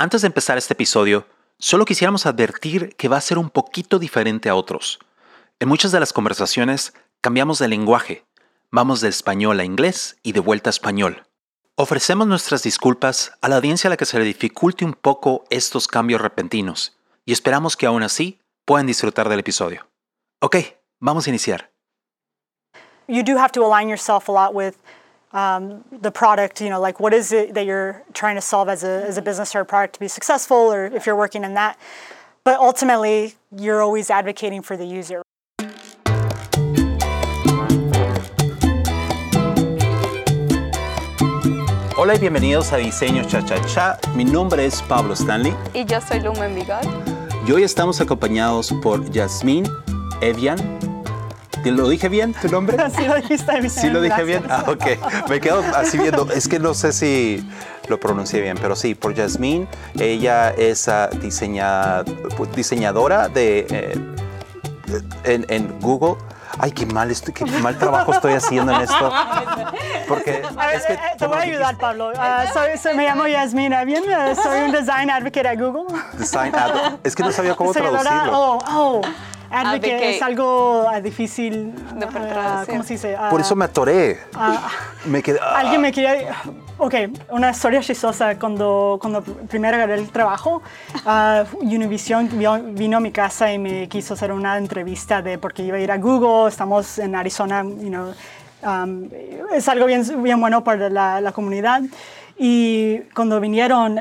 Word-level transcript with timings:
Antes 0.00 0.22
de 0.22 0.28
empezar 0.28 0.56
este 0.56 0.74
episodio, 0.74 1.26
solo 1.58 1.84
quisiéramos 1.84 2.24
advertir 2.24 2.94
que 2.94 3.08
va 3.08 3.16
a 3.16 3.20
ser 3.20 3.36
un 3.36 3.50
poquito 3.50 3.98
diferente 3.98 4.48
a 4.48 4.54
otros. 4.54 5.00
En 5.58 5.68
muchas 5.68 5.90
de 5.90 5.98
las 5.98 6.12
conversaciones 6.12 6.94
cambiamos 7.20 7.58
de 7.58 7.66
lenguaje, 7.66 8.24
vamos 8.70 9.00
de 9.00 9.08
español 9.08 9.58
a 9.58 9.64
inglés 9.64 10.16
y 10.22 10.30
de 10.30 10.38
vuelta 10.38 10.70
a 10.70 10.76
español. 10.76 11.26
Ofrecemos 11.74 12.28
nuestras 12.28 12.62
disculpas 12.62 13.32
a 13.40 13.48
la 13.48 13.56
audiencia 13.56 13.88
a 13.88 13.90
la 13.90 13.96
que 13.96 14.04
se 14.04 14.20
le 14.20 14.24
dificulte 14.24 14.84
un 14.84 14.94
poco 14.94 15.44
estos 15.50 15.88
cambios 15.88 16.20
repentinos 16.20 16.96
y 17.24 17.32
esperamos 17.32 17.76
que 17.76 17.86
aún 17.86 18.04
así 18.04 18.38
puedan 18.64 18.86
disfrutar 18.86 19.28
del 19.28 19.40
episodio. 19.40 19.88
Ok, 20.40 20.58
vamos 21.00 21.26
a 21.26 21.30
iniciar. 21.30 21.72
you 23.08 23.24
do 23.24 23.36
have 23.36 23.50
to 23.50 23.64
align 23.64 23.88
yourself 23.88 24.28
a 24.28 24.32
lot 24.32 24.54
with 24.54 24.76
um, 25.32 25.84
the 25.90 26.10
product. 26.10 26.60
You 26.60 26.70
know, 26.70 26.80
like 26.80 27.00
what 27.00 27.12
is 27.14 27.32
it 27.32 27.54
that 27.54 27.66
you're 27.66 28.02
trying 28.14 28.36
to 28.36 28.40
solve 28.42 28.68
as 28.68 28.82
a, 28.84 29.04
as 29.06 29.16
a 29.18 29.22
business 29.22 29.54
or 29.54 29.60
a 29.60 29.64
product 29.64 29.94
to 29.94 30.00
be 30.00 30.08
successful, 30.08 30.56
or 30.56 30.86
if 30.86 31.06
you're 31.06 31.16
working 31.16 31.44
in 31.44 31.54
that. 31.54 31.78
But 32.44 32.58
ultimately, 32.60 33.34
you're 33.54 33.82
always 33.82 34.10
advocating 34.10 34.62
for 34.62 34.76
the 34.76 34.86
user. 34.86 35.22
Hola 41.96 42.14
y 42.14 42.18
bienvenidos 42.20 42.72
a 42.72 42.76
Diseño 42.76 43.24
Cha 43.26 43.44
Cha 43.44 43.60
Cha. 43.66 43.98
Mi 44.14 44.24
nombre 44.24 44.64
es 44.64 44.80
Pablo 44.82 45.14
Stanley 45.14 45.52
Y 45.74 45.84
yo 45.84 46.00
soy 46.00 46.20
Lumen 46.20 46.54
Vigor. 46.54 46.80
y 47.46 47.52
hoy 47.52 47.64
estamos 47.64 48.00
acompañados 48.00 48.72
por 48.82 49.10
Yasmín 49.10 49.66
Evian. 50.20 50.58
¿Te 51.62 51.70
lo 51.72 51.88
dije 51.88 52.08
bien 52.08 52.34
tu 52.34 52.48
nombre? 52.48 52.76
Sí 52.96 53.04
lo 53.06 53.16
dijiste 53.16 53.52
bien. 53.58 53.70
Sí 53.70 53.90
lo 53.90 54.00
dije 54.00 54.22
bien. 54.24 54.44
Ah, 54.48 54.64
ok. 54.68 55.28
Me 55.28 55.40
quedo 55.40 55.62
así 55.74 55.98
viendo. 55.98 56.28
Es 56.32 56.46
que 56.48 56.58
no 56.58 56.74
sé 56.74 56.92
si 56.92 57.46
lo 57.88 57.98
pronuncié 57.98 58.40
bien, 58.40 58.56
pero 58.60 58.76
sí, 58.76 58.94
por 58.94 59.14
Yasmín. 59.14 59.66
Ella 59.98 60.50
es 60.50 60.88
ah, 60.88 61.08
diseña- 61.10 62.04
diseñadora 62.54 63.28
de 63.28 63.66
eh, 63.70 63.98
en, 65.24 65.46
en 65.48 65.80
Google. 65.80 66.16
Ay, 66.60 66.72
qué 66.72 66.86
mal, 66.86 67.10
estoy, 67.10 67.32
qué 67.34 67.44
mal 67.44 67.78
trabajo 67.78 68.12
estoy 68.12 68.32
haciendo 68.32 68.72
en 68.72 68.80
esto. 68.80 69.12
Porque 70.08 70.42
A 70.56 70.66
ver, 70.66 70.76
es 70.76 70.86
que 70.86 70.94
eh, 70.94 70.98
te 71.18 71.26
voy 71.26 71.36
a 71.38 71.40
ayudar, 71.42 71.76
Pablo. 71.78 72.10
Ah, 72.16 72.44
soy, 72.52 72.76
soy- 72.82 72.94
me 72.94 73.04
llamo 73.06 73.26
Yasmina. 73.26 73.84
Bien, 73.84 74.02
eh, 74.08 74.34
soy 74.42 74.62
un 74.62 74.72
design 74.72 75.10
advocate 75.10 75.46
a 75.48 75.54
Google. 75.54 75.84
design 76.14 76.54
ad- 76.54 76.98
es 77.04 77.14
que 77.14 77.22
no 77.22 77.30
sabía 77.32 77.54
cómo 77.54 77.72
traducirlo. 77.74 78.32
Oh, 78.32 78.58
oh. 78.72 79.00
Advocate, 79.50 79.92
Advocate. 79.92 80.16
es 80.16 80.22
algo 80.22 80.86
ah, 80.88 81.00
difícil. 81.00 81.74
De 81.94 82.06
ah. 82.06 82.64
¿Cómo 82.68 82.82
se 82.82 82.94
dice? 82.94 83.16
Ah, 83.16 83.28
Por 83.30 83.40
eso 83.40 83.56
me 83.56 83.64
atoré. 83.64 84.18
me 85.06 85.22
quedé. 85.22 85.38
ah. 85.42 85.58
Alguien 85.58 85.80
me 85.80 85.92
quería... 85.92 86.34
Ok, 86.80 86.94
una 87.30 87.50
historia 87.50 87.80
chistosa. 87.80 88.38
Cuando, 88.38 88.98
cuando 89.00 89.22
primero 89.22 89.76
agarré 89.76 89.94
el 89.94 90.08
trabajo, 90.10 90.62
ah, 91.04 91.44
Univision 91.60 92.28
vio- 92.38 92.62
vino 92.74 92.98
a 92.98 93.00
mi 93.00 93.10
casa 93.10 93.52
y 93.52 93.58
me 93.58 93.88
quiso 93.88 94.14
hacer 94.14 94.30
una 94.32 94.56
entrevista 94.58 95.20
de 95.22 95.38
porque 95.38 95.62
iba 95.64 95.76
a 95.76 95.80
ir 95.80 95.90
a 95.90 95.96
Google, 95.98 96.48
estamos 96.48 96.98
en 96.98 97.16
Arizona, 97.16 97.64
you 97.64 97.88
know, 97.88 98.12
um, 98.62 99.08
es 99.52 99.68
algo 99.68 99.86
bien, 99.86 100.04
bien 100.22 100.40
bueno 100.40 100.62
para 100.62 100.88
la, 100.88 101.20
la 101.20 101.32
comunidad. 101.32 101.82
Y 102.38 102.98
cuando 103.12 103.40
vinieron, 103.40 104.00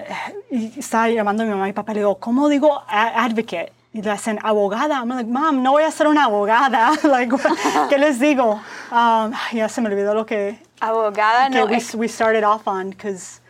y 0.52 0.78
estaba 0.78 1.10
llamando 1.10 1.42
a 1.42 1.46
mi 1.48 1.52
mamá 1.54 1.68
y 1.70 1.74
papá, 1.74 1.94
le 1.94 2.02
digo, 2.02 2.20
¿cómo 2.20 2.48
digo 2.48 2.84
advocate? 2.88 3.72
Y 3.98 4.02
le 4.04 4.12
hacen 4.12 4.38
abogada. 4.44 5.00
I'm 5.00 5.10
like, 5.10 5.26
mom, 5.28 5.64
no 5.64 5.72
voy 5.72 5.82
a 5.82 5.90
ser 5.90 6.06
una 6.06 6.26
abogada. 6.26 6.92
like, 7.04 7.32
¿Qué 7.90 7.98
les 7.98 8.20
digo? 8.20 8.62
Um, 8.92 9.34
ya 9.52 9.68
se 9.68 9.82
me 9.82 9.90
olvidó 9.90 10.14
lo 10.14 10.24
que, 10.24 10.60
Abogada, 10.80 11.50
que 11.50 11.58
no. 11.58 11.66
we, 11.66 11.78
es 11.78 11.96
we 11.96 12.08
started 12.08 12.44
off 12.44 12.68
on 12.68 12.92
because 12.92 13.42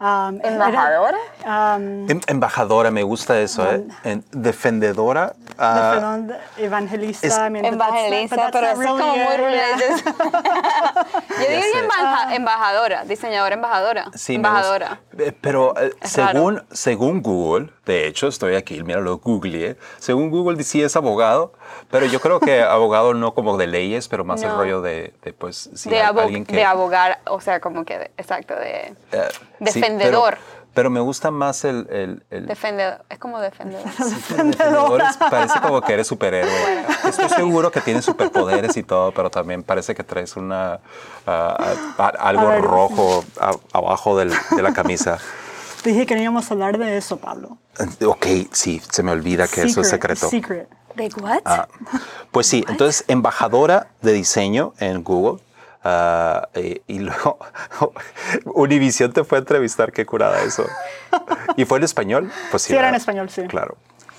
um, 0.00 0.38
era- 0.40 0.48
embajadora. 0.54 1.18
um, 1.44 2.10
Em- 2.10 2.20
Embajadora, 2.26 2.90
me 2.90 3.02
gusta 3.02 3.38
eso, 3.40 3.70
¿eh? 3.70 3.84
En- 4.04 4.24
defendedora. 4.32 5.34
ah, 5.58 5.90
perdón, 5.94 6.32
evangelista. 6.56 7.26
es- 7.26 7.36
I 7.36 7.50
mean, 7.50 7.64
but 7.64 7.78
that's 7.78 7.78
not- 7.78 7.88
Evangelista, 7.98 8.36
but 8.36 8.52
that's 8.52 8.52
pero 8.52 8.66
es 8.68 8.86
como 8.88 9.06
muy 9.06 9.18
yeah. 9.18 9.36
religious. 9.36 10.04
Yo 11.38 11.48
diría 11.48 11.80
embaja- 11.82 12.34
embajadora, 12.34 13.04
diseñadora 13.04 13.54
embajadora. 13.54 14.04
Sí, 14.14 14.34
embajadora. 14.36 15.00
gusta. 15.12 15.34
Pero 15.40 15.74
eh, 15.78 15.92
según, 16.02 16.62
según 16.70 17.22
Google, 17.22 17.70
de 17.86 18.06
hecho 18.06 18.28
estoy 18.28 18.54
aquí, 18.54 18.82
mira, 18.82 19.00
lo 19.00 19.18
googleé. 19.18 19.76
Según 19.98 20.30
Google 20.30 20.62
sí 20.62 20.82
es 20.82 20.94
abogado, 20.96 21.52
pero 21.90 22.06
yo 22.06 22.20
creo 22.20 22.40
que 22.40 22.62
abogado 22.62 23.14
no 23.14 23.34
como 23.34 23.56
de 23.56 23.66
leyes, 23.66 24.08
pero 24.08 24.24
más 24.24 24.42
el 24.42 24.50
rollo 24.50 24.80
de, 24.82 25.14
de, 25.22 25.32
pues, 25.32 25.70
sí, 25.74 25.90
de, 25.90 26.00
alguien 26.00 26.44
que... 26.44 26.56
de 26.56 26.64
abogar, 26.64 27.20
o 27.26 27.40
sea, 27.40 27.60
como 27.60 27.84
que, 27.84 27.98
de- 27.98 28.10
exacto, 28.16 28.54
de 28.54 28.94
sí, 29.10 29.18
defendedor. 29.80 30.34
pero, 30.34 30.58
pero 30.74 30.90
me 30.90 31.00
gusta 31.00 31.30
más 31.30 31.64
el... 31.64 31.86
el, 31.90 32.22
el- 32.30 32.46
defendedor. 32.46 33.02
Es 33.08 33.18
como 33.18 33.40
defendedor. 33.40 33.84
defendedor 33.98 35.02
es- 35.02 35.16
parece 35.16 35.60
como 35.60 35.80
que 35.80 35.94
eres 35.94 36.06
superhéroe. 36.06 36.84
Estoy 37.08 37.28
seguro 37.30 37.70
que 37.72 37.80
tienes 37.80 38.04
superpoderes 38.04 38.76
y 38.76 38.82
todo, 38.84 39.10
pero 39.12 39.30
también 39.30 39.62
parece 39.62 39.94
que 39.94 40.04
traes 40.04 40.36
una 40.36 40.78
ah, 41.26 41.74
algo 42.20 42.48
A 42.48 42.58
rojo 42.58 43.24
a- 43.40 43.56
abajo 43.72 44.16
del- 44.18 44.32
de 44.54 44.62
la 44.62 44.72
camisa. 44.72 45.18
Dije 45.84 46.06
que 46.06 46.14
no 46.14 46.22
íbamos 46.22 46.50
a 46.50 46.54
hablar 46.54 46.78
de 46.78 46.96
eso, 46.96 47.18
Pablo. 47.18 47.58
Ok, 48.04 48.26
sí, 48.52 48.82
se 48.90 49.02
me 49.02 49.12
olvida 49.12 49.46
que 49.46 49.62
eso 49.62 49.80
es 49.80 49.88
Secret, 49.88 50.18
secreto. 50.18 50.28
Secret. 50.28 50.68
¿De 50.96 51.08
what? 51.22 51.40
Ah, 51.44 51.68
pues 52.32 52.48
sí, 52.48 52.64
entonces 52.68 53.04
embajadora 53.06 53.88
de 54.02 54.12
diseño 54.12 54.74
en 54.80 55.04
Google. 55.04 55.40
ah, 55.84 56.48
eh, 56.54 56.82
y 56.88 56.98
luego 56.98 57.38
Univision 58.46 59.12
te 59.12 59.22
fue 59.22 59.38
a 59.38 59.40
entrevistar, 59.40 59.92
qué 59.92 60.04
curada 60.04 60.42
eso. 60.42 60.66
¿Y 61.56 61.64
fue 61.64 61.78
en 61.78 61.84
español? 61.84 62.32
Pues 62.50 62.64
sí. 62.64 62.72
Sí, 62.72 62.76
era 62.76 62.88
en 62.88 62.96
español, 62.96 63.30
sí. 63.30 63.42
Claro, 63.42 63.76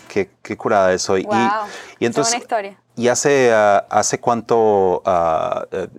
qué, 0.08 0.30
qué 0.42 0.56
curada 0.56 0.94
eso. 0.94 1.18
Y, 1.18 1.24
Wow, 1.24 1.36
y 2.00 2.06
entonces, 2.06 2.31
toda 2.31 2.38
una 2.38 2.44
historia. 2.44 2.81
¿Y 2.96 3.09
hace, 3.09 3.52
ah, 3.53 3.86
hace 3.90 4.19
cuánto 4.19 5.03
eh, 5.72 5.90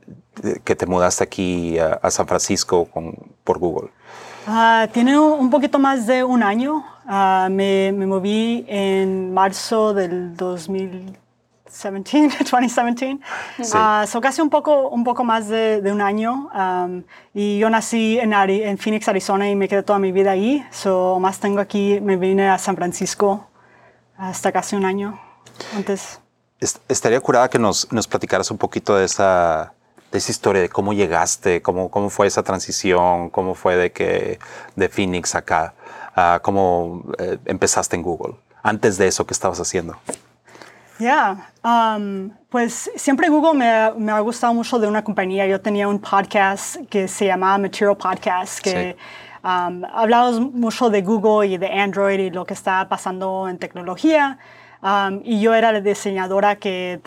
que 0.65 0.75
te 0.75 0.87
mudaste 0.87 1.25
aquí 1.25 1.78
a 1.78 2.10
San 2.10 2.26
Francisco 2.26 2.87
con, 2.87 3.15
por 3.44 3.59
Google? 3.59 3.91
Ah, 4.53 4.88
tiene 4.93 5.16
un 5.19 5.49
poquito 5.49 5.78
más 5.78 6.06
de 6.09 6.25
un 6.25 6.43
año. 6.43 6.84
Ah, 7.06 7.47
me, 7.50 7.93
me 7.93 8.05
moví 8.06 8.65
en 8.69 9.33
marzo 9.33 9.94
del 9.94 10.37
2017, 10.37 11.16
2017. 12.50 13.19
Sí. 13.62 13.72
Ah, 13.75 14.05
so 14.09 14.21
casi 14.21 14.41
un 14.41 14.50
poco, 14.50 14.88
un 14.88 15.05
poco 15.05 15.22
más 15.22 15.47
de, 15.49 15.81
de 15.81 15.93
un 15.93 16.00
año. 16.00 16.50
Um, 16.55 17.05
y 17.33 17.59
yo 17.59 17.71
nací 17.71 18.19
en, 18.19 18.33
Ari- 18.33 18.62
en 18.65 18.77
Phoenix, 18.77 19.06
Arizona 19.09 19.49
y 19.49 19.55
me 19.55 19.69
quedé 19.69 19.83
toda 19.84 19.99
mi 20.00 20.11
vida 20.11 20.33
ahí. 20.33 20.65
So 20.71 21.19
más 21.21 21.38
tengo 21.38 21.61
aquí, 21.61 22.00
me 22.00 22.17
vine 22.17 22.49
a 22.49 22.59
San 22.59 22.75
Francisco 22.77 23.47
hasta 24.17 24.50
casi 24.50 24.75
un 24.77 24.84
año 24.84 25.19
antes. 25.77 26.21
Est- 26.59 26.78
Estaría 26.88 27.21
curada 27.21 27.49
que 27.49 27.59
nos, 27.61 27.91
nos 27.93 28.09
platicaras 28.09 28.50
un 28.50 28.59
poquito 28.59 28.97
de 28.97 29.05
esa, 29.05 29.72
de 30.10 30.19
esa 30.19 30.31
historia, 30.31 30.62
de 30.62 30.69
cómo 30.69 30.93
llegaste, 30.93 31.62
cómo, 31.62 31.91
cómo 31.91 32.10
fue 32.10 32.26
esa 32.26 32.43
transición, 32.43 33.31
cómo 33.31 33.54
fue 33.54 33.76
de 33.76 33.93
que 33.93 34.38
de 34.76 34.88
Phoenix 34.88 35.34
acá, 35.34 35.75
cómo 36.43 37.04
eh, 37.19 37.38
empezaste 37.47 37.97
en 37.97 38.03
Google. 38.03 38.34
Antes 38.62 38.99
de 38.99 39.06
eso, 39.09 39.25
¿qué 39.26 39.32
estabas 39.32 39.60
haciendo? 39.60 39.97
Ya, 40.99 41.50
um, 41.65 42.31
pues 42.50 42.91
siempre 42.97 43.31
Google 43.31 43.54
me, 43.59 43.70
ha- 43.70 43.94
me 43.97 44.12
ha 44.12 44.20
gustado 44.20 44.53
mucho 44.53 44.78
de 44.78 44.87
una 44.87 45.03
compañía. 45.03 45.47
Yo 45.47 45.59
tenía 45.60 45.88
un 45.88 45.99
podcast 45.99 46.76
que 46.91 47.09
se 47.09 47.25
llamaba 47.26 47.56
Material 47.56 47.97
Podcast, 47.97 48.60
que 48.60 48.99
um, 49.43 49.82
hablábamos 49.94 50.41
mucho 50.53 50.91
de 50.91 51.00
Google 51.00 51.49
y 51.49 51.56
de 51.56 51.69
Android 51.69 52.19
y 52.20 52.31
lo 52.31 52.44
que 52.44 52.53
está 52.53 52.87
pasando 52.87 53.49
en 53.49 53.56
tecnología. 53.59 54.38
Um, 54.83 55.21
y 55.25 55.41
yo 55.41 55.53
era 55.55 55.73
la 55.73 55.81
diseñadora 55.81 56.57
que, 56.57 57.01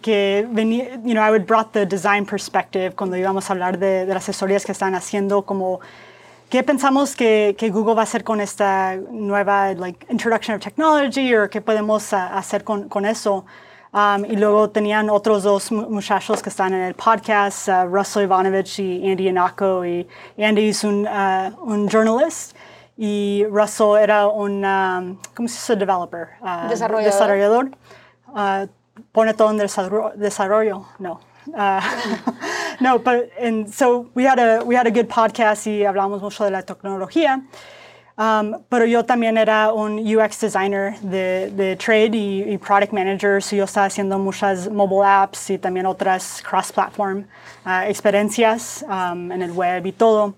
que 0.00 0.46
venía, 0.48 0.94
you 1.04 1.12
know, 1.12 1.24
I 1.24 1.30
would 1.30 1.46
brought 1.46 1.72
the 1.72 1.84
design 1.84 2.24
perspective 2.24 2.94
cuando 2.94 3.16
íbamos 3.16 3.50
a 3.50 3.52
hablar 3.52 3.78
de, 3.78 4.06
de 4.06 4.14
las 4.14 4.28
asesorías 4.28 4.64
que 4.64 4.72
están 4.72 4.94
haciendo, 4.94 5.42
como 5.42 5.80
¿Qué 6.48 6.62
pensamos 6.62 7.16
que, 7.16 7.56
que 7.58 7.70
Google 7.70 7.96
va 7.96 8.02
a 8.02 8.04
hacer 8.04 8.22
con 8.22 8.40
esta 8.40 8.94
nueva 9.10 9.74
like, 9.74 10.06
introduction 10.08 10.54
of 10.54 10.62
technology 10.62 11.34
o 11.34 11.50
qué 11.50 11.60
podemos 11.60 12.12
ah, 12.12 12.38
hacer 12.38 12.62
con, 12.62 12.88
con 12.88 13.04
eso? 13.04 13.44
Um, 13.92 14.24
y 14.24 14.36
luego 14.36 14.70
tenían 14.70 15.10
otros 15.10 15.42
dos 15.42 15.72
mu- 15.72 15.88
muchachos 15.90 16.40
que 16.42 16.50
están 16.50 16.72
en 16.72 16.82
el 16.82 16.94
podcast, 16.94 17.68
ah, 17.68 17.84
Russell 17.84 18.22
Ivanovich 18.22 18.78
y 18.78 19.10
Andy 19.10 19.28
Anako. 19.28 19.84
Y 19.84 20.06
Andy 20.38 20.68
es 20.68 20.84
un, 20.84 21.04
ah, 21.08 21.50
un 21.62 21.88
journalist 21.88 22.56
y 22.96 23.44
Russell 23.50 23.96
era 23.96 24.26
un, 24.28 24.64
um, 24.64 25.18
¿cómo 25.34 25.48
se 25.48 25.54
dice? 25.54 25.76
Developer. 25.76 26.28
ah, 26.42 26.66
Desarrollador. 26.68 27.12
Desarrollador. 27.12 27.70
Ah, 28.34 28.66
pone 29.12 29.34
todo 29.34 29.50
en 29.50 29.58
desarrollo, 29.58 30.12
desarrollo. 30.16 30.86
no. 30.98 31.20
Uh, 31.54 31.80
no, 32.80 32.98
but 32.98 33.30
and 33.40 33.72
so 33.72 34.10
we 34.14 34.24
had 34.24 34.38
a 34.40 34.64
we 34.64 34.74
had 34.74 34.86
a 34.86 34.90
good 34.90 35.08
podcast 35.08 35.66
y 35.68 35.84
hablamos 35.84 36.20
mucho 36.20 36.44
de 36.44 36.50
la 36.50 36.62
tecnología. 36.62 37.40
Um, 38.18 38.64
pero 38.70 38.86
yo 38.86 39.04
también 39.04 39.36
era 39.36 39.72
un 39.72 39.98
UX 39.98 40.40
designer 40.40 40.98
de, 41.02 41.50
de 41.50 41.76
trade 41.76 42.16
y, 42.16 42.44
y 42.48 42.56
product 42.58 42.92
manager, 42.92 43.42
so 43.42 43.54
yo 43.54 43.64
estaba 43.64 43.86
haciendo 43.86 44.18
muchas 44.18 44.70
mobile 44.70 45.04
apps 45.04 45.50
y 45.50 45.58
también 45.58 45.84
otras 45.84 46.42
cross-platform 46.42 47.26
uh, 47.66 47.82
experiencias 47.86 48.82
um, 48.88 49.30
en 49.30 49.42
el 49.42 49.52
web 49.52 49.84
y 49.84 49.92
todo. 49.92 50.34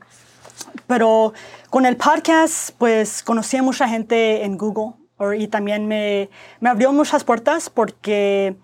Pero 0.87 1.33
con 1.71 1.87
el 1.87 1.97
podcast, 1.97 2.71
pues 2.79 3.23
conocí 3.23 3.57
a 3.57 3.63
mucha 3.63 3.89
gente 3.89 4.45
en 4.45 4.57
Google 4.57 4.95
or- 5.19 5.35
y 5.35 5.49
también 5.49 5.87
me, 5.89 6.29
me 6.61 6.71
abrió 6.71 6.93
muchas 6.93 7.25
puertas 7.25 7.69
porque 7.71 8.57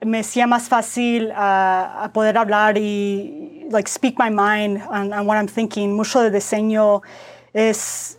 me 0.00 0.20
hacía 0.20 0.46
más 0.46 0.68
fácil 0.68 1.32
ah, 1.34 2.00
a 2.04 2.12
poder 2.12 2.36
hablar 2.36 2.76
y 2.76 3.66
like 3.70 3.88
speak 3.88 4.16
my 4.18 4.28
mind 4.30 4.82
on, 4.90 5.12
on 5.12 5.26
what 5.26 5.36
I'm 5.36 5.48
thinking. 5.48 5.94
Mucho 5.94 6.20
de 6.20 6.30
diseño 6.30 7.00
es 7.52 8.18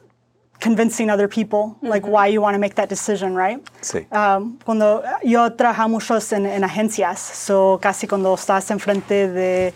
convincing 0.63 1.09
other 1.11 1.27
people 1.27 1.75
like 1.81 2.07
why 2.07 2.27
you 2.27 2.41
want 2.41 2.55
to 2.55 2.59
make 2.59 2.73
that 2.75 2.87
decision, 2.89 3.35
right? 3.35 3.59
Sí. 3.81 4.07
Um, 4.11 4.57
cuando 4.65 5.03
yo 5.23 5.53
trabajaba 5.53 5.87
muchos 5.89 6.31
en, 6.31 6.45
en 6.45 6.63
agencias, 6.63 7.19
so 7.19 7.77
casi 7.81 8.07
cuando 8.07 8.33
estás 8.33 8.71
enfrente 8.71 9.27
de, 9.29 9.73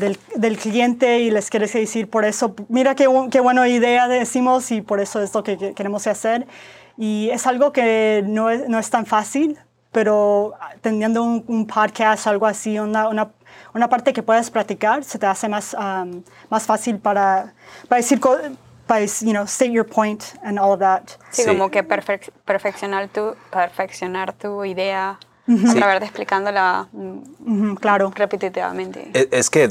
del, 0.00 0.18
del 0.34 0.56
cliente 0.58 1.20
y 1.20 1.30
les 1.30 1.48
quieres 1.50 1.72
decir 1.72 2.10
por 2.10 2.24
eso, 2.24 2.54
mira 2.68 2.94
qué, 2.96 3.06
qué 3.30 3.38
buena 3.40 3.68
idea 3.68 4.08
decimos 4.08 4.70
y 4.72 4.80
por 4.80 4.98
eso 5.00 5.22
es 5.22 5.32
lo 5.34 5.42
que, 5.44 5.56
que 5.56 5.74
queremos 5.74 6.06
hacer. 6.06 6.46
Y 6.98 7.30
es 7.30 7.46
algo 7.46 7.72
que 7.72 8.22
no 8.26 8.50
es, 8.50 8.68
no 8.68 8.78
es 8.78 8.90
tan 8.90 9.06
fácil, 9.06 9.58
pero 9.92 10.54
teniendo 10.82 11.22
un, 11.22 11.44
un 11.46 11.66
podcast, 11.66 12.26
algo 12.26 12.46
así, 12.46 12.78
una, 12.78 13.08
una, 13.08 13.30
una 13.74 13.88
parte 13.88 14.12
que 14.12 14.22
puedes 14.22 14.50
practicar, 14.50 15.02
se 15.04 15.18
te 15.18 15.26
hace 15.26 15.48
más, 15.48 15.74
um, 15.74 16.22
más 16.50 16.64
fácil 16.66 16.98
para, 16.98 17.54
para 17.88 18.00
decir, 18.00 18.20
para, 18.20 19.04
you 19.04 19.30
know, 19.32 19.44
state 19.44 19.70
your 19.72 19.86
point 19.86 20.22
and 20.42 20.58
all 20.58 20.72
of 20.72 20.80
that. 20.80 21.02
Sí, 21.30 21.42
Sí. 21.42 21.48
como 21.48 21.70
que 21.70 21.86
perfec- 21.86 22.30
perfeccionar, 22.44 23.08
tu, 23.08 23.34
perfeccionar 23.50 24.32
tu 24.32 24.64
idea 24.64 25.18
a 25.68 25.74
través 25.74 26.00
de 26.00 26.06
explicándola 26.06 26.88
mm, 26.92 27.74
claro. 27.74 28.12
repetitivamente. 28.14 29.10
Es, 29.14 29.28
es 29.30 29.50
que 29.50 29.64
eh, 29.64 29.70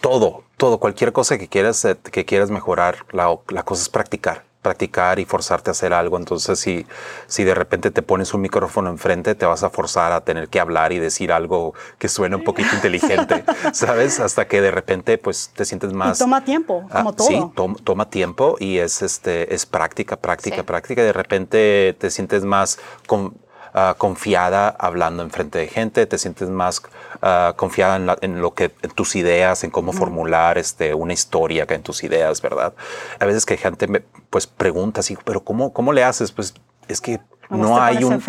todo, 0.00 0.44
todo, 0.56 0.78
cualquier 0.78 1.12
cosa 1.12 1.38
que 1.38 1.48
quieras, 1.48 1.84
eh, 1.84 1.96
que 1.96 2.24
quieras 2.24 2.50
mejorar, 2.50 2.98
la, 3.12 3.36
la 3.48 3.62
cosa 3.62 3.82
es 3.82 3.88
practicar, 3.88 4.44
practicar 4.62 5.18
y 5.18 5.24
forzarte 5.26 5.70
a 5.70 5.72
hacer 5.72 5.92
algo. 5.92 6.16
Entonces, 6.16 6.58
si, 6.58 6.86
si 7.26 7.44
de 7.44 7.54
repente 7.54 7.90
te 7.90 8.00
pones 8.02 8.32
un 8.34 8.40
micrófono 8.40 8.88
enfrente, 8.90 9.34
te 9.34 9.44
vas 9.46 9.62
a 9.62 9.70
forzar 9.70 10.12
a 10.12 10.22
tener 10.22 10.48
que 10.48 10.58
hablar 10.58 10.92
y 10.92 10.98
decir 10.98 11.32
algo 11.32 11.74
que 11.98 12.08
suene 12.08 12.36
un 12.36 12.44
poquito 12.44 12.74
inteligente, 12.74 13.44
¿sabes? 13.72 14.20
Hasta 14.20 14.46
que 14.48 14.60
de 14.62 14.70
repente, 14.70 15.18
pues, 15.18 15.50
te 15.54 15.64
sientes 15.64 15.92
más... 15.92 16.18
toma 16.18 16.44
tiempo, 16.44 16.86
Ah, 16.90 16.98
como 17.00 17.12
todo. 17.12 17.26
Sí, 17.28 17.42
tom- 17.54 17.76
toma 17.76 18.08
tiempo 18.08 18.56
y 18.58 18.78
es, 18.78 19.02
este, 19.02 19.54
es 19.54 19.66
práctica, 19.66 20.16
práctica, 20.16 20.56
Sí. 20.56 20.62
práctica. 20.62 21.02
Y 21.02 21.04
de 21.04 21.12
repente 21.12 21.94
te 21.98 22.10
sientes 22.10 22.44
más 22.44 22.78
con- 23.06 23.34
ah, 23.74 23.94
confiada 23.98 24.68
hablando 24.78 25.22
enfrente 25.22 25.58
de 25.58 25.66
gente, 25.66 26.06
te 26.06 26.16
sientes 26.18 26.48
más 26.48 26.80
ah, 27.22 27.52
confiada 27.56 27.96
en, 27.96 28.06
la- 28.06 28.18
en 28.20 28.40
lo 28.40 28.54
que, 28.54 28.72
en 28.82 28.90
tus 28.92 29.16
ideas, 29.16 29.64
en 29.64 29.70
cómo 29.70 29.92
formular 29.92 30.56
este, 30.58 30.94
una 30.94 31.12
historia 31.12 31.66
que 31.66 31.74
en 31.74 31.82
tus 31.82 32.02
ideas, 32.04 32.40
¿verdad? 32.40 32.72
A 33.18 33.24
veces 33.26 33.44
que 33.44 33.56
gente 33.56 33.86
me 33.88 34.00
pues 34.30 34.46
pregunta 34.46 35.00
así, 35.00 35.16
pero 35.24 35.42
¿cómo, 35.44 35.72
cómo 35.72 35.92
le 35.92 36.02
haces? 36.04 36.32
Pues 36.32 36.54
es 36.88 37.00
que 37.00 37.20
no 37.50 37.80
hay, 37.80 38.02
un, 38.02 38.22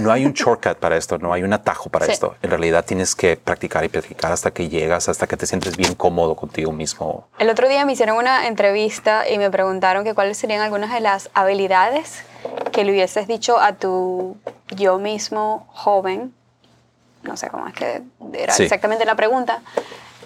no 0.00 0.10
hay 0.12 0.26
un 0.26 0.32
shortcut 0.32 0.76
para 0.78 0.96
esto, 0.96 1.18
no 1.18 1.32
hay 1.32 1.44
un 1.44 1.52
atajo 1.52 1.88
para 1.88 2.06
Sí. 2.06 2.12
esto. 2.12 2.34
En 2.42 2.50
realidad 2.50 2.84
tienes 2.84 3.14
que 3.14 3.36
practicar 3.36 3.84
y 3.84 3.88
practicar 3.88 4.32
hasta 4.32 4.50
que 4.50 4.68
llegas, 4.68 5.08
hasta 5.08 5.26
que 5.28 5.36
te 5.36 5.46
sientes 5.46 5.76
bien 5.76 5.94
cómodo 5.94 6.34
contigo 6.34 6.72
mismo. 6.72 7.28
El 7.38 7.48
otro 7.48 7.68
día 7.68 7.86
me 7.86 7.92
hicieron 7.92 8.16
una 8.16 8.48
entrevista 8.48 9.28
y 9.30 9.38
me 9.38 9.50
preguntaron 9.50 10.02
que 10.04 10.14
cuáles 10.14 10.36
serían 10.36 10.60
algunas 10.62 10.92
de 10.92 11.00
las 11.00 11.30
habilidades 11.32 12.22
que 12.72 12.84
le 12.84 12.92
hubieses 12.92 13.28
dicho 13.28 13.58
a 13.58 13.72
tu 13.74 14.36
yo 14.70 14.98
mismo 14.98 15.66
joven, 15.70 16.34
no 17.22 17.36
sé 17.36 17.48
cómo 17.50 17.66
es 17.68 17.74
que 17.74 18.02
era 18.32 18.52
Sí. 18.54 18.64
exactamente 18.64 19.04
la 19.04 19.14
pregunta, 19.14 19.62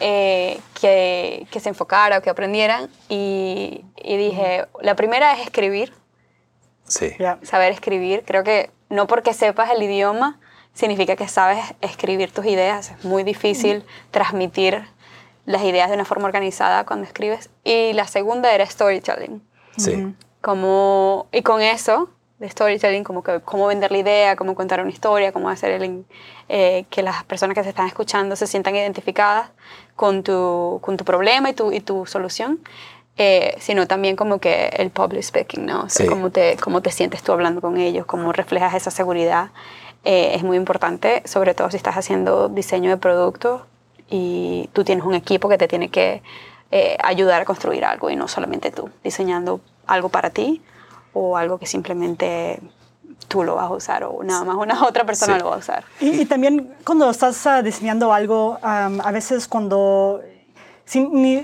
eh, 0.01 0.61
que, 0.81 1.47
que 1.51 1.61
se 1.61 1.69
enfocara 1.69 2.19
o 2.19 2.23
que 2.23 2.31
aprendieran. 2.31 2.89
Y, 3.09 3.85
y 3.97 4.17
dije, 4.17 4.67
la 4.81 4.95
primera 4.97 5.33
es 5.35 5.41
escribir, 5.41 5.93
Sí. 6.87 7.15
Saber 7.43 7.71
escribir. 7.71 8.25
Creo 8.27 8.43
que 8.43 8.71
no 8.89 9.07
porque 9.07 9.33
sepas 9.33 9.71
el 9.71 9.81
idioma 9.81 10.41
significa 10.75 11.15
que 11.15 11.29
sabes 11.29 11.63
escribir 11.83 12.33
tus 12.33 12.47
ideas. 12.47 12.91
Es 12.91 13.05
muy 13.05 13.23
difícil 13.23 13.85
transmitir 14.11 14.85
las 15.47 15.63
ideas 15.63 15.89
de 15.89 15.95
una 15.95 16.05
forma 16.05 16.25
organizada 16.27 16.85
cuando 16.85 17.07
escribes. 17.07 17.49
Y 17.63 17.93
la 17.93 18.09
segunda 18.09 18.53
era 18.53 18.67
storytelling. 18.67 19.41
Sí. 19.77 20.15
Como, 20.41 21.29
y 21.31 21.43
con 21.43 21.61
eso, 21.63 22.11
de 22.41 22.49
storytelling, 22.49 23.05
como 23.05 23.23
que 23.23 23.41
cómo 23.41 23.67
vender 23.67 23.93
la 23.93 23.99
idea, 23.99 24.35
cómo 24.35 24.55
contar 24.55 24.81
una 24.81 24.91
historia, 24.91 25.31
cómo 25.31 25.51
hacer 25.51 25.73
el, 25.73 26.05
eh, 26.49 26.87
que 26.91 27.03
las 27.03 27.23
personas 27.25 27.55
que 27.55 27.63
se 27.63 27.69
están 27.69 27.87
escuchando 27.87 28.35
se 28.35 28.47
sientan 28.47 28.75
identificadas 28.75 29.51
con 29.95 30.23
tu, 30.23 30.79
con 30.83 30.97
tu 30.97 31.05
problema 31.05 31.51
y 31.51 31.53
tu, 31.53 31.71
y 31.71 31.81
tu 31.81 32.07
solución. 32.07 32.59
Eh, 33.19 33.55
sino 33.59 33.87
también 33.87 34.17
como 34.17 34.39
que 34.39 34.69
el 34.79 34.89
public 34.89 35.23
speaking, 35.23 35.67
¿no? 35.67 35.83
O 35.83 35.89
sea, 35.91 36.07
Sí. 36.07 36.09
cómo, 36.11 36.31
te, 36.31 36.57
cómo 36.57 36.81
te 36.81 36.91
sientes 36.91 37.23
tú 37.23 37.33
hablando 37.33 37.61
con 37.61 37.77
ellos, 37.77 38.07
cómo 38.07 38.33
reflejas 38.33 38.73
esa 38.73 38.91
seguridad. 38.91 39.51
Eh, 40.05 40.33
es 40.35 40.43
muy 40.43 40.57
importante, 40.57 41.23
sobre 41.27 41.53
todo 41.53 41.71
si 41.71 41.77
estás 41.77 41.97
haciendo 41.99 42.49
diseño 42.49 42.89
de 42.89 42.97
producto 42.97 43.67
y 44.09 44.71
tú 44.73 44.85
tienes 44.85 45.05
un 45.05 45.13
equipo 45.15 45.51
que 45.51 45.59
te 45.59 45.69
tiene 45.69 45.91
que 45.91 46.23
eh, 46.71 46.97
ayudar 47.03 47.43
a 47.43 47.45
construir 47.45 47.85
algo 47.85 48.09
y 48.09 48.17
no 48.17 48.27
solamente 48.27 48.71
tú, 48.71 48.89
diseñando 49.05 49.61
algo 49.87 50.09
para 50.09 50.31
ti 50.31 50.63
o 51.13 51.37
algo 51.37 51.59
que 51.59 51.67
simplemente 51.67 52.61
tú 53.29 53.45
lo 53.45 53.55
vas 53.57 53.71
a 53.71 53.75
usar 53.75 54.05
o 54.05 54.23
nada 54.23 54.45
más 54.45 54.57
una 54.57 54.85
otra 54.85 55.05
persona 55.05 55.35
Sí. 55.35 55.41
lo 55.41 55.51
va 55.51 55.57
a 55.57 55.59
usar. 55.59 55.85
Y, 56.01 56.23
y 56.23 56.25
también 56.27 56.75
cuando 56.85 57.11
estás 57.11 57.47
ah, 57.47 57.63
diseñando 57.63 58.13
algo, 58.13 58.59
um, 58.63 59.01
a 59.01 59.11
veces 59.13 59.47
cuando, 59.47 60.21
sin, 60.85 61.13
ni, 61.13 61.35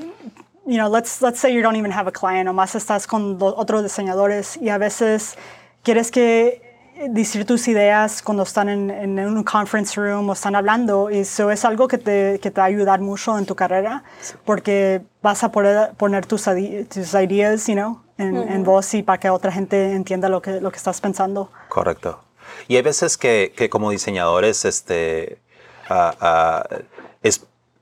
you 0.66 0.76
know, 0.78 0.88
let's, 0.92 1.20
let's 1.22 1.38
say 1.38 1.52
you 1.54 1.62
don't 1.62 1.76
even 1.76 1.92
have 1.92 2.08
a 2.08 2.12
client, 2.12 2.46
nomás 2.46 2.74
estás 2.74 3.06
con 3.06 3.36
otros 3.40 3.82
diseñadores 3.82 4.56
y 4.56 4.68
a 4.70 4.78
veces 4.78 5.36
quieres 5.82 6.10
que 6.10 6.62
decir 7.10 7.44
tus 7.44 7.68
ideas 7.68 8.22
cuando 8.22 8.42
están 8.42 8.70
en, 8.70 8.90
en 8.90 9.18
un 9.20 9.44
conference 9.44 10.00
room 10.00 10.30
o 10.30 10.32
están 10.32 10.56
hablando 10.56 11.10
y 11.10 11.18
eso 11.18 11.50
es 11.50 11.64
algo 11.66 11.88
que 11.88 11.98
te, 11.98 12.40
que 12.40 12.50
te 12.50 12.58
va 12.58 12.64
a 12.64 12.68
ayudar 12.68 13.00
mucho 13.00 13.36
en 13.38 13.44
tu 13.44 13.54
carrera 13.54 14.02
porque 14.46 15.02
vas 15.22 15.44
a 15.44 15.52
poder 15.52 15.92
poner 15.98 16.24
tus, 16.24 16.44
tus 16.44 17.14
ideas, 17.14 17.66
you 17.66 17.74
know, 17.74 18.00
en, 18.18 18.36
en 18.36 18.64
voz 18.64 18.94
y 18.94 19.02
para 19.02 19.18
que 19.18 19.30
otra 19.30 19.52
gente 19.52 19.92
entienda 19.92 20.28
lo 20.28 20.42
que, 20.42 20.60
lo 20.60 20.70
que 20.70 20.76
estás 20.76 21.00
pensando. 21.00 21.50
Correcto. 21.68 22.20
Y 22.68 22.76
hay 22.76 22.82
veces 22.82 23.16
que, 23.16 23.52
que 23.56 23.68
como 23.68 23.90
diseñadores 23.90 24.64
este, 24.64 25.38
ah, 25.88 26.14
ah, 26.20 26.64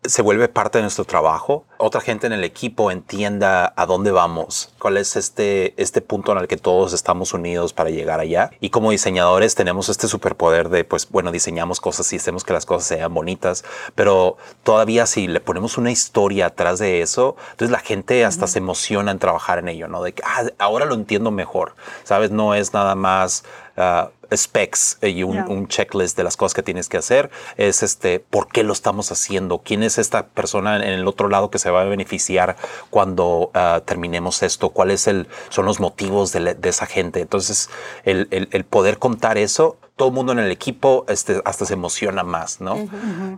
se 0.05 0.23
vuelve 0.23 0.49
parte 0.49 0.79
de 0.79 0.83
nuestro 0.83 1.05
trabajo. 1.05 1.65
Otra 1.79 2.01
gente 2.01 2.27
en 2.27 2.33
el 2.33 2.45
equipo 2.45 2.91
entienda 2.91 3.73
a 3.77 3.87
dónde 3.87 4.11
vamos, 4.11 4.73
cuál 4.79 4.97
es 4.97 5.17
este, 5.17 5.75
este 5.81 6.01
punto 6.01 6.33
en 6.33 6.39
el 6.39 6.49
que 6.49 6.57
todos 6.57 6.93
estamos 6.93 7.33
unidos 7.33 7.73
para 7.73 7.91
llegar 7.91 8.21
allá. 8.21 8.51
Y 8.61 8.71
como 8.71 8.91
diseñadores 8.91 9.55
tenemos 9.55 9.89
este 9.89 10.09
superpoder 10.09 10.69
de, 10.69 10.85
pues 10.85 11.09
bueno, 11.11 11.33
diseñamos 11.33 11.81
cosas 11.81 12.13
y 12.13 12.17
hacemos 12.17 12.45
que 12.45 12.53
las 12.53 12.67
cosas 12.67 12.87
sean 12.87 13.13
bonitas, 13.15 13.65
pero 13.95 14.37
todavía 14.63 15.07
si 15.07 15.27
le 15.27 15.41
ponemos 15.41 15.79
una 15.79 15.91
historia 15.91 16.47
atrás 16.47 16.79
de 16.79 17.03
eso, 17.03 17.37
entonces 17.53 17.71
la 17.71 17.81
gente 17.81 18.25
hasta 18.25 18.47
se 18.47 18.59
emociona 18.59 19.11
en 19.11 19.19
trabajar 19.19 19.59
en 19.59 19.69
ello, 19.69 19.89
¿no? 19.89 20.03
De 20.03 20.13
que, 20.13 20.23
ah, 20.25 20.45
ahora 20.59 20.85
lo 20.85 20.95
entiendo 20.95 21.31
mejor, 21.31 21.75
¿sabes? 22.05 22.31
No 22.31 22.55
es 22.55 22.73
nada 22.73 22.95
más... 22.95 23.45
ah, 23.77 24.11
specs 24.35 24.99
y 25.03 25.23
un, 25.23 25.35
Yeah. 25.35 25.47
un 25.49 25.69
checklist 25.69 26.17
de 26.17 26.25
las 26.25 26.37
cosas 26.37 26.55
que 26.55 26.63
tienes 26.63 26.89
que 26.89 26.97
hacer 26.97 27.31
es 27.57 27.83
este 27.83 28.19
por 28.21 28.49
qué 28.49 28.65
lo 28.65 28.73
estamos 28.73 29.13
haciendo 29.13 29.59
quién 29.59 29.83
es 29.83 29.99
esta 29.99 30.27
persona 30.29 30.77
en 30.77 30.83
el 30.93 31.07
otro 31.07 31.29
lado 31.29 31.51
que 31.51 31.59
se 31.59 31.71
va 31.71 31.83
a 31.83 31.85
beneficiar 31.85 32.57
cuando 32.91 33.51
ah, 33.55 33.83
terminemos 33.85 34.43
esto 34.43 34.71
cuál 34.71 34.91
es 34.91 35.07
el 35.07 35.29
son 35.51 35.67
los 35.67 35.79
motivos 35.79 36.33
de, 36.33 36.41
la- 36.41 36.55
de 36.55 36.69
esa 36.69 36.87
gente 36.87 37.21
entonces 37.21 37.69
el, 38.05 38.27
el- 38.31 38.49
el 38.53 38.65
poder 38.65 38.99
contar 38.99 39.39
eso 39.39 39.77
todo 39.97 40.09
el 40.09 40.15
mundo 40.15 40.33
en 40.33 40.39
el 40.41 40.51
equipo 40.51 41.05
este, 41.09 41.41
hasta 41.45 41.65
se 41.67 41.75
emociona 41.75 42.25
más 42.25 42.61
no 42.61 42.89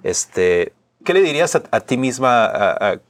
este 0.02 0.72
qué 1.04 1.12
le 1.14 1.20
dirías 1.20 1.56
a, 1.56 1.62
a 1.72 1.80
ti 1.80 1.96
misma 1.96 3.00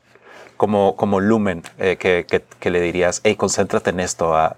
como, 0.56 0.96
como 0.96 1.20
Lumen, 1.20 1.62
eh, 1.78 1.96
que, 1.98 2.24
que- 2.26 2.42
que 2.58 2.70
le 2.70 2.80
dirías, 2.80 3.20
hey, 3.24 3.36
concéntrate 3.36 3.90
en 3.90 4.00
esto 4.00 4.34
a, 4.34 4.56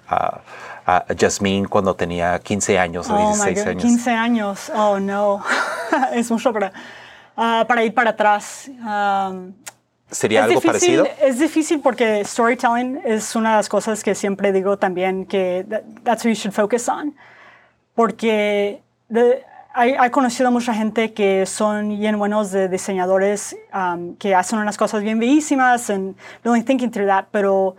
a, 0.89 1.05
Jasmine 1.19 1.69
cuando 1.69 1.95
tenía 1.95 2.39
15 2.39 2.79
años 2.79 3.09
o 3.11 3.15
Oh 3.15 3.19
my 3.19 3.53
16 3.53 3.59
God, 3.59 3.69
años. 3.69 3.83
15 3.83 4.11
años. 4.11 4.73
Oh 4.75 4.99
no. 4.99 5.45
es 6.15 6.31
mucho 6.31 6.53
para, 6.53 6.73
ah, 7.37 7.65
para 7.69 7.85
ir 7.85 7.93
para 7.93 8.11
atrás. 8.11 8.71
Um, 8.81 9.53
¿Sería 10.11 10.45
algo 10.45 10.61
difícil, 10.61 11.03
parecido? 11.03 11.07
Es 11.21 11.39
difícil 11.39 11.81
porque 11.81 12.25
storytelling 12.25 13.03
es 13.05 13.37
una 13.37 13.51
de 13.51 13.57
las 13.57 13.69
cosas 13.69 14.03
que 14.03 14.15
siempre 14.15 14.53
digo 14.53 14.79
también 14.79 15.27
que 15.27 15.67
that- 15.69 15.83
that's 16.03 16.25
what 16.25 16.31
you 16.31 16.35
should 16.35 16.55
focus 16.55 16.89
on. 16.89 17.15
Porque 17.95 18.81
he 19.15 20.11
conocido 20.11 20.49
a 20.49 20.51
mucha 20.51 20.73
gente 20.73 21.13
que 21.13 21.45
son 21.45 21.99
bien 21.99 22.19
buenos 22.19 22.51
de 22.51 22.69
diseñadores 22.69 23.55
um, 23.75 24.17
que 24.17 24.35
hacen 24.35 24.59
unas 24.59 24.79
cosas 24.79 25.03
bien 25.03 25.19
bellísimas 25.19 25.91
and 25.91 26.17
really 26.45 26.63
thinking 26.63 26.91
through 26.91 27.07
that, 27.09 27.27
pero 27.31 27.77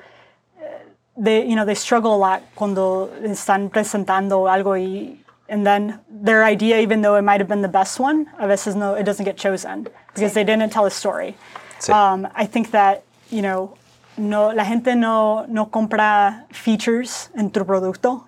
they 1.22 1.44
you 1.46 1.56
know 1.56 1.66
they 1.66 1.76
struggle 1.76 2.14
a 2.14 2.18
lot 2.18 2.42
cuando 2.56 3.10
están 3.24 3.70
presentando 3.70 4.48
algo 4.50 4.76
y 4.78 5.18
and 5.50 5.66
then 5.66 6.00
their 6.10 6.44
idea 6.44 6.80
even 6.80 7.02
though 7.02 7.16
it 7.18 7.24
might 7.24 7.40
have 7.42 7.48
been 7.50 7.62
the 7.62 7.68
best 7.68 8.00
one 8.00 8.26
a 8.40 8.48
veces 8.48 8.76
no 8.76 8.96
it 8.96 9.04
doesn't 9.06 9.26
get 9.26 9.36
chosen 9.38 9.88
because 10.14 10.34
they 10.34 10.44
didn't 10.44 10.70
tell 10.72 10.86
a 10.86 10.92
story 10.92 11.36
Sí. 11.80 11.92
um, 11.94 12.28
I 12.36 12.46
think 12.46 12.72
that 12.72 13.04
you 13.32 13.42
know 13.42 13.76
no, 14.18 14.52
la 14.54 14.66
gente 14.66 14.96
no, 14.96 15.46
no 15.48 15.68
compra 15.68 16.46
features 16.52 17.30
en 17.38 17.52
tu 17.52 17.66
producto, 17.66 18.28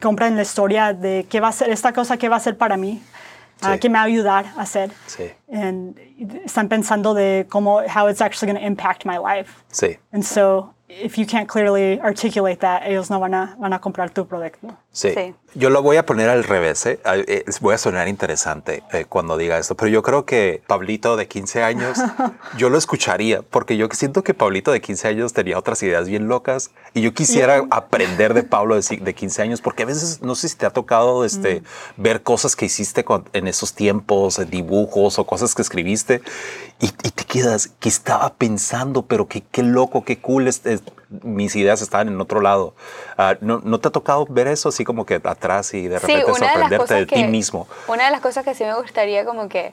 compra 0.00 0.26
en 0.26 0.36
la 0.36 0.42
historia 0.42 0.94
de 0.94 1.26
qué 1.28 1.38
va 1.38 1.48
a 1.48 1.52
ser 1.52 1.68
esta 1.68 1.92
cosa, 1.92 2.16
qué 2.16 2.30
va 2.30 2.36
a 2.36 2.40
ser 2.40 2.56
para 2.56 2.78
mí, 2.78 3.02
ah, 3.60 3.74
Sí. 3.74 3.80
qué 3.80 3.88
me 3.90 3.98
va 3.98 4.04
a 4.04 4.06
ayudar 4.06 4.46
a 4.56 4.62
hacer. 4.62 4.90
Sí. 5.06 5.24
And 5.52 5.96
están 6.44 6.68
pensando 6.68 7.14
de 7.14 7.46
cómo, 7.48 7.80
how 7.88 8.08
it's 8.08 8.20
actually 8.20 8.52
going 8.52 8.60
to 8.60 8.66
impact 8.66 9.04
my 9.06 9.16
life. 9.18 9.50
Sí. 9.70 9.96
And 10.12 10.22
so, 10.22 10.74
if 10.88 11.16
you 11.16 11.26
can't 11.26 11.48
clearly 11.48 11.98
articulate 12.02 12.56
that, 12.60 12.82
ellos 12.86 13.08
no 13.10 13.18
van 13.20 13.34
a, 13.34 13.56
van 13.58 13.72
a 13.72 13.80
comprar 13.80 14.10
tu 14.10 14.26
producto. 14.26 14.68
Sí. 14.92 15.10
Sí. 15.14 15.34
Yo 15.54 15.70
lo 15.70 15.80
voy 15.82 15.96
a 15.96 16.04
poner 16.04 16.28
al 16.28 16.44
revés. 16.44 16.84
¿eh? 16.86 17.00
Eh, 17.04 17.44
Voy 17.60 17.74
a 17.74 17.78
sonar 17.78 18.06
interesante 18.08 18.82
eh, 18.92 19.06
cuando 19.08 19.36
diga 19.38 19.56
esto, 19.58 19.74
pero 19.76 19.88
yo 19.88 20.02
creo 20.02 20.24
que 20.26 20.62
Pablito 20.66 21.16
de 21.16 21.26
15 21.26 21.62
años, 21.62 21.98
yo 22.58 22.68
lo 22.68 22.76
escucharía, 22.76 23.40
porque 23.42 23.76
yo 23.78 23.88
siento 23.92 24.22
que 24.22 24.34
Pablito 24.34 24.72
de 24.72 24.80
15 24.82 25.08
años 25.08 25.32
tenía 25.32 25.56
otras 25.58 25.82
ideas 25.82 26.06
bien 26.08 26.28
locas 26.28 26.70
y 26.94 27.00
yo 27.00 27.14
quisiera 27.14 27.64
aprender 27.70 28.34
de 28.34 28.42
Pablo 28.42 28.74
de, 28.78 28.96
de 28.98 29.14
15 29.14 29.42
años, 29.42 29.60
porque 29.62 29.84
a 29.84 29.86
veces 29.86 30.20
no 30.20 30.34
sé 30.34 30.48
si 30.50 30.56
te 30.56 30.66
ha 30.66 30.70
tocado 30.70 31.24
este, 31.24 31.62
ver 31.96 32.22
cosas 32.22 32.54
que 32.56 32.66
hiciste 32.66 33.04
cuan- 33.04 33.24
en 33.32 33.46
esos 33.48 33.72
tiempos, 33.72 34.38
dibujos 34.50 35.18
o 35.18 35.26
cosas 35.26 35.37
que 35.54 35.62
escribiste 35.62 36.20
y, 36.80 36.86
y 36.86 37.10
te 37.10 37.24
quedas, 37.24 37.68
que 37.80 37.88
estaba 37.88 38.34
pensando, 38.34 39.02
pero 39.02 39.26
qué, 39.28 39.42
qué 39.50 39.62
loco, 39.62 40.04
qué 40.04 40.18
cool, 40.18 40.48
es- 40.48 40.64
es- 40.66 40.82
mis 41.22 41.56
ideas 41.56 41.80
estaban 41.80 42.08
en 42.08 42.20
otro 42.20 42.40
lado. 42.40 42.74
Ah, 43.16 43.36
¿no, 43.40 43.60
¿No 43.64 43.80
te 43.80 43.88
ha 43.88 43.90
tocado 43.90 44.26
ver 44.28 44.46
eso 44.48 44.68
así 44.68 44.84
como 44.84 45.06
que 45.06 45.14
atrás 45.24 45.72
y 45.72 45.88
de 45.88 45.98
repente 45.98 46.26
sorprenderte 46.34 46.94
de, 46.94 47.06
ti 47.06 47.24
mismo? 47.24 47.66
Una 47.86 48.04
de 48.06 48.10
las 48.10 48.20
cosas 48.20 48.44
que 48.44 48.54
sí 48.54 48.64
me 48.64 48.74
gustaría 48.74 49.24
como 49.24 49.48
que 49.48 49.72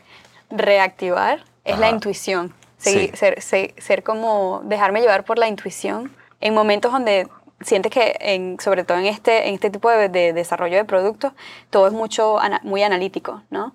reactivar 0.50 1.44
es 1.64 1.78
la 1.80 1.88
Ajá. 1.88 1.96
intuición. 1.96 2.54
Seguir- 2.78 3.12
Sí. 3.12 3.18
ser, 3.18 3.42
ser, 3.42 3.74
ser 3.78 4.04
como 4.04 4.62
dejarme 4.66 5.02
llevar 5.02 5.24
por 5.26 5.38
la 5.38 5.48
intuición 5.48 6.14
en 6.42 6.54
momentos 6.54 6.92
donde 6.92 7.28
sientes 7.62 7.92
que, 7.92 8.16
en, 8.20 8.60
sobre 8.60 8.84
todo 8.84 8.98
en 8.98 9.06
este, 9.06 9.48
en 9.48 9.56
este 9.56 9.70
tipo 9.70 9.90
de, 9.90 10.10
de 10.10 10.34
desarrollo 10.34 10.76
de 10.78 10.86
productos, 10.86 11.34
todo 11.70 11.88
es 11.88 11.94
mucho, 11.94 12.38
ana- 12.40 12.60
muy 12.64 12.84
analítico, 12.84 13.42
¿no? 13.50 13.74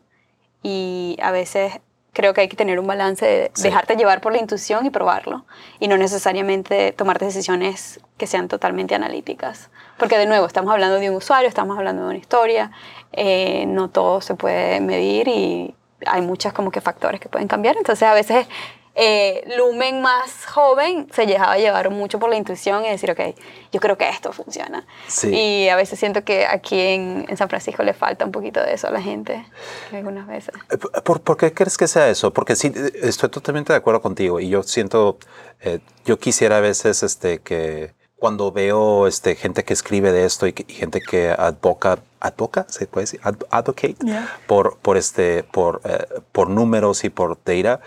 Y 0.63 1.17
a 1.23 1.31
veces 1.31 1.81
creo 2.13 2.35
que 2.35 2.41
hay 2.41 2.49
que 2.49 2.57
tener 2.57 2.79
un 2.81 2.87
balance 2.87 3.25
de 3.25 3.51
Sí. 3.55 3.63
dejarte 3.63 3.95
llevar 3.97 4.21
por 4.21 4.33
la 4.33 4.39
intuición 4.39 4.85
y 4.85 4.91
probarlo, 4.91 5.45
y 5.79 5.87
no 5.89 5.97
necesariamente 5.97 6.93
tomar 6.93 7.19
decisiones 7.19 8.01
que 8.17 8.27
sean 8.27 8.49
totalmente 8.49 8.95
analíticas. 8.95 9.71
Porque 9.97 10.19
de 10.19 10.27
nuevo, 10.27 10.47
estamos 10.47 10.73
hablando 10.73 10.99
de 10.99 11.09
un 11.09 11.17
usuario, 11.17 11.49
estamos 11.49 11.79
hablando 11.79 12.03
de 12.03 12.09
una 12.09 12.19
historia, 12.19 12.73
eh, 13.13 13.65
no 13.67 13.89
todo 13.89 14.21
se 14.21 14.35
puede 14.35 14.81
medir 14.81 15.29
y 15.29 15.75
hay 16.07 16.23
muchas 16.23 16.53
como 16.53 16.71
que 16.71 16.81
factores 16.81 17.21
que 17.21 17.29
pueden 17.29 17.47
cambiar. 17.47 17.77
Entonces 17.77 18.09
a 18.09 18.15
veces 18.15 18.47
eh, 18.95 19.45
Lumen 19.57 20.03
más 20.03 20.45
joven 20.47 21.07
se 21.15 21.25
dejaba 21.25 21.57
llevar 21.57 21.91
mucho 21.91 22.19
por 22.19 22.29
la 22.31 22.37
intuición 22.37 22.85
y 22.85 22.89
decir, 22.89 23.11
ok, 23.11 23.21
yo 23.73 23.81
creo 23.81 23.97
que 23.97 24.09
esto 24.09 24.33
funciona. 24.33 24.87
Sí. 25.07 25.29
Y 25.35 25.69
a 25.69 25.77
veces 25.77 25.99
siento 25.99 26.25
que 26.25 26.45
aquí 26.47 26.79
en, 26.81 27.25
en 27.29 27.37
San 27.37 27.49
Francisco 27.49 27.83
le 27.83 27.95
falta 27.95 28.25
un 28.25 28.33
poquito 28.33 28.61
de 28.63 28.75
eso 28.75 28.89
a 28.89 28.91
la 28.91 29.01
gente, 29.01 29.45
algunas 29.93 30.27
veces. 30.27 30.55
Eh, 30.71 30.77
¿Por, 31.05 31.21
por 31.21 31.37
qué 31.37 31.53
crees 31.55 31.79
que 31.79 31.87
sea 31.87 32.09
eso? 32.09 32.33
Porque 32.33 32.57
sí, 32.57 32.73
eh, 32.75 32.91
estoy 33.03 33.29
totalmente 33.29 33.73
de 33.73 33.77
acuerdo 33.79 34.03
contigo 34.03 34.41
y 34.41 34.49
yo 34.49 34.63
siento, 34.63 35.19
eh, 35.61 35.79
yo 36.05 36.19
quisiera 36.19 36.57
a 36.59 36.61
veces 36.61 37.03
este, 37.03 37.39
que 37.41 37.95
cuando 38.17 38.53
veo 38.53 39.07
este, 39.07 39.35
gente 39.35 39.65
que 39.65 39.73
escribe 39.73 40.13
de 40.13 40.27
esto 40.27 40.47
y, 40.47 40.55
y 40.69 40.75
gente 40.75 41.01
que 41.01 41.31
advoca, 41.31 42.01
advoca, 42.19 42.67
se 42.69 42.87
puede 42.87 43.05
decir, 43.05 43.21
Ad- 43.23 43.47
advocate 43.51 43.97
Yeah. 44.05 44.29
por, 44.47 44.77
por, 44.79 44.99
este, 44.99 45.43
por, 45.45 45.81
eh, 45.85 46.05
por 46.33 46.51
números 46.51 47.05
y 47.05 47.09
por 47.09 47.39
data, 47.43 47.81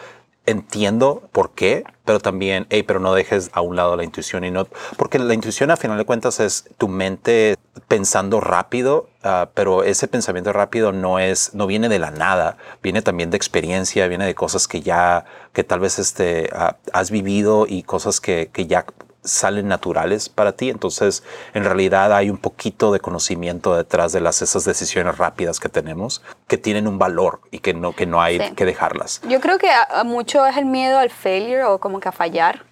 entiendo 0.45 1.23
por 1.31 1.51
qué, 1.51 1.83
pero 2.05 2.19
también, 2.19 2.67
hey, 2.69 2.83
pero 2.83 2.99
no 2.99 3.13
dejes 3.13 3.49
a 3.53 3.61
un 3.61 3.75
lado 3.75 3.95
la 3.95 4.03
intuición 4.03 4.43
y 4.43 4.51
no, 4.51 4.67
porque 4.97 5.19
la 5.19 5.33
intuición 5.33 5.71
a 5.71 5.77
final 5.77 5.97
de 5.97 6.05
cuentas 6.05 6.39
es 6.39 6.65
tu 6.77 6.87
mente 6.87 7.55
pensando 7.87 8.41
rápido, 8.41 9.07
ah, 9.23 9.49
pero 9.53 9.83
ese 9.83 10.07
pensamiento 10.07 10.51
rápido 10.51 10.91
no 10.91 11.19
es, 11.19 11.53
no 11.53 11.65
viene 11.65 11.87
de 11.87 11.99
la 11.99 12.11
nada, 12.11 12.57
viene 12.81 13.01
también 13.01 13.29
de 13.29 13.37
experiencia, 13.37 14.07
viene 14.07 14.25
de 14.25 14.35
cosas 14.35 14.67
que 14.67 14.81
ya, 14.81 15.25
que 15.53 15.63
tal 15.63 15.79
vez 15.79 15.97
este, 15.97 16.49
ah, 16.53 16.75
has 16.91 17.09
vivido 17.09 17.65
y 17.67 17.83
cosas 17.83 18.19
que, 18.19 18.49
que 18.51 18.67
ya 18.67 18.85
salen 19.23 19.67
naturales 19.67 20.29
para 20.29 20.51
ti. 20.53 20.69
Entonces, 20.69 21.23
en 21.53 21.63
realidad 21.63 22.13
hay 22.13 22.29
un 22.29 22.37
poquito 22.37 22.91
de 22.91 22.99
conocimiento 22.99 23.75
detrás 23.75 24.11
de 24.11 24.21
las 24.21 24.41
esas 24.41 24.65
decisiones 24.65 25.17
rápidas 25.17 25.59
que 25.59 25.69
tenemos 25.69 26.21
que 26.47 26.57
tienen 26.57 26.87
un 26.87 26.99
valor 26.99 27.39
y 27.51 27.59
que 27.59 27.73
no, 27.73 27.93
que 27.95 28.05
no 28.05 28.21
hay 28.21 28.39
Sí. 28.39 28.51
que 28.55 28.65
dejarlas. 28.65 29.21
Yo 29.27 29.39
creo 29.39 29.57
que 29.57 29.69
a- 29.69 29.87
a 29.99 30.03
mucho 30.03 30.45
es 30.45 30.57
el 30.57 30.65
miedo 30.65 30.99
al 30.99 31.09
failure 31.09 31.63
o 31.65 31.79
como 31.79 31.99
que 31.99 32.09
a 32.09 32.11
fallar 32.11 32.63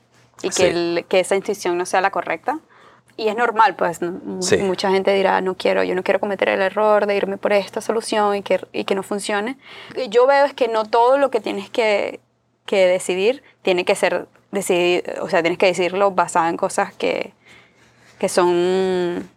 y 0.42 0.50
que, 0.50 0.54
Sí. 0.54 0.64
el- 0.64 1.06
que 1.08 1.20
esa 1.22 1.36
intuición 1.36 1.78
no 1.78 1.86
sea 1.86 2.02
la 2.02 2.12
correcta. 2.12 2.60
Y 3.18 3.28
es 3.28 3.36
normal, 3.36 3.76
pues 3.76 4.00
Sí. 4.40 4.58
mucha 4.58 4.90
gente 4.90 5.14
dirá, 5.14 5.42
no 5.42 5.56
quiero, 5.56 5.84
yo 5.84 5.94
no 5.96 6.02
quiero 6.02 6.20
cometer 6.20 6.50
el 6.50 6.62
error 6.62 7.06
de 7.06 7.16
irme 7.16 7.38
por 7.38 7.54
esta 7.54 7.80
solución 7.82 8.36
y 8.38 8.42
que, 8.42 8.60
y 8.72 8.86
que 8.86 8.96
no 8.96 9.04
funcione. 9.04 9.58
Yo 10.10 10.26
veo 10.26 10.46
es 10.46 10.54
que 10.54 10.68
no 10.70 10.86
todo 10.86 11.18
lo 11.18 11.30
que 11.30 11.40
tienes 11.42 11.70
que, 11.70 12.20
que 12.66 12.88
decidir 12.88 13.44
tiene 13.62 13.86
que 13.86 13.96
ser 13.96 14.28
decidir, 14.52 15.04
o 15.22 15.30
sea, 15.30 15.42
tienes 15.42 15.58
que 15.58 15.68
decidirlo 15.68 16.12
basado 16.12 16.48
en 16.50 16.58
cosas 16.58 16.94
que, 16.94 17.34
que 18.20 18.30
son 18.30 19.30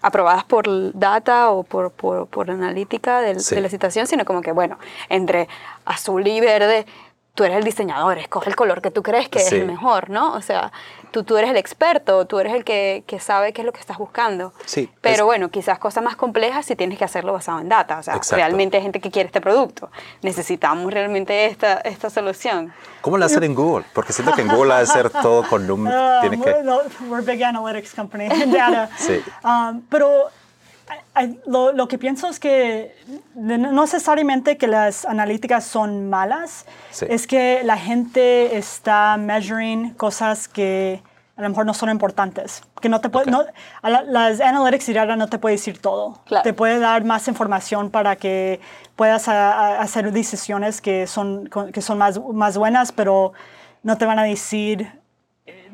aprobadas 0.00 0.44
por 0.44 0.66
data 0.98 1.50
o 1.50 1.64
por, 1.64 1.90
por, 1.90 2.26
por 2.28 2.50
analítica 2.50 3.20
del- 3.20 3.40
Sí. 3.40 3.54
de 3.56 3.60
la 3.60 3.68
situación, 3.68 4.06
sino 4.06 4.24
como 4.24 4.40
que, 4.42 4.52
bueno, 4.52 4.78
entre 5.08 5.48
azul 5.84 6.26
y 6.26 6.40
verde, 6.40 6.86
tú 7.38 7.44
eres 7.44 7.56
el 7.58 7.62
diseñador, 7.62 8.18
escoge 8.18 8.50
el 8.50 8.56
color 8.56 8.82
que 8.82 8.90
tú 8.90 9.00
crees 9.04 9.28
que 9.28 9.38
Sí. 9.38 9.46
es 9.46 9.52
el 9.52 9.64
mejor, 9.64 10.10
¿no? 10.10 10.32
O 10.32 10.42
sea, 10.42 10.72
tú, 11.12 11.22
tú 11.22 11.36
eres 11.36 11.50
el 11.50 11.56
experto, 11.56 12.26
tú 12.26 12.40
eres 12.40 12.52
el 12.52 12.64
que, 12.64 13.04
que 13.06 13.20
sabe 13.20 13.52
qué 13.52 13.60
es 13.62 13.64
lo 13.64 13.72
que 13.72 13.78
estás 13.78 13.96
buscando. 13.96 14.52
Sí, 14.66 14.90
Pero 15.00 15.18
es- 15.18 15.22
bueno, 15.22 15.48
quizás 15.48 15.78
cosas 15.78 16.02
más 16.02 16.16
complejas 16.16 16.66
sí 16.66 16.74
tienes 16.74 16.98
que 16.98 17.04
hacerlo 17.04 17.32
basado 17.32 17.60
en 17.60 17.68
data. 17.68 17.98
O 17.98 18.02
sea, 18.02 18.16
Exacto. 18.16 18.34
realmente 18.34 18.76
hay 18.78 18.82
gente 18.82 19.00
que 19.00 19.12
quiere 19.12 19.28
este 19.28 19.40
producto. 19.40 19.88
Necesitamos 20.22 20.92
realmente 20.92 21.46
esta, 21.46 21.74
esta 21.82 22.10
solución. 22.10 22.72
¿Cómo 23.02 23.16
lo 23.16 23.26
hacen 23.26 23.44
en 23.44 23.54
Google? 23.54 23.84
Porque 23.92 24.12
siento 24.12 24.32
que 24.34 24.42
en 24.42 24.48
Google 24.48 24.74
ha 24.74 24.78
de 24.80 24.86
ser 24.86 25.08
todo 25.10 25.48
con 25.48 25.64
números. 25.64 25.96
Ah, 26.18 26.18
tiene 26.22 26.40
que, 26.42 26.50
we're, 26.50 26.64
no, 26.64 26.80
we're 27.08 27.22
a 27.22 27.32
big 27.32 27.44
analytics 27.44 27.94
company, 27.94 28.28
data. 28.52 28.90
Sí. 28.98 29.22
Um, 29.44 29.82
pero 29.88 30.24
lo, 31.46 31.72
lo 31.72 31.88
que 31.88 31.98
pienso 31.98 32.28
es 32.28 32.38
que 32.40 32.94
no 33.34 33.82
necesariamente 33.82 34.56
que 34.56 34.66
las 34.66 35.04
analíticas 35.04 35.64
son 35.64 36.08
malas, 36.10 36.66
Sí. 36.90 37.06
es 37.08 37.26
que 37.26 37.62
la 37.64 37.76
gente 37.76 38.56
está 38.56 39.16
measuring 39.16 39.90
cosas 39.94 40.48
que 40.48 41.02
a 41.36 41.42
lo 41.42 41.48
mejor 41.50 41.66
no 41.66 41.72
son 41.74 41.88
importantes. 41.90 42.62
Que 42.80 42.88
no 42.88 43.00
te 43.00 43.08
puede, 43.10 43.26
Ok. 43.26 43.30
no, 43.30 43.44
a 43.82 43.90
la- 43.90 44.02
las 44.02 44.40
analytics 44.40 44.88
y 44.88 44.94
no 44.94 45.28
te 45.28 45.38
puede 45.38 45.54
decir 45.54 45.80
todo. 45.80 46.18
Claro. 46.26 46.42
Te 46.42 46.52
puede 46.52 46.80
dar 46.80 47.04
más 47.04 47.28
información 47.28 47.90
para 47.90 48.16
que 48.16 48.60
puedas 48.96 49.28
a- 49.28 49.52
a- 49.52 49.80
hacer 49.80 50.10
decisiones 50.12 50.80
que 50.80 51.06
son, 51.06 51.48
que 51.72 51.80
son 51.80 51.96
más, 51.98 52.20
más 52.32 52.58
buenas, 52.58 52.90
pero 52.90 53.32
no 53.84 53.96
te 53.96 54.04
van 54.04 54.18
a 54.18 54.24
decir 54.24 54.90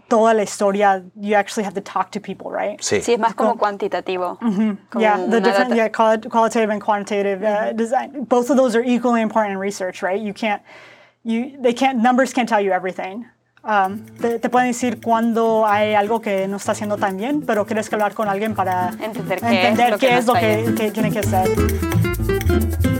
toda 0.08 0.34
la 0.34 0.42
historia. 0.42 1.02
You 1.20 1.34
actually 1.36 1.64
have 1.64 1.74
to 1.74 1.80
talk 1.80 2.10
to 2.12 2.20
people, 2.20 2.50
right? 2.50 2.78
sí. 2.80 3.00
Sí, 3.00 3.14
es 3.14 3.18
más 3.18 3.34
como 3.34 3.56
cuantitativo. 3.56 4.38
Mm-hmm. 4.40 5.00
Yeah, 5.00 5.16
the 5.16 5.40
different, 5.40 5.70
data- 5.70 5.76
yeah, 5.76 5.88
qualitative 6.28 6.70
and 6.70 6.80
quantitative 6.82 7.42
uh, 7.42 7.72
design. 7.72 8.24
Both 8.24 8.50
of 8.50 8.56
those 8.56 8.76
are 8.76 8.84
equally 8.84 9.22
important 9.22 9.52
in 9.52 9.58
research, 9.58 10.02
right? 10.02 10.20
You 10.20 10.32
can't, 10.32 10.62
you, 11.24 11.56
they 11.60 11.72
can't, 11.72 11.98
numbers 12.02 12.32
can't 12.32 12.48
tell 12.48 12.60
you 12.60 12.72
everything. 12.72 13.26
Um, 13.66 14.04
te, 14.20 14.38
te 14.38 14.48
pueden 14.50 14.68
decir 14.68 15.00
cuando 15.02 15.64
hay 15.66 15.94
algo 15.94 16.20
que 16.20 16.46
no 16.46 16.58
está 16.58 16.72
haciendo 16.72 16.98
tan 16.98 17.16
bien, 17.16 17.42
pero 17.46 17.64
quieres 17.64 17.88
que 17.88 17.94
hablar 17.94 18.12
con 18.12 18.28
alguien 18.28 18.54
para 18.54 18.90
Entender 19.00 19.40
qué 19.40 19.68
es 19.72 19.90
lo 19.90 19.98
que 19.98 20.06
qué 20.06 20.18
es 20.18 20.26
lo 20.26 20.34
está 20.34 20.40
que, 20.40 20.74
que 20.74 20.90
tiene 20.90 21.10
que 21.10 21.22
ser. 21.22 22.93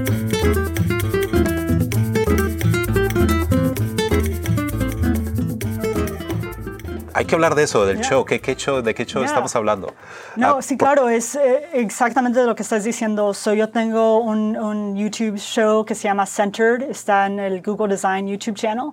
Hay 7.14 7.24
que 7.26 7.34
hablar 7.34 7.54
de 7.54 7.62
eso, 7.62 7.86
del 7.86 7.98
Yeah. 7.98 8.08
show. 8.08 8.24
¿Qué, 8.24 8.40
qué 8.40 8.56
show. 8.56 8.82
¿De 8.82 8.94
qué 8.94 9.06
show 9.06 9.22
Yeah. 9.22 9.28
estamos 9.28 9.54
hablando? 9.56 9.94
No, 10.36 10.56
Ah, 10.58 10.62
sí, 10.62 10.76
por- 10.76 10.88
claro, 10.88 11.08
es 11.08 11.36
eh, 11.36 11.68
exactamente 11.74 12.42
lo 12.44 12.54
que 12.54 12.62
estás 12.62 12.84
diciendo. 12.84 13.32
So, 13.34 13.54
yo 13.54 13.68
tengo 13.70 14.18
un, 14.18 14.56
un 14.56 14.96
YouTube 14.96 15.38
show 15.38 15.84
que 15.84 15.94
se 15.94 16.08
llama 16.08 16.26
Centered, 16.26 16.82
está 16.90 17.26
en 17.26 17.38
el 17.38 17.62
Google 17.62 17.88
Design 17.88 18.26
YouTube 18.26 18.56
channel. 18.56 18.92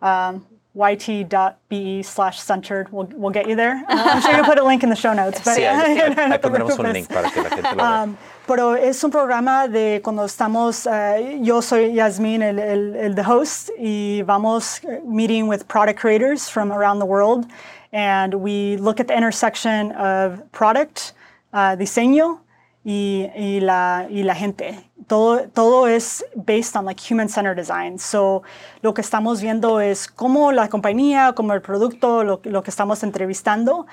Um, 0.00 0.44
yt.be 0.74 2.02
slash 2.02 2.38
centered 2.40 2.88
will, 2.90 3.06
will 3.14 3.30
get 3.32 3.46
you 3.46 3.54
there. 3.54 3.82
Uh, 3.88 4.08
I'm 4.14 4.20
sure 4.22 4.32
you'll 4.36 4.44
put 4.46 4.58
a 4.58 4.64
link 4.64 4.82
in 4.82 4.88
the 4.90 4.96
show 4.96 5.12
notes. 5.12 5.40
But 5.44 5.54
Sí, 5.56 5.64
ahí, 5.64 5.98
ahí- 6.00 6.32
ahí 6.32 6.38
pondremos 6.38 6.78
un 6.78 6.92
link 6.92 7.08
para 7.12 7.30
que 7.30 7.42
la 7.42 7.50
gente 7.50 7.62
lo 7.70 7.76
vea. 7.76 8.02
Um, 8.04 8.16
pero 8.46 8.74
es 8.74 9.02
un 9.04 9.10
programa 9.10 9.68
de 9.68 10.00
cuando 10.02 10.24
estamos, 10.24 10.86
eh, 10.86 11.38
yo 11.42 11.62
soy 11.62 11.94
Yasmin, 11.94 12.42
el, 12.42 12.58
el, 12.58 12.96
el 12.96 13.20
host, 13.20 13.70
y 13.78 14.22
vamos 14.22 14.82
eh, 14.84 15.00
meeting 15.04 15.48
with 15.48 15.66
product 15.68 16.00
creators 16.00 16.48
from 16.48 16.72
around 16.72 16.98
the 16.98 17.06
world, 17.06 17.46
and 17.92 18.34
we 18.34 18.76
look 18.78 19.00
at 19.00 19.06
the 19.06 19.14
intersection 19.14 19.92
of 19.92 20.42
product, 20.52 21.14
uh, 21.52 21.76
diseño, 21.76 22.40
y, 22.84 23.30
y, 23.36 23.60
la, 23.60 24.06
y 24.10 24.22
la 24.22 24.34
gente. 24.34 24.76
todo, 25.06 25.46
todo 25.48 25.86
es 25.86 26.24
based 26.34 26.76
on 26.76 26.84
like 26.84 26.98
human-centered 26.98 27.56
design. 27.56 27.98
So, 27.98 28.42
lo 28.82 28.92
que 28.92 29.02
estamos 29.02 29.40
viendo 29.40 29.80
es 29.80 30.08
cómo 30.08 30.52
la 30.52 30.68
compañía, 30.68 31.34
como 31.34 31.52
el 31.52 31.60
producto, 31.60 32.24
lo, 32.24 32.40
lo 32.44 32.62
que 32.62 32.70
estamos 32.70 33.02
entrevistando, 33.02 33.86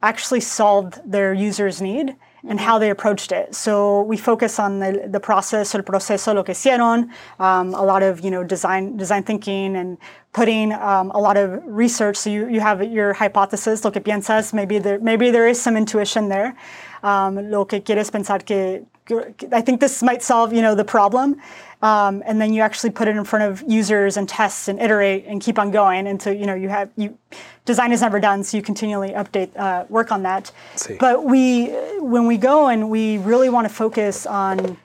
actually 0.00 0.40
solved 0.40 1.00
their 1.10 1.32
user's 1.32 1.80
need 1.80 2.16
and 2.48 2.60
how 2.60 2.78
they 2.78 2.90
approached 2.90 3.32
it. 3.32 3.54
So 3.54 4.02
we 4.02 4.16
focus 4.16 4.58
on 4.58 4.80
the, 4.80 5.08
the 5.08 5.20
process, 5.20 5.74
el 5.74 5.82
proceso, 5.82 6.34
lo 6.34 6.42
que 6.42 6.54
hicieron, 6.54 7.10
um, 7.38 7.74
a 7.74 7.82
lot 7.82 8.02
of 8.02 8.20
you 8.20 8.30
know 8.30 8.44
design 8.44 8.96
design 8.96 9.22
thinking 9.22 9.76
and 9.76 9.98
putting 10.32 10.72
um, 10.72 11.10
a 11.12 11.18
lot 11.18 11.36
of 11.36 11.62
research. 11.64 12.16
So 12.16 12.30
you, 12.30 12.48
you 12.48 12.60
have 12.60 12.82
your 12.82 13.14
hypothesis, 13.14 13.84
lo 13.84 13.90
que 13.90 14.00
piensas. 14.00 14.52
Maybe 14.52 14.78
there 14.78 14.98
maybe 14.98 15.30
there 15.30 15.48
is 15.48 15.60
some 15.60 15.76
intuition 15.76 16.28
there. 16.28 16.56
Um, 17.02 17.50
lo 17.50 17.64
que 17.66 17.80
quieres 17.80 18.10
pensar 18.10 18.44
que, 18.44 18.86
que 18.93 18.93
I 19.10 19.60
think 19.60 19.80
this 19.80 20.02
might 20.02 20.22
solve 20.22 20.52
you 20.52 20.62
know 20.62 20.74
the 20.74 20.84
problem. 20.84 21.36
Um, 21.82 22.22
and 22.24 22.40
then 22.40 22.54
you 22.54 22.62
actually 22.62 22.90
put 22.90 23.08
it 23.08 23.16
in 23.16 23.24
front 23.24 23.44
of 23.44 23.62
users 23.70 24.16
and 24.16 24.26
tests 24.26 24.68
and 24.68 24.80
iterate 24.80 25.26
and 25.26 25.42
keep 25.42 25.58
on 25.58 25.70
going 25.70 26.06
until 26.06 26.32
you 26.32 26.46
know 26.46 26.54
you 26.54 26.70
have 26.70 26.88
you 26.96 27.18
design 27.66 27.92
is 27.92 28.00
never 28.00 28.18
done 28.18 28.42
so 28.42 28.56
you 28.56 28.62
continually 28.62 29.10
update 29.10 29.50
uh, 29.58 29.84
work 29.90 30.10
on 30.10 30.22
that 30.22 30.50
but 30.98 31.24
we 31.24 31.66
when 32.00 32.26
we 32.26 32.38
go 32.38 32.68
and 32.68 32.88
we 32.88 33.18
really 33.18 33.50
want 33.50 33.68
to 33.68 33.74
focus 33.74 34.24
on 34.24 34.78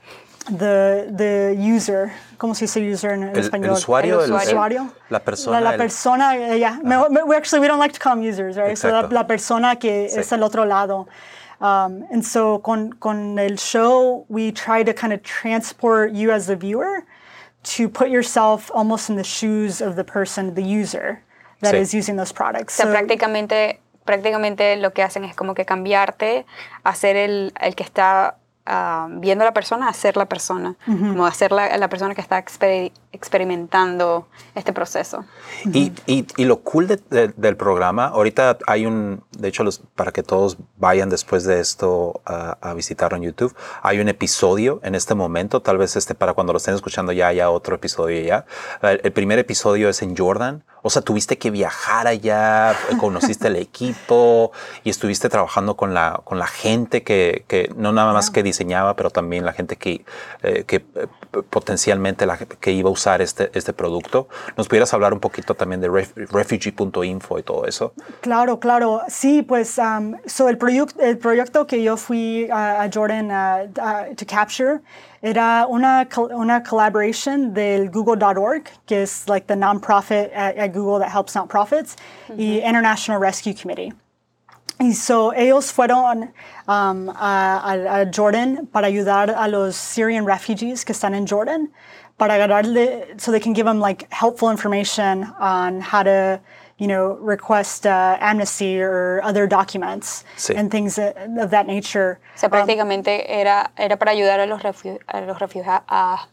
the 0.49 1.07
the 1.15 1.55
user 1.57 2.11
¿cómo 2.38 2.53
se 2.53 2.65
dice 2.65 2.81
user 2.81 3.11
en, 3.13 3.23
El, 3.23 3.38
el 3.38 3.71
usuario, 3.71 4.19
El 4.21 4.33
usuario. 4.33 4.81
el- 4.81 4.91
la 5.09 5.19
persona. 5.19 5.61
la, 5.61 5.71
la 5.71 5.77
persona, 5.77 6.33
yeah. 6.57 6.79
Me- 6.83 7.23
we 7.23 7.35
actually, 7.35 7.59
we 7.61 7.67
don't 7.67 7.79
like 7.79 7.91
to 7.93 7.99
call 7.99 8.15
them 8.15 8.23
users, 8.23 8.55
right? 8.57 8.77
So 8.77 8.89
la, 8.89 9.01
Exacto. 9.03 9.13
la 9.13 9.23
persona 9.27 9.75
que 9.77 10.07
Sí. 10.09 10.17
es 10.19 10.31
el 10.31 10.41
otro 10.43 10.63
lado. 10.65 11.07
Um, 11.62 12.06
and 12.12 12.24
so 12.24 12.60
con, 12.60 12.94
con 12.94 13.38
el 13.38 13.58
show, 13.58 14.25
we 14.30 14.51
try 14.51 14.84
to 14.84 14.94
kind 14.94 15.12
of 15.12 15.22
transport 15.24 16.13
you 16.13 16.32
as 16.32 16.48
the 16.48 16.56
viewer 16.56 17.04
to 17.63 17.89
put 17.89 18.10
yourself 18.10 18.72
almost 18.74 19.10
in 19.10 19.18
the 19.18 19.24
shoes 19.24 19.82
of 19.82 19.96
the 19.98 20.04
person, 20.06 20.54
the 20.56 20.63
user 20.63 21.22
that 21.62 21.75
is 21.75 21.92
Sí. 21.92 21.96
using 21.98 22.16
those 22.16 22.32
products. 22.32 22.80
O 22.80 22.84
sea, 22.84 22.86
So- 22.86 22.92
prácticamente, 22.98 23.82
prácticamente 24.06 24.78
lo 24.78 24.92
que 24.94 25.04
hacen 25.04 25.25
es 25.25 25.36
como 25.36 25.54
que 25.54 25.66
cambiarte 25.66 26.46
a 26.86 26.96
ser 26.96 27.18
el, 27.18 27.51
el 27.60 27.75
que 27.75 27.84
está 27.84 28.38
ah, 28.69 29.07
viendo 29.09 29.43
a 29.43 29.45
la 29.45 29.53
persona 29.53 29.89
a 29.89 29.93
ser 29.93 30.15
la 30.15 30.27
persona, 30.27 30.75
como 30.85 31.25
a 31.25 31.33
ser 31.33 31.51
la, 31.51 31.75
la 31.77 31.89
persona 31.89 32.15
que 32.15 32.21
está 32.21 32.38
exper- 32.41 32.91
experimentando 33.11 34.27
este 34.55 34.73
proceso. 34.73 35.25
Y, 35.73 35.91
y- 36.05 36.25
y 36.38 36.45
lo 36.45 36.59
cool 36.59 36.88
de- 36.88 36.99
de- 37.09 37.27
del 37.35 37.55
programa, 37.57 38.07
ahorita 38.07 38.57
hay 38.67 38.85
un, 38.85 39.23
de 39.38 39.47
hecho, 39.47 39.63
los, 39.63 39.79
para 39.95 40.11
que 40.11 40.23
todos 40.23 40.57
vayan 40.77 41.09
después 41.09 41.43
de 41.45 41.59
esto 41.59 42.21
a, 42.25 42.57
a 42.61 42.73
visitarlo 42.73 43.17
en 43.17 43.23
YouTube, 43.23 43.55
hay 43.81 43.99
un 43.99 44.09
episodio 44.09 44.79
en 44.83 44.95
este 44.95 45.15
momento, 45.15 45.61
tal 45.61 45.77
vez 45.77 45.95
este 45.95 46.13
para 46.15 46.33
cuando 46.33 46.53
lo 46.53 46.57
estén 46.57 46.75
escuchando 46.75 47.11
ya 47.11 47.27
haya 47.27 47.49
otro 47.49 47.75
episodio 47.75 48.21
ya. 48.21 48.45
El, 48.81 49.01
el 49.03 49.11
primer 49.11 49.39
episodio 49.39 49.89
es 49.89 50.01
en 50.01 50.15
Jordan, 50.15 50.63
o 50.81 50.89
sea, 50.89 51.01
tuviste 51.01 51.38
que 51.38 51.51
viajar 51.51 52.07
allá, 52.07 52.75
conociste 53.00 53.48
el 53.48 53.55
equipo 53.57 54.51
y 54.83 54.89
estuviste 54.89 55.29
trabajando 55.29 55.75
con 55.75 55.93
la, 55.93 56.21
con 56.24 56.39
la 56.39 56.48
gente 56.48 57.03
que, 57.03 57.43
que 57.48 57.71
no 57.75 57.91
nada 57.91 58.13
más 58.13 58.29
que 58.29 58.43
diseñaba, 58.43 58.95
pero 58.95 59.09
también 59.09 59.45
la 59.45 59.53
gente 59.53 59.75
que, 59.75 60.05
eh, 60.43 60.63
que 60.65 60.77
eh, 60.95 61.07
potencialmente 61.50 62.25
la, 62.25 62.38
que 62.38 62.71
iba 62.71 62.89
a 62.89 62.93
usar 62.93 63.21
este, 63.21 63.51
este 63.53 63.74
producto. 63.74 64.27
¿Nos 64.57 64.67
pudieras 64.67 64.93
hablar 64.93 65.13
un 65.13 65.19
poquito 65.19 65.55
también 65.55 65.81
de 65.81 65.89
ref- 65.89 66.13
refugee.info 66.15 67.39
y 67.39 67.43
todo 67.43 67.65
eso? 67.65 67.93
Claro, 68.21 68.59
claro. 68.59 69.01
Sí, 69.07 69.41
pues 69.41 69.77
um, 69.77 70.15
so 70.25 70.50
el, 70.50 70.57
proyec- 70.57 71.00
el 71.00 71.17
proyecto 71.17 71.67
que 71.67 71.83
yo 71.83 71.98
fui 71.98 72.50
a, 72.51 72.83
a 72.83 72.89
Jordan 72.93 73.31
uh, 73.31 73.69
uh, 73.79 74.15
to 74.15 74.25
capture 74.25 74.81
era 75.21 75.65
una, 75.67 76.07
una 76.35 76.61
collaboration 76.63 77.53
del 77.53 77.89
Google.org, 77.89 78.69
que 78.85 79.01
es 79.03 79.27
like 79.27 79.47
the 79.47 79.55
nonprofit 79.55 80.31
at, 80.33 80.57
at 80.57 80.73
Google 80.73 80.99
that 80.99 81.09
helps 81.11 81.35
nonprofits, 81.35 81.95
y 82.29 82.61
International 82.63 83.19
Rescue 83.19 83.53
Committee. 83.53 83.91
Y 84.81 84.93
so 84.93 85.31
ellos 85.33 85.71
fueron 85.73 86.31
um, 86.67 87.09
a, 87.09 87.59
a- 87.65 88.01
a 88.01 88.05
Jordan 88.13 88.65
para 88.71 88.88
ayudar 88.88 89.29
a 89.35 89.47
los 89.49 89.75
Syrian 89.75 90.25
refugees 90.25 90.85
que 90.85 90.93
están 90.93 91.13
en 91.13 91.27
Jordan, 91.27 91.69
para 92.17 92.36
agarrarle, 92.36 93.19
so 93.19 93.32
they 93.32 93.39
can 93.41 93.53
give 93.53 93.65
them 93.65 93.79
like 93.79 94.08
helpful 94.12 94.49
information 94.49 95.23
on 95.39 95.82
how 95.82 96.01
to, 96.03 96.39
you 96.80 96.88
know, 96.88 97.18
request 97.22 97.86
uh, 97.86 98.18
amnesty 98.22 98.82
or 98.82 99.22
other 99.24 99.46
documents 99.48 100.24
Sí. 100.38 100.54
and 100.56 100.72
things 100.72 100.98
of 100.98 101.52
that 101.52 101.65
nature. 101.68 102.20
O 102.36 102.39
sea, 102.39 102.50
prácticamente 102.50 103.39
era, 103.39 103.72
era 103.78 103.98
para 103.98 104.12
ayudar 104.12 104.39
a 104.39 104.46
los, 104.46 104.62
a 105.08 105.22
los 105.22 105.39
refugiados. 105.39 105.84
A, 105.88 106.28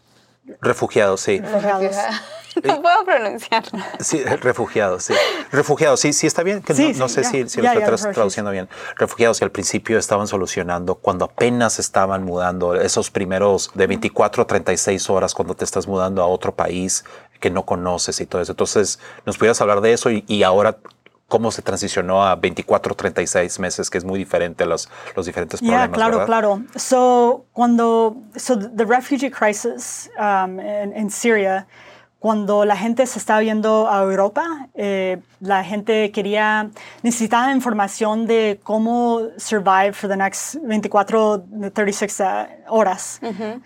Refugiados, 0.60 1.20
sí. 1.22 1.40
Refugiados. 1.40 1.96
no 2.64 2.80
puedo 2.80 3.04
pronunciarlo. 3.04 3.80
Sí, 3.98 4.22
refugiados, 4.22 5.02
sí. 5.02 5.14
Refugiados, 5.50 5.98
sí, 5.98 6.12
sí 6.12 6.28
está 6.28 6.44
bien. 6.44 6.62
Que 6.62 6.72
Sí, 6.72 6.92
no, 6.92 6.98
no 7.00 7.08
sí, 7.08 7.14
sé 7.16 7.22
ya. 7.24 7.30
si, 7.30 7.48
si 7.48 7.60
Ya, 7.62 7.74
lo 7.74 7.80
estoy 7.80 7.90
refugees. 7.90 8.14
traduciendo 8.14 8.50
bien. 8.52 8.68
Refugiados 8.96 9.40
que 9.40 9.44
al 9.44 9.50
principio 9.50 9.98
estaban 9.98 10.28
solucionando 10.28 10.94
cuando 10.94 11.24
apenas 11.24 11.80
estaban 11.80 12.22
mudando, 12.22 12.76
esos 12.76 13.10
primeros 13.10 13.72
de 13.74 13.88
24 13.88 14.44
a 14.44 14.46
36 14.46 15.10
horas 15.10 15.34
cuando 15.34 15.56
te 15.56 15.64
estás 15.64 15.88
mudando 15.88 16.22
a 16.22 16.26
otro 16.28 16.54
país 16.54 17.04
que 17.40 17.50
no 17.50 17.64
conoces 17.64 18.20
y 18.20 18.26
todo 18.26 18.42
eso. 18.42 18.52
Entonces, 18.52 18.98
¿nos 19.24 19.36
pudieras 19.38 19.60
hablar 19.60 19.80
de 19.80 19.92
eso 19.92 20.10
y, 20.10 20.24
y 20.26 20.42
ahora 20.42 20.78
cómo 21.28 21.50
se 21.50 21.60
transicionó 21.60 22.24
a 22.24 22.36
24 22.36 22.92
o 22.92 22.96
36 22.96 23.58
meses, 23.58 23.90
que 23.90 23.98
es 23.98 24.04
muy 24.04 24.18
diferente 24.18 24.62
a 24.62 24.66
los, 24.66 24.88
los 25.16 25.26
diferentes 25.26 25.60
Yeah, 25.60 25.88
problemas? 25.90 25.94
claro, 25.96 26.12
¿verdad? 26.18 26.26
claro. 26.26 26.62
So, 26.76 27.46
cuando, 27.52 28.16
so 28.36 28.56
the 28.56 28.84
refugee 28.84 29.30
crisis 29.30 30.08
um, 30.18 30.60
in, 30.60 30.96
in 30.96 31.10
Syria, 31.10 31.66
cuando 32.26 32.64
la 32.64 32.76
gente 32.76 33.06
se 33.06 33.20
estaba 33.20 33.40
yendo 33.40 33.88
a 33.88 34.02
Europa, 34.02 34.42
eh, 34.74 35.18
la 35.38 35.62
gente 35.62 36.10
quería, 36.10 36.70
necesitaba 37.04 37.52
información 37.52 38.26
de 38.26 38.58
cómo 38.64 39.20
survive 39.36 39.92
for 39.92 40.10
the 40.10 40.16
next 40.16 40.56
24, 40.56 41.44
36 41.72 42.20
uh, 42.20 42.24
horas. 42.66 43.20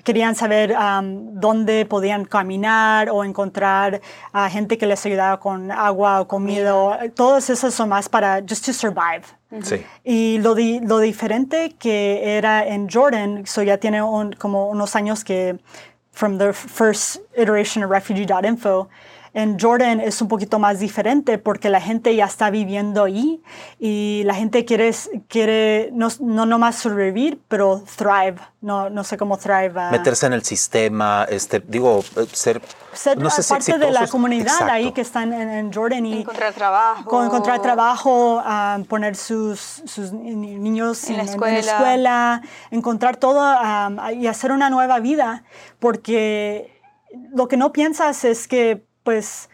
Querían 0.04 0.34
saber 0.34 0.72
um, 0.76 1.40
dónde 1.40 1.86
podían 1.86 2.26
caminar 2.26 3.08
o 3.08 3.24
encontrar 3.24 4.02
a 4.34 4.50
gente 4.50 4.76
que 4.76 4.84
les 4.84 5.06
ayudaba 5.06 5.40
con 5.40 5.70
agua 5.70 6.20
o 6.20 6.28
comida. 6.28 6.76
o- 6.76 6.98
Todas 7.14 7.48
esas 7.48 7.72
son 7.72 7.88
más 7.88 8.10
para 8.10 8.42
just 8.46 8.66
to 8.66 8.74
survive. 8.74 9.22
Sí. 9.62 9.82
Y 10.04 10.38
lo, 10.38 10.54
di- 10.54 10.80
lo 10.80 10.98
diferente 11.00 11.74
que 11.78 12.36
era 12.36 12.64
en 12.66 12.88
Jordan, 12.90 13.46
so 13.46 13.62
ya 13.62 13.78
tiene 13.78 14.02
un- 14.02 14.32
como 14.34 14.68
unos 14.68 14.94
años 14.96 15.24
que, 15.24 15.58
from 16.12 16.38
the 16.38 16.52
first 16.52 17.18
iteration 17.34 17.82
of 17.82 17.90
refugee.info, 17.90 18.88
en 19.32 19.58
Jordan 19.60 20.00
es 20.00 20.20
un 20.20 20.28
poquito 20.28 20.58
más 20.58 20.78
diferente 20.80 21.38
porque 21.38 21.68
la 21.70 21.80
gente 21.80 22.14
ya 22.16 22.24
está 22.24 22.50
viviendo 22.50 23.04
ahí 23.04 23.40
y 23.78 24.22
la 24.24 24.34
gente 24.34 24.64
quiere, 24.64 24.92
quiere 25.28 25.90
no, 25.92 26.08
no 26.20 26.46
nomás 26.46 26.76
sobrevivir, 26.76 27.40
pero 27.48 27.82
thrive. 27.96 28.36
No, 28.62 28.90
no 28.90 29.04
sé 29.04 29.16
cómo 29.16 29.38
thrive. 29.38 29.72
ah, 29.76 29.88
Meterse 29.90 30.26
en 30.26 30.34
el 30.34 30.42
sistema, 30.42 31.26
este, 31.30 31.60
digo, 31.60 32.02
ser, 32.32 32.60
ser 32.92 33.16
no 33.16 33.30
sé 33.30 33.42
si 33.42 33.48
parte 33.54 33.78
de 33.78 33.90
la 33.90 34.06
comunidad 34.06 34.68
ahí 34.68 34.82
Exacto. 34.88 34.94
que 34.94 35.00
están 35.00 35.32
en, 35.32 35.48
en 35.48 35.72
Jordan 35.72 36.04
y 36.04 36.20
Encontrar 36.20 36.52
trabajo. 36.52 37.04
con- 37.08 37.24
encontrar 37.24 37.62
trabajo, 37.62 38.42
ah, 38.44 38.78
poner 38.88 39.16
sus, 39.16 39.58
sus 39.86 40.12
ni- 40.12 40.34
ni- 40.34 40.58
niños 40.58 41.04
En 41.08 41.16
la 41.16 41.22
en, 41.22 41.28
en 41.28 41.32
escuela. 41.34 41.58
escuela, 41.60 42.42
encontrar 42.70 43.16
todo 43.16 43.40
ah, 43.42 44.12
y 44.12 44.26
hacer 44.26 44.52
una 44.52 44.68
nueva 44.68 44.98
vida, 45.00 45.44
porque 45.78 46.78
lo 47.32 47.48
que 47.48 47.56
no 47.56 47.72
piensas 47.72 48.24
es 48.24 48.46
que 48.46 48.84
pues 49.02 49.48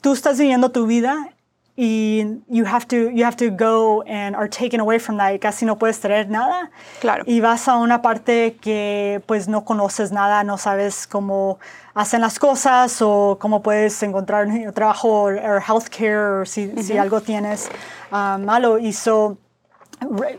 tú 0.00 0.12
estás 0.12 0.38
viviendo 0.38 0.70
tu 0.70 0.86
vida 0.86 1.32
y 1.74 2.42
you 2.48 2.66
have 2.66 2.86
to 2.86 3.10
you 3.10 3.24
have 3.24 3.36
to 3.36 3.50
go 3.50 4.02
and 4.06 4.36
are 4.36 4.48
taken 4.48 4.78
away 4.80 4.98
from 4.98 5.16
that. 5.16 5.32
Y 5.32 5.38
casi 5.38 5.64
no 5.64 5.78
puedes 5.78 6.00
traer 6.00 6.28
nada. 6.28 6.70
Claro. 7.00 7.24
y 7.26 7.40
vas 7.40 7.66
a 7.66 7.76
una 7.76 8.02
parte 8.02 8.56
que 8.60 9.22
pues 9.26 9.48
no 9.48 9.64
conoces 9.64 10.12
nada 10.12 10.44
no 10.44 10.58
sabes 10.58 11.06
cómo 11.06 11.58
hacen 11.94 12.20
las 12.20 12.38
cosas 12.38 13.00
o 13.00 13.38
cómo 13.40 13.62
puedes 13.62 14.02
encontrar 14.02 14.48
trabajo 14.74 15.24
o 15.24 15.30
healthcare 15.30 16.42
o 16.42 16.46
si, 16.46 16.70
si 16.82 16.98
algo 16.98 17.20
tienes 17.20 17.70
ah, 18.10 18.38
malo. 18.38 18.78
Y 18.78 18.92
so 18.92 19.38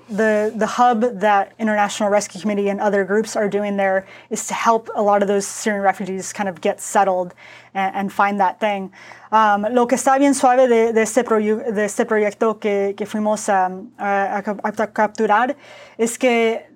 the 0.10 0.54
the 0.56 0.66
hub 0.66 1.20
that 1.20 1.54
International 1.60 2.10
Rescue 2.10 2.42
Committee 2.42 2.70
and 2.70 2.80
other 2.80 3.04
groups 3.04 3.36
are 3.36 3.50
doing 3.50 3.78
there 3.78 4.06
is 4.30 4.48
to 4.48 4.54
help 4.54 4.90
a 4.96 5.02
lot 5.02 5.22
of 5.22 5.28
those 5.28 5.46
Syrian 5.46 5.82
refugees 5.82 6.34
kind 6.34 6.50
of 6.50 6.62
get 6.62 6.82
settled 6.82 7.34
and, 7.74 7.96
and 7.96 8.14
find 8.14 8.40
that 8.40 8.60
thing. 8.60 8.92
Um, 9.32 9.66
lo 9.72 9.88
que 9.88 9.98
está 9.98 10.18
bien 10.20 10.34
suave 10.34 10.68
de, 10.68 10.94
de 10.94 11.02
este, 11.02 11.24
de 11.24 11.86
este 11.86 12.06
proyecto 12.06 12.60
que, 12.60 12.94
que 12.96 13.06
fuimos 13.06 13.50
a, 13.50 13.72
a 13.98 14.44
a 14.64 14.88
capturar 14.88 15.56
es 15.98 16.18
que 16.18 16.68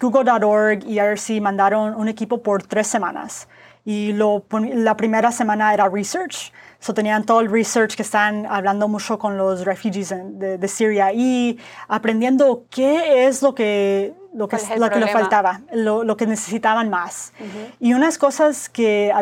Google.org 0.00 0.84
y 0.86 0.98
IRC 0.98 1.40
mandaron 1.40 1.94
un 1.94 2.08
equipo 2.08 2.42
por 2.42 2.62
tres 2.62 2.86
semanas. 2.86 3.46
y 3.88 4.12
lo, 4.12 4.44
la 4.50 4.98
primera 4.98 5.32
semana 5.32 5.72
era 5.72 5.88
research. 5.88 6.52
So 6.80 6.94
tenían 6.94 7.24
todo 7.24 7.40
el 7.40 7.50
research 7.50 7.96
que 7.96 8.02
están 8.02 8.46
hablando 8.46 8.86
mucho 8.86 9.18
con 9.18 9.36
los 9.36 9.64
refugees 9.64 10.10
de, 10.10 10.58
de 10.58 10.68
Siria 10.68 11.12
y 11.12 11.58
aprendiendo 11.88 12.64
qué 12.70 13.26
es 13.26 13.42
lo 13.42 13.54
que 13.54 14.14
lo 14.32 14.48
que, 14.48 14.56
lo 14.76 14.90
que 14.90 15.00
le 15.00 15.08
faltaba, 15.08 15.62
lo, 15.72 16.04
lo, 16.04 16.16
que 16.16 16.26
necesitaban 16.26 16.90
más. 16.90 17.32
Y 17.80 17.94
unas 17.94 18.18
cosas 18.18 18.68
que 18.68 19.12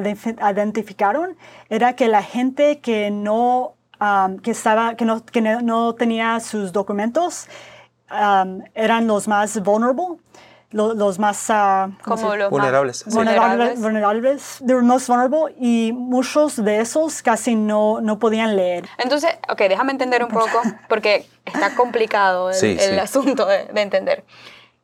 identificaron 0.53 1.37
era 1.69 1.95
que 1.95 2.09
la 2.09 2.23
gente 2.23 2.81
que 2.81 3.11
no, 3.11 3.75
um, 4.01 4.39
que 4.39 4.51
estaba, 4.51 4.95
que 4.95 5.05
no, 5.05 5.25
que 5.25 5.41
no 5.41 5.95
tenía 5.95 6.41
sus 6.41 6.73
documentos 6.73 7.49
um, 8.11 8.63
eran 8.75 9.07
los 9.07 9.29
más 9.29 9.63
vulnerable 10.73 11.05
los 11.05 11.19
más 11.19 11.49
uh, 11.51 11.93
vulnerables. 12.51 13.05
vulnerables. 13.05 13.81
Vulnerables. 13.81 14.59
They 14.67 14.75
were 14.75 14.85
most 14.85 15.09
vulnerable 15.09 15.55
y 15.59 15.93
muchos 15.93 16.63
de 16.63 16.81
esos 16.81 17.23
casi 17.23 17.55
no, 17.55 18.01
no 18.01 18.19
podían 18.19 18.57
leer. 18.57 18.89
Entonces, 18.99 19.31
ok, 19.49 19.59
déjame 19.69 19.93
entender 19.93 20.25
un 20.25 20.31
poco 20.31 20.63
porque 20.89 21.27
está 21.45 21.75
complicado 21.75 22.51
el, 22.51 22.99
asunto 22.99 23.47
de, 23.47 23.69
entender. 23.81 24.25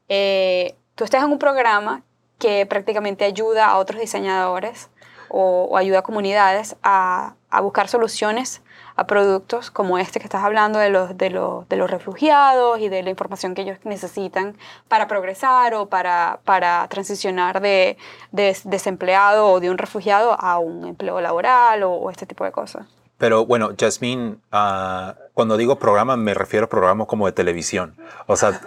Eh, 0.08 0.76
tú 0.94 1.04
estás 1.04 1.24
en 1.24 1.30
un 1.30 1.38
programa 1.38 2.02
que 2.38 2.66
prácticamente 2.66 3.24
ayuda 3.24 3.68
a 3.68 3.78
otros 3.78 4.00
diseñadores 4.00 4.88
o, 5.32 5.76
ayuda 5.76 6.00
a 6.00 6.02
comunidades 6.02 6.76
a, 6.82 7.34
buscar 7.62 7.88
soluciones 7.88 8.62
a 8.96 9.06
productos 9.06 9.70
como 9.70 9.98
este 9.98 10.20
que 10.20 10.26
estás 10.26 10.44
hablando 10.44 10.78
de 10.78 10.90
los, 10.90 11.16
de, 11.16 11.30
los, 11.30 11.68
de 11.68 11.76
los 11.76 11.90
refugiados 11.90 12.78
y 12.78 12.88
de 12.88 13.02
la 13.02 13.10
información 13.10 13.54
que 13.54 13.62
ellos 13.62 13.78
necesitan 13.84 14.56
para 14.88 15.08
progresar 15.08 15.74
o 15.74 15.86
para, 15.86 16.40
para 16.44 16.86
transicionar 16.88 17.60
de 17.60 17.96
desempleado 18.30 19.48
o 19.48 19.60
de 19.60 19.70
un 19.70 19.78
refugiado 19.78 20.36
a 20.38 20.58
un 20.58 20.86
empleo 20.86 21.20
laboral 21.20 21.82
o, 21.82 22.10
este 22.10 22.26
tipo 22.26 22.44
de 22.44 22.52
cosas. 22.52 22.86
Pero 23.22 23.46
bueno, 23.46 23.70
Jasmine, 23.78 24.38
uh, 24.52 25.12
cuando 25.32 25.56
digo 25.56 25.78
programa 25.78 26.16
me 26.16 26.34
refiero 26.34 26.66
a 26.66 26.68
programas 26.68 27.06
como 27.06 27.26
de 27.26 27.32
televisión. 27.32 27.94
O 28.26 28.34
sea, 28.34 28.60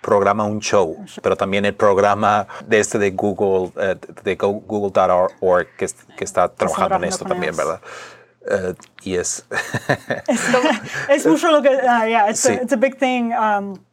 programa 0.00 0.44
un 0.44 0.60
show, 0.60 0.96
pero 1.20 1.36
también 1.36 1.64
el 1.64 1.74
programa 1.74 2.46
de 2.68 2.78
este 2.78 3.00
de 3.00 3.10
Google, 3.10 3.72
uh, 3.74 4.22
de 4.22 4.36
google.org, 4.36 5.66
que, 5.76 5.88
que 6.16 6.24
está 6.24 6.48
trabajando 6.50 6.98
en 6.98 7.04
esto 7.04 7.24
también, 7.24 7.56
¿verdad? 7.56 7.80
Uh, 8.42 8.74
yes. 9.02 9.44
es 11.08 11.26
mucho 11.26 11.50
lo 11.50 11.60
que, 11.60 11.70
uh, 11.70 12.06
yeah, 12.06 12.30
it's, 12.30 12.46
sí. 12.46 12.52
a, 12.52 12.62
it's 12.62 12.72
a 12.72 12.76
big 12.76 12.96
thing. 12.96 13.32
Um, 13.32 13.84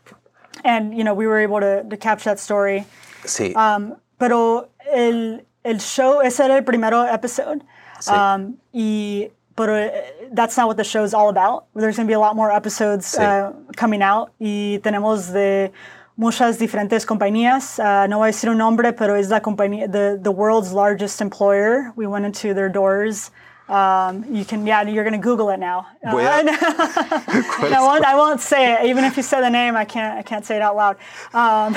and, 0.64 0.96
you 0.96 1.04
know, 1.04 1.16
we 1.16 1.26
were 1.26 1.40
able 1.40 1.60
to, 1.60 1.84
to 1.90 1.98
capture 1.98 2.30
that 2.30 2.40
story. 2.40 2.86
Sí. 3.26 3.52
Um, 3.56 3.96
pero 4.20 4.70
el, 4.94 5.44
el 5.64 5.80
show, 5.80 6.22
ese 6.22 6.46
era 6.46 6.56
el 6.56 6.64
primero 6.64 7.04
episode. 7.04 7.64
Sí. 8.00 8.14
Um, 8.14 8.58
y, 8.72 9.32
pero 9.58 9.76
eh, 9.76 10.30
that's 10.32 10.56
not 10.56 10.68
what 10.68 10.78
the 10.78 10.84
show 10.84 11.04
is 11.04 11.14
all 11.14 11.30
about. 11.30 11.66
There's 11.76 11.98
going 11.98 12.08
to 12.08 12.10
be 12.10 12.14
a 12.14 12.20
lot 12.20 12.36
more 12.36 12.52
episodes 12.52 13.16
sí. 13.16 13.20
uh, 13.20 13.52
coming 13.76 14.02
out. 14.02 14.32
Y 14.40 14.80
tenemos 14.84 15.34
de 15.34 15.72
muchas 16.16 16.60
diferentes 16.60 17.06
compañías. 17.06 17.80
Uh, 17.80 18.08
no 18.08 18.20
voy 18.20 18.30
a 18.30 18.32
decir 18.32 18.50
un 18.50 18.60
nombre, 18.60 18.94
pero 18.94 19.16
es 19.16 19.30
la 19.30 19.42
compañía, 19.42 19.92
the, 19.92 20.20
the 20.22 20.32
world's 20.32 20.72
largest 20.72 21.22
employer. 21.22 21.92
We 21.96 22.06
went 22.06 22.26
into 22.26 22.54
their 22.54 22.70
doors. 22.70 23.32
Um, 23.70 24.24
you 24.34 24.46
can, 24.46 24.66
yeah, 24.66 24.82
you're 24.84 25.04
going 25.04 25.20
to 25.20 25.24
Google 25.24 25.50
it 25.50 25.58
now. 25.58 25.88
Uh, 26.06 26.16
I, 26.16 27.78
won't, 27.80 28.06
I 28.06 28.16
won't 28.16 28.40
say 28.40 28.74
it. 28.74 28.86
Even 28.86 29.04
if 29.04 29.18
you 29.18 29.24
say 29.24 29.42
the 29.42 29.50
name, 29.50 29.76
I 29.76 29.84
can't, 29.84 30.18
I 30.18 30.22
can't 30.22 30.46
say 30.46 30.56
it 30.56 30.62
out 30.62 30.76
loud. 30.76 30.96
Um, 31.34 31.76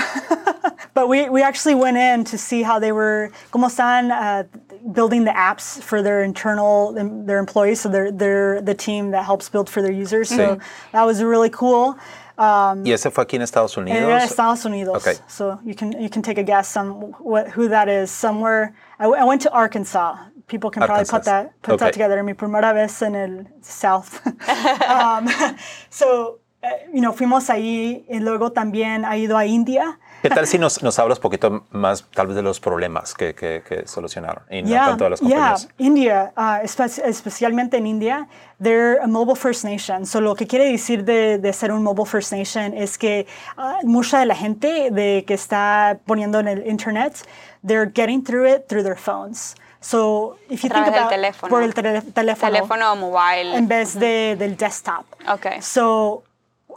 but 0.94 1.08
we, 1.08 1.28
we 1.28 1.42
actually 1.42 1.74
went 1.74 1.96
in 1.96 2.24
to 2.24 2.38
see 2.38 2.62
how 2.62 2.78
they 2.78 2.92
were, 2.92 3.32
como 3.50 3.66
están 3.66 4.10
uh, 4.12 4.44
building 4.92 5.24
the 5.24 5.32
apps 5.32 5.82
for 5.82 6.00
their 6.00 6.22
internal, 6.22 6.92
their 6.92 7.38
employees. 7.38 7.80
So 7.80 7.88
they're, 7.88 8.12
they're 8.12 8.60
the 8.60 8.74
team 8.74 9.10
that 9.10 9.24
helps 9.24 9.48
build 9.48 9.68
for 9.68 9.82
their 9.82 9.92
users. 9.92 10.28
So 10.28 10.60
that 10.92 11.02
was 11.02 11.22
really 11.22 11.50
cool. 11.50 11.98
Um, 12.40 12.84
¿Y 12.86 12.92
ese 12.92 13.10
fue 13.10 13.22
aquí 13.22 13.34
en 13.34 13.42
Estados 13.42 13.76
Unidos? 13.76 14.00
En 14.00 14.18
Estados 14.22 14.64
Unidos. 14.64 14.96
Okay. 14.96 15.20
So 15.28 15.60
you 15.62 15.74
can, 15.74 15.92
you 16.00 16.08
can 16.08 16.22
take 16.22 16.38
a 16.38 16.42
guess 16.42 16.74
on 16.74 17.12
what, 17.20 17.48
who 17.48 17.68
that 17.68 17.86
is. 17.90 18.10
Somewhere, 18.10 18.74
I, 18.98 19.04
I 19.04 19.24
went 19.24 19.42
to 19.42 19.52
Arkansas 19.52 20.16
people 20.50 20.70
can 20.70 20.82
probably 20.82 21.06
put 21.06 21.24
that 21.24 21.52
put 21.62 21.74
okay. 21.74 21.86
that 21.86 21.92
together. 21.92 22.22
Mi 22.22 22.34
primera 22.34 22.74
vez 22.74 23.00
en 23.02 23.14
el 23.14 23.46
South. 23.62 24.20
um, 24.26 25.28
so, 25.90 26.40
uh, 26.62 26.68
you 26.92 27.00
know, 27.00 27.12
fuimos 27.12 27.48
ahí 27.48 28.04
y 28.08 28.18
luego 28.18 28.50
también 28.52 29.04
ha 29.04 29.16
ido 29.16 29.38
a 29.38 29.46
India. 29.46 29.98
¿Qué 30.22 30.28
tal 30.28 30.46
si 30.46 30.58
nos, 30.64 30.82
nos 30.82 30.98
hablas 30.98 31.18
un 31.18 31.22
poquito 31.22 31.66
más, 31.70 32.04
tal 32.12 32.26
vez, 32.26 32.36
de 32.36 32.42
los 32.42 32.60
problemas 32.60 33.14
que, 33.14 33.34
que, 33.34 33.62
que 33.66 33.86
solucionaron 33.86 34.44
en 34.48 34.66
yeah, 34.66 34.88
tanto 34.88 35.04
de 35.04 35.10
las 35.10 35.20
compañías? 35.20 35.68
Yeah, 35.78 35.86
India, 35.86 36.32
uh, 36.36 36.62
espe 36.62 36.84
especialmente 36.84 37.78
en 37.78 37.86
India, 37.86 38.28
they're 38.62 39.00
a 39.02 39.06
mobile 39.06 39.36
first 39.36 39.64
nation. 39.64 40.04
So, 40.04 40.20
lo 40.20 40.34
que 40.34 40.46
quiere 40.46 40.70
decir 40.70 41.04
de, 41.04 41.38
de 41.38 41.52
ser 41.52 41.72
un 41.72 41.82
mobile 41.82 42.06
first 42.06 42.32
nation 42.32 42.74
es 42.74 42.98
que 42.98 43.26
uh, 43.56 43.86
mucha 43.86 44.18
de 44.18 44.26
la 44.26 44.34
gente 44.34 44.90
de 44.90 45.24
que 45.26 45.34
está 45.34 45.98
poniendo 46.04 46.40
en 46.40 46.48
el 46.48 46.66
internet, 46.66 47.24
they're 47.66 47.90
getting 47.90 48.22
through 48.22 48.46
it 48.46 48.66
through 48.68 48.82
their 48.82 48.98
phones. 48.98 49.54
So, 49.80 50.36
if 50.50 50.62
you 50.62 50.68
think 50.68 50.86
about 50.86 51.08
teléfono. 51.08 51.48
por 51.48 51.62
el 51.62 51.72
teléfono, 51.72 52.12
teléfono 52.12 52.96
mobile 52.96 53.56
en 53.56 53.66
vez 53.66 53.98
de, 53.98 54.36
del 54.36 54.56
desktop. 54.56 55.06
Okay. 55.26 55.62
So, 55.62 56.22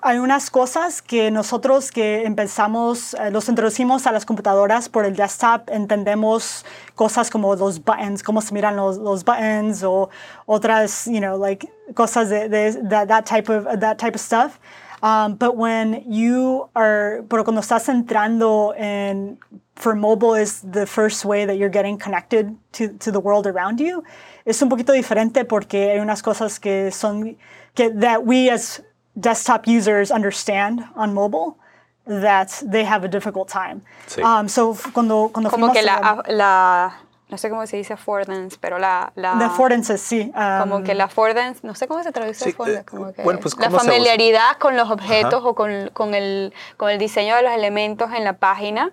hay 0.04 0.20
unas 0.20 0.50
cosas 0.50 1.02
que 1.02 1.32
nosotros 1.32 1.92
que 1.92 2.26
empezamos, 2.26 3.14
eh, 3.14 3.32
los 3.32 3.48
introducimos 3.48 4.06
a 4.06 4.12
las 4.12 4.26
computadoras 4.26 4.90
por 4.90 5.06
el 5.06 5.16
desktop, 5.16 5.70
entendemos 5.70 6.66
cosas 6.96 7.30
como 7.30 7.56
los 7.56 7.84
buttons, 7.84 8.22
cómo 8.22 8.42
se 8.42 8.54
miran 8.54 8.76
los, 8.76 8.98
los 8.98 9.24
buttons 9.24 9.84
o 9.84 10.10
otras, 10.46 11.06
you 11.06 11.20
know, 11.20 11.38
like 11.38 11.68
cosas 11.96 12.30
de, 12.30 12.50
de 12.50 12.74
that, 12.90 13.08
that 13.08 13.26
type 13.26 13.50
of 13.50 13.80
that 13.80 13.98
type 13.98 14.16
of 14.16 14.22
stuff. 14.22 14.60
Um, 15.02 15.36
but 15.36 15.58
when 15.58 16.04
you 16.10 16.70
are, 16.74 17.24
pero 17.30 17.44
cuando 17.44 17.60
estás 17.60 17.90
entrando 17.90 18.74
en, 18.78 19.38
for 19.76 19.96
mobile 19.96 20.36
is 20.36 20.62
the 20.62 20.86
first 20.86 21.26
way 21.26 21.46
that 21.46 21.58
you're 21.58 21.70
getting 21.70 21.98
connected 21.98 22.56
to, 22.74 22.90
to 23.00 23.12
the 23.12 23.20
world 23.20 23.48
around 23.48 23.80
you, 23.80 24.04
es 24.46 24.62
un 24.62 24.70
poquito 24.70 24.94
diferente 24.94 25.46
porque 25.46 25.92
hay 25.92 26.00
unas 26.00 26.22
cosas 26.22 26.60
que 26.60 26.92
son, 26.92 27.36
que, 27.76 27.90
that 27.90 28.26
we 28.26 28.50
as 28.50 28.82
desktop 29.20 29.68
users 29.68 30.12
understand 30.12 30.84
on 30.96 31.14
mobile 31.14 31.58
that 32.06 32.62
they 32.66 32.84
have 32.84 33.04
a 33.04 33.08
difficult 33.08 33.48
time. 33.48 33.82
Sí. 34.08 34.22
Um, 34.22 34.48
so 34.48 34.76
cuando, 34.94 35.30
cuando 35.30 35.50
Como 35.50 35.72
que 35.72 35.82
la, 35.82 36.22
la 36.28 36.94
no 37.30 37.38
sé 37.38 37.50
cómo 37.50 37.66
se 37.66 37.78
dice 37.78 37.94
affordance, 37.94 38.58
pero 38.60 38.78
la... 38.78 39.12
la 39.16 39.38
the 39.40 39.46
affordances, 39.46 40.02
sí. 40.02 40.32
Um, 40.36 40.60
como 40.60 40.84
que 40.84 40.94
la 40.94 41.06
affordance, 41.06 41.62
no 41.64 41.74
sé 41.74 41.88
cómo 41.88 42.04
se 42.04 42.12
traduce 42.12 42.44
sí, 42.44 42.52
affordance, 42.52 42.82
eh, 42.82 42.86
como 42.86 43.12
que 43.12 43.24
bueno, 43.24 43.40
pues, 43.40 43.58
la 43.58 43.72
familiaridad 43.72 44.58
con 44.60 44.78
los 44.78 44.92
objetos 44.92 45.40
Ajá. 45.40 45.48
o 45.48 45.56
con, 45.56 45.90
con, 45.94 46.14
el, 46.14 46.54
con 46.78 46.92
el 46.92 47.00
diseño 47.00 47.36
de 47.36 47.42
los 47.42 47.52
elementos 47.54 48.12
en 48.14 48.24
la 48.24 48.34
página 48.34 48.92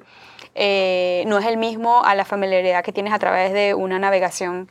eh, 0.54 1.24
no 1.26 1.38
es 1.38 1.46
el 1.46 1.56
mismo 1.56 2.04
a 2.04 2.14
la 2.14 2.24
familiaridad 2.24 2.84
que 2.84 2.92
tienes 2.92 3.12
a 3.12 3.18
través 3.18 3.52
de 3.52 3.74
una 3.74 3.98
navegación 3.98 4.68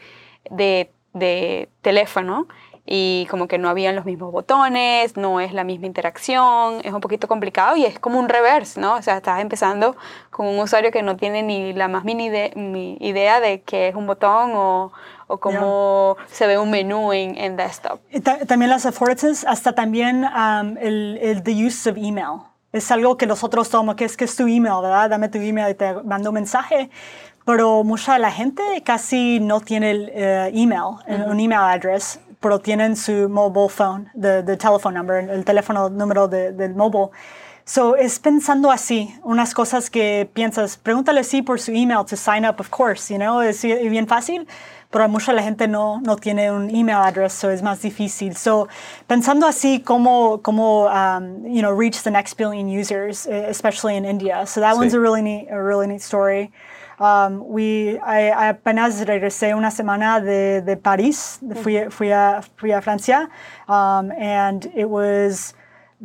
de, 0.50 0.92
de 1.14 1.70
teléfono 1.82 2.48
y 2.92 3.28
como 3.30 3.48
que 3.48 3.60
no 3.60 3.70
habían 3.70 3.96
los 3.96 4.06
mismos 4.06 4.32
botones, 4.32 5.16
no 5.16 5.40
es 5.40 5.54
la 5.54 5.64
misma 5.64 5.86
interacción, 5.86 6.82
es 6.84 6.92
un 6.92 7.02
poquito 7.02 7.28
complicado 7.28 7.76
y 7.76 7.86
es 7.86 8.00
como 8.00 8.18
un 8.18 8.28
reverse, 8.30 8.82
¿no? 8.82 8.96
O 8.96 9.02
sea, 9.04 9.18
estás 9.18 9.42
empezando 9.42 9.96
con 10.32 10.48
un 10.48 10.58
usuario 10.58 10.90
que 10.90 11.04
no 11.04 11.16
tiene 11.16 11.44
ni 11.44 11.72
la 11.74 11.88
más 11.88 12.04
mini 12.04 12.32
idea 13.00 13.40
de 13.42 13.62
qué 13.62 13.90
es 13.90 13.96
un 13.96 14.08
botón 14.08 14.54
o, 14.56 14.92
o 15.28 15.38
cómo 15.40 16.18
se 16.32 16.48
ve 16.48 16.58
un 16.58 16.72
menú 16.72 17.14
en, 17.14 17.38
en 17.38 17.58
desktop. 17.58 18.00
También 18.48 18.72
las 18.72 18.88
affordances, 18.88 19.46
hasta 19.46 19.76
también 19.76 20.24
um, 20.24 20.76
el, 20.78 21.20
el 21.22 21.44
the 21.44 21.52
use 21.52 21.88
of 21.88 21.96
email. 21.96 22.42
Es 22.72 22.92
algo 22.92 23.18
que 23.18 23.26
nosotros 23.26 23.70
tomamos, 23.70 23.96
que 23.96 24.06
es 24.06 24.16
que 24.16 24.26
es 24.26 24.36
tu 24.36 24.44
email, 24.44 24.82
¿verdad? 24.82 25.10
Dame 25.10 25.30
tu 25.30 25.40
email 25.40 25.72
y 25.72 25.76
te 25.76 25.94
mando 26.04 26.30
un 26.30 26.36
mensaje. 26.36 26.90
Pero 27.46 27.84
mucha 27.84 28.14
de 28.14 28.20
la 28.20 28.32
gente 28.32 28.62
casi 28.84 29.40
no 29.40 29.60
tiene 29.62 29.92
el 29.92 30.12
uh, 30.14 30.56
email, 30.56 31.00
un 31.28 31.40
email 31.40 31.62
address 31.62 32.20
pero 32.40 32.60
tienen 32.60 32.96
su 32.96 33.28
mobile 33.30 33.70
phone, 33.70 34.10
the, 34.20 34.44
the 34.44 34.56
telephone 34.56 34.94
number, 34.94 35.30
el 35.30 35.44
teléfono 35.44 35.90
número 35.90 36.28
de, 36.28 36.52
del 36.52 36.74
mobile. 36.74 37.10
So, 37.66 37.96
es 37.96 38.18
pensando 38.18 38.72
así, 38.72 39.14
unas 39.24 39.54
cosas 39.54 39.90
que 39.90 40.28
piensas, 40.34 40.78
pregúntale 40.78 41.24
sí 41.24 41.44
por 41.44 41.60
su 41.60 41.72
email 41.72 42.04
to 42.06 42.16
sign 42.16 42.46
up, 42.46 42.56
of 42.60 42.70
course, 42.70 43.14
you 43.14 43.20
know, 43.20 43.42
es 43.42 43.62
bien 43.62 44.08
fácil, 44.08 44.48
pero 44.92 45.08
mucha 45.08 45.34
la 45.34 45.44
gente 45.44 45.68
no, 45.68 46.02
no 46.02 46.16
tiene 46.16 46.52
un 46.52 46.70
email 46.70 46.98
address, 46.98 47.34
so 47.34 47.52
es 47.52 47.62
más 47.62 47.82
difícil. 47.82 48.36
So, 48.36 48.68
pensando 49.08 49.46
así, 49.46 49.82
cómo, 49.84 50.42
cómo 50.42 50.88
um, 50.88 51.46
you 51.46 51.62
know, 51.62 51.72
reach 51.72 52.02
the 52.02 52.10
next 52.10 52.36
billion 52.38 52.68
users, 52.68 53.28
eh, 53.28 53.46
especially 53.50 53.96
in 53.96 54.06
India. 54.06 54.46
So 54.48 54.62
that 54.62 54.76
sí. 54.76 54.78
one's 54.78 54.94
a 54.94 55.00
really 55.00 55.22
neat, 55.22 55.48
a 55.52 55.62
really 55.62 55.88
neat 55.88 56.02
story. 56.02 56.52
Um, 57.00 57.48
we, 57.48 57.98
I, 58.00 58.32
apenas 58.50 59.06
regresé 59.06 59.56
una 59.56 59.70
semana 59.70 60.20
de, 60.22 60.62
de 60.62 60.76
París, 60.76 61.40
fui, 61.62 61.90
fui, 61.90 62.12
a, 62.12 62.42
fui 62.58 62.72
a 62.72 62.82
Francia, 62.82 63.30
um, 63.70 64.12
and 64.12 64.70
it 64.76 64.90
was 64.90 65.54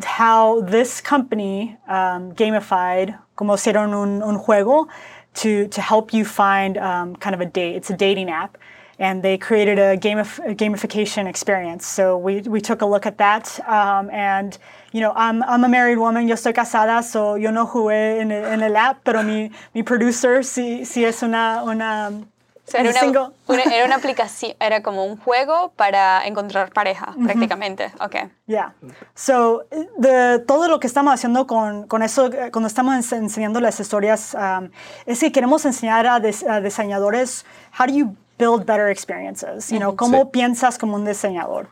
how 0.04 0.60
this 0.60 1.00
company 1.00 1.76
um, 1.88 2.32
gamified, 2.34 3.18
como 3.34 3.54
hicieron 3.54 3.92
un, 3.94 4.22
un 4.22 4.38
juego, 4.38 4.86
to, 5.34 5.66
to 5.68 5.80
help 5.80 6.12
you 6.12 6.24
find 6.24 6.78
um, 6.78 7.16
kind 7.16 7.34
of 7.34 7.40
a 7.40 7.46
date. 7.46 7.74
It's 7.74 7.90
a 7.90 7.96
dating 7.96 8.30
app. 8.30 8.56
And 8.98 9.22
they 9.22 9.36
created 9.38 9.78
a, 9.78 9.96
gamif- 9.96 10.38
a 10.48 10.54
gamification 10.54 11.26
experience. 11.26 11.86
So 11.86 12.16
we, 12.16 12.42
we 12.42 12.60
took 12.60 12.82
a 12.82 12.86
look 12.86 13.06
at 13.06 13.18
that. 13.18 13.58
Um, 13.68 14.08
and, 14.10 14.56
you 14.92 15.00
know, 15.00 15.12
I'm, 15.16 15.42
I'm 15.42 15.64
a 15.64 15.68
married 15.68 15.98
woman, 15.98 16.28
yo 16.28 16.34
estoy 16.34 16.52
casada, 16.52 17.02
so 17.02 17.36
yo 17.36 17.50
no 17.50 17.66
jugué 17.66 18.20
en 18.20 18.30
el, 18.30 18.44
en 18.44 18.62
el 18.62 18.76
app, 18.76 18.98
pero 19.04 19.22
mi, 19.24 19.50
mi 19.74 19.82
producer 19.82 20.44
sí, 20.44 20.84
sí 20.84 21.04
es 21.04 21.22
una, 21.24 21.64
una 21.64 22.10
O 22.10 22.70
sea, 22.70 22.80
era, 22.80 22.90
una, 22.90 23.00
single. 23.00 23.28
una- 23.48 23.62
era 23.74 23.84
una 23.84 23.96
aplicación, 23.96 24.52
era 24.60 24.80
como 24.82 25.04
un 25.04 25.16
juego 25.16 25.72
para 25.76 26.24
encontrar 26.26 26.70
pareja, 26.72 27.14
prácticamente. 27.24 27.90
Ok. 28.00 28.30
Yeah. 28.46 28.74
So, 29.14 29.64
the, 30.00 30.38
todo 30.46 30.68
lo 30.68 30.78
que 30.78 30.86
estamos 30.86 31.12
haciendo 31.12 31.46
con, 31.48 31.88
con 31.88 32.02
eso, 32.04 32.30
cuando 32.52 32.68
estamos 32.68 32.94
ens- 32.94 33.16
enseñando 33.16 33.60
las 33.60 33.80
historias, 33.80 34.34
um, 34.34 34.70
es 35.04 35.18
que 35.18 35.32
queremos 35.32 35.64
enseñar 35.64 36.06
a, 36.06 36.20
des- 36.20 36.44
a 36.46 36.60
diseñadores 36.60 37.44
how 37.78 37.86
do 37.86 37.92
you 37.92 38.16
build 38.38 38.64
better 38.66 38.88
experiences. 38.90 39.70
You 39.70 39.78
know, 39.78 39.94
cómo 39.96 40.24
Sí. 40.24 40.30
piensas 40.32 40.78
como 40.78 40.96
un 40.96 41.04
diseñador. 41.04 41.68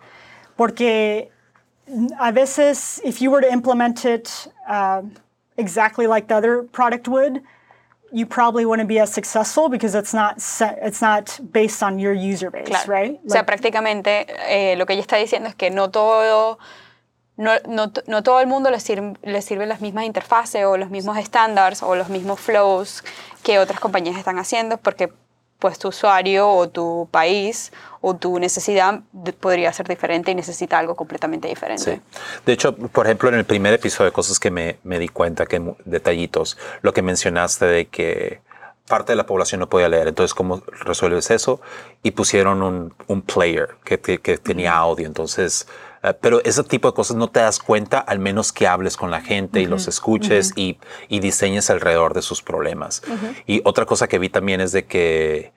Porque 0.56 1.30
mm, 1.88 2.08
a 2.18 2.30
veces, 2.32 3.00
if 3.04 3.20
you 3.20 3.30
were 3.30 3.40
to 3.42 3.52
implement 3.52 4.04
it 4.04 4.28
uh, 4.68 5.02
exactly 5.56 6.06
like 6.06 6.28
the 6.28 6.34
other 6.34 6.62
product 6.72 7.08
would, 7.08 7.42
you 8.14 8.26
probably 8.26 8.66
wouldn't 8.66 8.88
be 8.88 8.98
as 9.00 9.10
successful 9.10 9.68
because 9.70 9.94
it's 9.94 10.12
not 10.12 10.38
set, 10.40 10.78
it's 10.82 11.00
not 11.00 11.40
based 11.50 11.82
on 11.82 11.98
your 11.98 12.12
user 12.12 12.50
base, 12.50 12.66
Claro. 12.68 12.86
right? 12.86 13.20
O 13.26 13.30
sea, 13.30 13.40
Like- 13.40 13.46
prácticamente 13.46 14.26
eh, 14.48 14.76
lo 14.76 14.84
que 14.84 14.92
ella 14.94 15.02
está 15.02 15.16
diciendo 15.16 15.48
es 15.48 15.54
que 15.54 15.70
no 15.70 15.88
todo, 15.90 16.58
no, 17.38 17.52
no, 17.66 17.90
no 18.06 18.22
todo 18.22 18.40
el 18.40 18.46
mundo 18.46 18.70
le, 18.70 18.80
sirve 18.80 19.14
le 19.22 19.40
sirven 19.40 19.68
las 19.70 19.80
mismas 19.80 20.04
interfaces 20.04 20.64
o 20.66 20.76
los 20.76 20.90
mismos 20.90 21.16
estándares 21.16 21.82
o 21.82 21.94
los 21.96 22.10
mismos 22.10 22.38
flows 22.38 23.02
que 23.42 23.58
otras 23.58 23.80
compañías 23.80 24.16
están 24.18 24.38
haciendo 24.38 24.76
porque 24.76 25.10
pues 25.62 25.78
tu 25.78 25.88
usuario 25.88 26.48
o 26.50 26.68
tu 26.68 27.08
país 27.12 27.72
o 28.00 28.16
tu 28.16 28.40
necesidad 28.40 28.98
podría 29.38 29.72
ser 29.72 29.86
diferente 29.86 30.32
y 30.32 30.34
necesita 30.34 30.76
algo 30.76 30.96
completamente 30.96 31.46
diferente. 31.46 31.84
Sí. 31.84 32.00
De 32.44 32.52
hecho, 32.52 32.74
por 32.76 33.06
ejemplo, 33.06 33.28
en 33.28 33.36
el 33.36 33.44
primer 33.44 33.72
episodio 33.72 34.06
de 34.10 34.12
cosas 34.12 34.40
que 34.40 34.50
me, 34.50 34.78
me 34.82 34.98
di 34.98 35.06
cuenta, 35.08 35.46
que 35.46 35.62
detallitos, 35.84 36.58
lo 36.82 36.92
que 36.92 37.00
mencionaste 37.02 37.64
de 37.66 37.86
que 37.86 38.40
parte 38.88 39.12
de 39.12 39.16
la 39.16 39.24
población 39.24 39.60
no 39.60 39.68
podía 39.68 39.88
leer, 39.88 40.08
entonces 40.08 40.34
cómo 40.34 40.64
resuelves 40.80 41.30
eso 41.30 41.60
y 42.02 42.10
pusieron 42.10 42.60
un, 42.64 42.92
un 43.06 43.22
player 43.22 43.68
que, 43.84 43.98
te- 43.98 44.18
que 44.18 44.38
tenía 44.38 44.74
audio, 44.74 45.06
entonces, 45.06 45.68
eh, 46.02 46.14
pero 46.20 46.42
ese 46.44 46.62
tipo 46.64 46.88
de 46.88 46.94
cosas 46.94 47.16
no 47.16 47.28
te 47.28 47.40
das 47.40 47.58
cuenta 47.58 47.98
al 47.98 48.18
menos 48.18 48.52
que 48.52 48.66
hables 48.66 48.96
con 48.96 49.10
la 49.10 49.20
gente 49.20 49.60
y 49.60 49.66
los 49.66 49.88
escuches 49.88 50.52
y, 50.56 50.78
y 51.08 51.20
diseñes 51.20 51.70
alrededor 51.70 52.14
de 52.14 52.22
sus 52.22 52.42
problemas. 52.42 53.02
Y 53.46 53.60
otra 53.64 53.86
cosa 53.86 54.08
que 54.08 54.18
vi 54.18 54.28
también 54.28 54.60
es 54.60 54.72
de 54.72 54.84
que, 54.86 55.52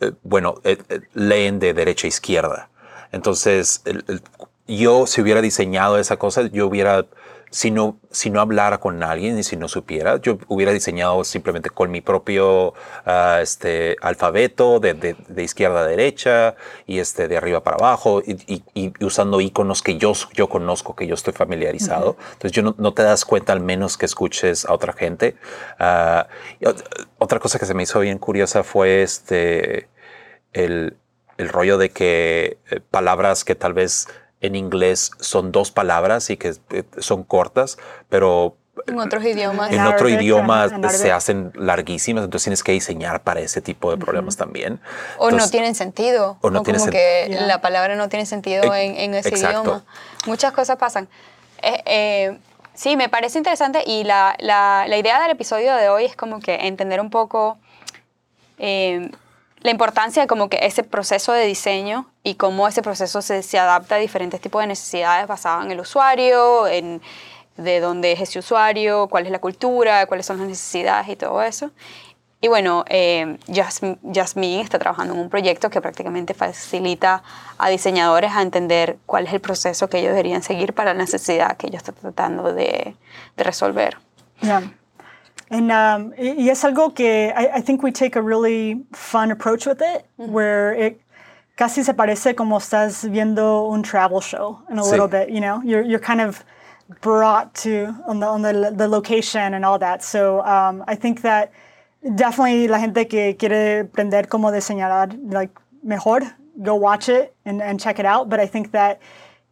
eh, 0.00 0.12
bueno, 0.22 0.54
eh, 0.64 0.78
eh, 0.88 1.00
leen 1.14 1.58
de 1.58 1.74
derecha 1.74 2.06
a 2.06 2.08
izquierda. 2.08 2.70
Entonces, 3.12 3.82
el- 3.84 4.04
el- 4.08 4.22
yo 4.66 5.06
si 5.06 5.20
hubiera 5.20 5.40
diseñado 5.42 5.98
esa 5.98 6.16
cosa, 6.16 6.42
yo 6.46 6.66
hubiera, 6.68 7.04
si 7.50 7.70
no, 7.72 7.98
si 8.12 8.30
no 8.30 8.40
hablara 8.40 8.78
con 8.78 9.02
alguien 9.02 9.36
y 9.38 9.42
si 9.42 9.56
no 9.56 9.66
supiera, 9.66 10.18
yo 10.18 10.38
hubiera 10.46 10.72
diseñado 10.72 11.24
simplemente 11.24 11.68
con 11.70 11.90
mi 11.90 12.00
propio 12.00 12.74
ah, 13.04 13.40
este, 13.42 13.96
alfabeto 14.02 14.78
de, 14.78 14.94
de- 14.94 15.16
de 15.28 15.42
izquierda 15.42 15.80
a 15.80 15.86
derecha 15.86 16.54
y 16.86 17.00
este, 17.00 17.26
de 17.26 17.36
arriba 17.36 17.62
para 17.64 17.76
abajo 17.76 18.22
y, 18.24 18.32
y- 18.46 18.62
y 18.98 19.04
usando 19.04 19.40
iconos 19.40 19.82
que 19.82 19.96
yo, 19.98 20.12
yo 20.32 20.48
conozco, 20.48 20.94
que 20.94 21.06
yo 21.08 21.14
estoy 21.14 21.32
familiarizado. 21.32 22.16
Entonces, 22.34 22.52
yo 22.52 22.62
no, 22.62 22.74
no 22.78 22.94
te 22.94 23.02
das 23.02 23.24
cuenta 23.24 23.52
al 23.52 23.60
menos 23.60 23.96
que 23.98 24.06
escuches 24.06 24.64
a 24.66 24.72
otra 24.72 24.92
gente. 24.92 25.34
Ah, 25.78 26.28
otra 27.18 27.40
cosa 27.40 27.58
que 27.58 27.66
se 27.66 27.74
me 27.74 27.82
hizo 27.82 28.00
bien 28.00 28.18
curiosa 28.18 28.62
fue 28.62 29.02
este 29.02 29.88
el, 30.52 30.96
el 31.38 31.48
rollo 31.48 31.78
de 31.78 31.90
que 31.90 32.58
eh, 32.70 32.80
palabras 32.90 33.44
que 33.44 33.54
tal 33.54 33.74
vez 33.74 34.08
en 34.40 34.54
inglés 34.56 35.10
son 35.20 35.52
dos 35.52 35.70
palabras 35.70 36.30
y 36.30 36.36
que 36.36 36.54
eh, 36.70 36.84
son 36.98 37.22
cortas, 37.24 37.76
pero 38.08 38.56
En 38.86 38.98
otros 38.98 39.22
idiomas. 39.24 39.70
en 39.70 39.80
otro 39.86 40.08
idioma 40.08 40.68
se 40.90 41.12
hacen 41.12 41.52
larguísimas, 41.54 42.24
entonces 42.24 42.44
tienes 42.44 42.62
que 42.62 42.72
diseñar 42.72 43.22
para 43.22 43.40
ese 43.40 43.60
tipo 43.60 43.90
de 43.90 43.98
problemas 43.98 44.36
también. 44.38 44.80
O 45.18 45.24
no 45.24 45.30
Entonces, 45.30 45.50
tienen 45.50 45.74
sentido. 45.74 46.38
o 46.40 46.50
no 46.50 46.62
tiene 46.62 46.78
como 46.78 46.90
sen- 46.90 46.92
que 46.92 47.26
Yeah. 47.28 47.42
la 47.46 47.60
palabra 47.60 47.96
no 47.96 48.08
tiene 48.08 48.24
sentido 48.24 48.62
Ex- 48.74 48.74
en, 48.76 48.96
en 48.96 49.14
ese 49.14 49.28
exacto. 49.28 49.60
idioma. 49.62 49.84
Muchas 50.26 50.52
cosas 50.52 50.76
pasan. 50.78 51.08
Eh, 51.62 51.82
eh, 51.84 52.38
sí, 52.72 52.96
me 52.96 53.10
parece 53.10 53.36
interesante 53.36 53.82
y 53.84 54.04
la, 54.04 54.34
la, 54.38 54.86
la 54.88 54.96
idea 54.96 55.20
del 55.20 55.32
episodio 55.32 55.74
de 55.76 55.90
hoy 55.90 56.06
es 56.06 56.16
como 56.16 56.40
que 56.40 56.54
entender 56.66 57.00
un 57.02 57.10
poco 57.10 57.58
eh, 58.58 59.10
la 59.60 59.70
importancia 59.70 60.22
de 60.22 60.28
como 60.28 60.48
que 60.48 60.58
ese 60.62 60.82
proceso 60.82 61.32
de 61.32 61.44
diseño 61.46 62.06
y 62.22 62.34
cómo 62.34 62.66
ese 62.66 62.82
proceso 62.82 63.20
se, 63.22 63.42
se 63.42 63.58
adapta 63.58 63.96
a 63.96 63.98
diferentes 63.98 64.40
tipos 64.40 64.60
de 64.62 64.66
necesidades 64.68 65.26
basadas 65.26 65.64
en 65.66 65.70
el 65.72 65.80
usuario, 65.80 66.66
en 66.66 67.00
de 67.56 67.80
dónde 67.80 68.12
es 68.12 68.20
ese 68.20 68.38
usuario, 68.38 69.08
cuál 69.08 69.26
es 69.26 69.32
la 69.32 69.38
cultura, 69.38 70.06
cuáles 70.06 70.24
son 70.24 70.38
las 70.38 70.48
necesidades 70.48 71.08
y 71.08 71.16
todo 71.16 71.42
eso. 71.42 71.70
Y 72.40 72.48
bueno, 72.48 72.86
eh, 72.88 73.36
Jasm- 73.48 73.98
Jasmine 74.14 74.62
está 74.62 74.78
trabajando 74.78 75.12
en 75.12 75.20
un 75.20 75.28
proyecto 75.28 75.68
que 75.68 75.82
prácticamente 75.82 76.32
facilita 76.32 77.22
a 77.58 77.68
diseñadores 77.68 78.32
a 78.32 78.40
entender 78.40 78.96
cuál 79.04 79.26
es 79.26 79.34
el 79.34 79.40
proceso 79.42 79.90
que 79.90 79.98
ellos 79.98 80.12
deberían 80.12 80.42
seguir 80.42 80.72
para 80.72 80.94
la 80.94 81.00
necesidad 81.00 81.58
que 81.58 81.66
ellos 81.66 81.82
están 81.82 81.96
tratando 81.96 82.54
de, 82.54 82.96
de 83.36 83.44
resolver. 83.44 83.98
Yeah. 84.40 84.72
And 85.50 85.72
um, 85.72 86.12
es 86.16 86.62
algo 86.64 86.94
que 86.94 87.32
I, 87.34 87.56
I 87.56 87.60
think 87.60 87.82
we 87.82 87.90
take 87.90 88.14
a 88.16 88.22
really 88.22 88.84
fun 88.92 89.30
approach 89.32 89.66
with 89.66 89.82
it, 89.82 90.04
where 90.16 90.72
it 90.72 91.00
casi 91.56 91.82
se 91.82 91.92
parece 91.92 92.36
como 92.36 92.56
estás 92.58 93.04
viendo 93.10 93.68
un 93.68 93.82
travel 93.82 94.20
show 94.20 94.60
in 94.70 94.78
a 94.78 94.82
Sí. 94.82 94.90
little 94.92 95.08
bit. 95.08 95.28
You 95.28 95.40
know, 95.40 95.60
you're 95.64 95.82
you're 95.82 95.98
kind 96.00 96.20
of 96.20 96.44
brought 97.00 97.52
to 97.64 97.94
on 98.06 98.20
the 98.20 98.26
on 98.26 98.42
the, 98.42 98.72
the 98.76 98.86
location 98.88 99.54
and 99.54 99.64
all 99.64 99.78
that. 99.78 100.02
So 100.04 100.40
um, 100.42 100.84
I 100.86 100.94
think 100.94 101.22
that 101.22 101.50
definitely 102.14 102.68
la 102.68 102.78
gente 102.78 103.04
que 103.06 103.34
quiere 103.34 103.80
aprender 103.90 104.28
cómo 104.28 104.50
diseñar 104.52 105.18
like 105.32 105.50
mejor, 105.82 106.20
go 106.62 106.76
watch 106.76 107.08
it 107.08 107.34
and, 107.44 107.60
and 107.60 107.80
check 107.80 107.98
it 107.98 108.06
out. 108.06 108.28
But 108.28 108.38
I 108.40 108.46
think 108.46 108.70
that 108.72 109.00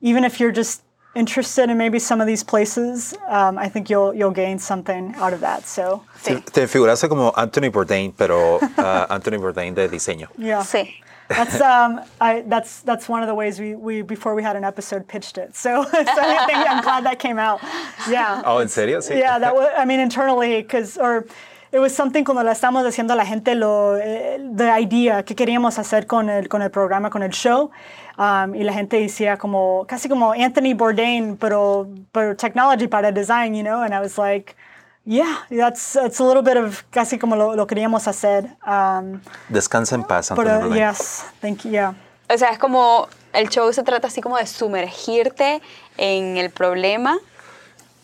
even 0.01 0.23
if 0.25 0.39
you're 0.39 0.53
just 0.53 0.83
interested 1.19 1.69
in 1.71 1.77
maybe 1.77 1.99
some 1.99 2.21
of 2.21 2.27
these 2.27 2.45
places, 2.45 3.15
um, 3.29 3.59
I 3.59 3.69
think 3.69 3.91
you'll 3.91 4.15
you'll 4.15 4.31
gain 4.35 4.59
something 4.59 5.15
out 5.17 5.33
of 5.33 5.41
that. 5.41 5.67
So 5.67 6.03
Sí. 6.23 6.41
Te 6.53 6.67
figuraste 6.67 7.09
como 7.09 7.33
Anthony 7.37 7.71
Bourdain, 7.71 8.13
pero 8.17 8.59
ah, 8.79 9.07
Anthony 9.11 9.39
Bourdain 9.39 9.75
de 9.75 9.89
diseño. 9.89 10.29
yeah, 10.39 10.63
Sí. 10.63 10.95
that's 11.29 11.61
um, 11.61 12.01
I 12.21 12.43
that's 12.49 12.81
that's 12.85 13.09
one 13.09 13.23
of 13.23 13.29
the 13.29 13.35
ways 13.35 13.61
we, 13.61 13.75
we 13.75 14.03
before 14.03 14.35
we 14.35 14.43
had 14.43 14.57
an 14.57 14.65
episode 14.65 15.07
pitched 15.07 15.37
it. 15.37 15.55
So, 15.55 15.83
so 15.91 15.91
I 15.93 16.47
think 16.47 16.59
I'm 16.59 16.83
glad 16.83 17.05
that 17.05 17.19
came 17.19 17.39
out. 17.39 17.61
Yeah. 18.09 18.43
Oh, 18.47 18.61
¿en 18.61 18.69
serio? 18.69 19.01
Sí. 19.01 19.19
Yeah, 19.19 19.39
that 19.39 19.55
was, 19.55 19.69
I 19.77 19.85
mean, 19.85 20.01
internally, 20.01 20.63
because, 20.63 20.97
or 20.97 21.27
it 21.71 21.81
was 21.81 21.95
something 21.95 22.25
cuando 22.25 22.43
le 22.43 22.51
estamos 22.53 22.83
diciendo 22.85 23.13
a 23.13 23.17
la 23.17 23.27
gente 23.27 23.55
lo, 23.55 23.97
eh, 23.97 24.39
the 24.57 24.71
idea 24.71 25.23
que 25.23 25.35
queríamos 25.37 25.79
hacer 25.79 26.07
con 26.07 26.31
el, 26.31 26.49
con 26.49 26.63
el 26.63 26.71
programa, 26.71 27.11
con 27.11 27.23
el 27.23 27.31
show. 27.31 27.71
Um, 28.19 28.57
y 28.57 28.65
la 28.65 28.73
gente 28.73 28.99
decía 28.99 29.37
como, 29.37 29.85
casi 29.87 30.09
como 30.09 30.33
Anthony 30.33 30.75
Bourdain, 30.75 31.37
pero, 31.37 31.87
pero 32.11 32.35
technology 32.35 32.89
para 32.89 33.13
design, 33.13 33.55
you 33.55 33.63
know? 33.63 33.83
And 33.83 33.95
I 33.95 34.01
was 34.01 34.19
like, 34.19 34.57
yeah, 35.05 35.47
that's, 35.49 35.93
that's 35.93 36.19
a 36.19 36.25
little 36.25 36.43
bit 36.43 36.57
of 36.57 36.83
casi 36.91 37.17
como 37.17 37.37
lo, 37.37 37.55
lo 37.55 37.67
queríamos 37.67 38.09
hacer. 38.09 38.57
Um, 38.67 39.21
Descansa 39.49 39.95
en 39.95 40.03
paz, 40.03 40.33
Anthony 40.33 40.47
uh, 40.47 40.61
Bourdain. 40.63 40.75
yes, 40.75 41.27
thank 41.41 41.65
you, 41.65 41.71
yeah. 41.71 41.95
O 42.29 42.37
sea, 42.37 42.51
es 42.51 42.59
como, 42.59 43.07
el 43.33 43.49
show 43.51 43.73
se 43.73 43.85
trata 43.85 44.09
así 44.09 44.21
como 44.21 44.37
de 44.37 44.47
sumergirte 44.47 45.63
en 45.97 46.37
el 46.39 46.51
problema, 46.51 47.19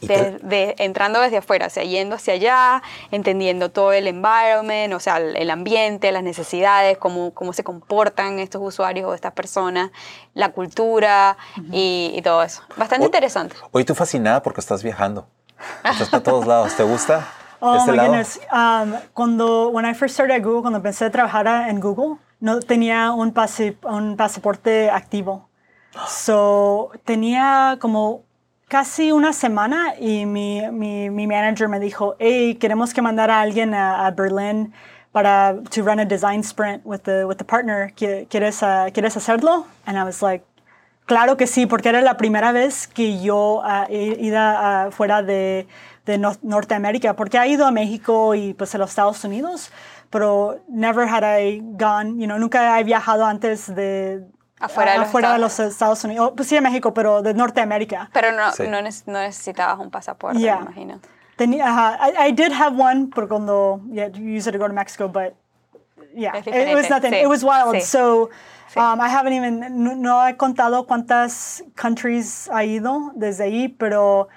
de, 0.06 0.38
de- 0.42 0.74
entrando 0.78 1.20
desde 1.20 1.38
afuera, 1.38 1.66
o 1.66 1.70
sea, 1.70 1.82
yendo 1.84 2.16
hacia 2.16 2.34
allá, 2.34 2.82
entendiendo 3.10 3.70
todo 3.70 3.92
el 3.92 4.06
environment, 4.06 4.92
o 4.94 5.00
sea, 5.00 5.16
el, 5.18 5.36
el 5.36 5.50
ambiente, 5.50 6.10
las 6.12 6.22
necesidades, 6.22 6.98
cómo, 6.98 7.32
cómo 7.34 7.52
se 7.52 7.64
comportan 7.64 8.38
estos 8.38 8.60
usuarios 8.62 9.06
o 9.08 9.14
estas 9.14 9.32
personas, 9.32 9.90
la 10.34 10.50
cultura 10.52 11.36
y, 11.72 12.12
y 12.16 12.22
todo 12.22 12.42
eso. 12.42 12.62
Bastante 12.76 13.04
O- 13.04 13.08
interesante. 13.08 13.56
Hoy 13.72 13.84
tú 13.84 13.94
fascinada 13.94 14.42
porque 14.42 14.60
estás 14.60 14.82
viajando. 14.82 15.26
Estás 15.84 16.08
para 16.10 16.22
todos 16.22 16.46
lados. 16.46 16.74
¿Te 16.76 16.82
gusta 16.82 17.26
Oh 17.60 17.76
este 17.76 17.92
my 17.92 17.96
lado? 17.96 18.08
goodness. 18.10 18.40
Um, 18.52 18.94
cuando, 19.14 19.70
when 19.70 19.86
I 19.86 19.94
first 19.94 20.14
started 20.14 20.34
at 20.36 20.42
Google, 20.42 20.60
cuando 20.60 20.76
empecé 20.78 21.06
a 21.06 21.10
trabajar 21.10 21.46
en 21.70 21.80
Google, 21.80 22.18
no 22.40 22.60
tenía 22.60 23.12
un, 23.12 23.32
pase, 23.32 23.78
un 23.84 24.16
pasaporte 24.16 24.90
activo. 24.90 25.48
So, 26.08 26.90
tenía 27.04 27.78
como 27.80 28.22
casi 28.68 29.12
una 29.12 29.32
semana 29.32 29.94
y 29.98 30.26
mi, 30.26 30.60
mi, 30.70 31.10
mi 31.10 31.26
manager 31.26 31.68
me 31.68 31.78
dijo, 31.80 32.16
hey, 32.18 32.56
queremos 32.56 32.92
que 32.94 33.02
mandar 33.02 33.30
a 33.30 33.40
alguien 33.40 33.74
a, 33.74 34.06
a 34.06 34.10
Berlín 34.10 34.72
para 35.12 35.56
to 35.70 35.82
run 35.82 36.00
a 36.00 36.04
design 36.04 36.40
sprint 36.42 36.82
with 36.84 37.00
the, 37.04 37.24
with 37.24 37.36
the 37.36 37.44
partner. 37.44 37.92
¿Qui- 37.94 38.26
¿Quieres, 38.28 38.62
uh, 38.62 38.90
¿Quieres 38.92 39.16
hacerlo? 39.16 39.66
And 39.86 39.96
I 39.96 40.02
was 40.04 40.22
like, 40.22 40.44
Claro 41.06 41.36
que 41.36 41.46
sí, 41.46 41.66
porque 41.66 41.90
era 41.90 42.00
la 42.00 42.16
primera 42.16 42.50
vez 42.52 42.86
que 42.88 43.20
yo 43.20 43.60
ah, 43.62 43.86
he 43.90 44.34
ah, 44.34 44.88
fuera 44.90 45.22
de, 45.22 45.66
de 46.06 46.16
Norteamérica, 46.40 47.14
porque 47.14 47.36
ha 47.36 47.46
ido 47.46 47.66
a 47.66 47.70
México 47.70 48.34
y 48.34 48.54
pues 48.54 48.74
a 48.74 48.78
los 48.78 48.88
Estados 48.88 49.22
Unidos, 49.22 49.70
pero 50.08 50.60
never 50.66 51.06
had 51.06 51.22
I 51.22 51.60
gone, 51.78 52.18
you 52.18 52.24
know, 52.26 52.38
nunca 52.38 52.80
he 52.80 52.84
viajado 52.84 53.26
antes 53.26 53.74
de 53.74 54.22
afuera, 54.64 54.92
de, 54.92 54.98
los 54.98 55.08
afuera 55.08 55.32
de, 55.32 55.38
los 55.38 55.58
Estados 55.60 56.04
Unidos, 56.04 56.30
oh, 56.30 56.34
pues 56.34 56.48
sí 56.48 56.56
a 56.56 56.60
México, 56.60 56.92
pero 56.92 57.22
de 57.22 57.34
Norteamérica. 57.34 58.10
Pero 58.12 58.32
no, 58.32 58.50
no, 58.68 58.82
necesitabas 58.82 59.78
un 59.78 59.90
pasaporte, 59.90 60.38
me 60.38 60.46
imagino. 60.46 61.00
Tenía, 61.36 61.98
I, 62.00 62.28
I, 62.28 62.32
did 62.32 62.52
have 62.52 62.76
one, 62.76 63.08
pero 63.12 63.26
cuando, 63.26 63.80
yeah, 63.90 64.08
you 64.08 64.36
used 64.36 64.46
it 64.46 64.52
to 64.52 64.58
go 64.58 64.68
to 64.68 64.72
Mexico, 64.72 65.08
but 65.08 65.34
yeah, 66.14 66.36
it, 66.36 66.74
was 66.74 66.88
nothing. 66.88 67.12
It 67.12 67.28
was 67.28 67.42
wild. 67.42 67.82
So 67.82 68.30
um, 68.76 69.00
I 69.00 69.08
haven't 69.08 69.32
even, 69.32 70.00
no, 70.00 70.24
he 70.26 70.34
contado 70.34 70.86
cuántas 70.86 71.62
countries 71.74 72.48
ha 72.52 72.64
ido 72.64 73.12
desde 73.16 73.44
ahí, 73.44 73.68
pero 73.68 74.28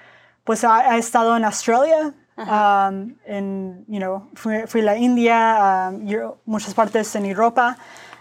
pues 0.44 0.64
ha, 0.64 0.96
estado 0.96 1.36
en 1.36 1.44
Australia, 1.44 2.14
um, 2.36 3.14
en, 3.26 3.84
you 3.88 4.00
know, 4.00 4.28
fui, 4.34 4.66
fui 4.66 4.80
a 4.80 4.84
la 4.84 4.96
India, 4.96 5.90
um, 5.90 6.34
muchas 6.46 6.74
partes 6.74 7.14
en 7.14 7.26
Europa, 7.26 7.76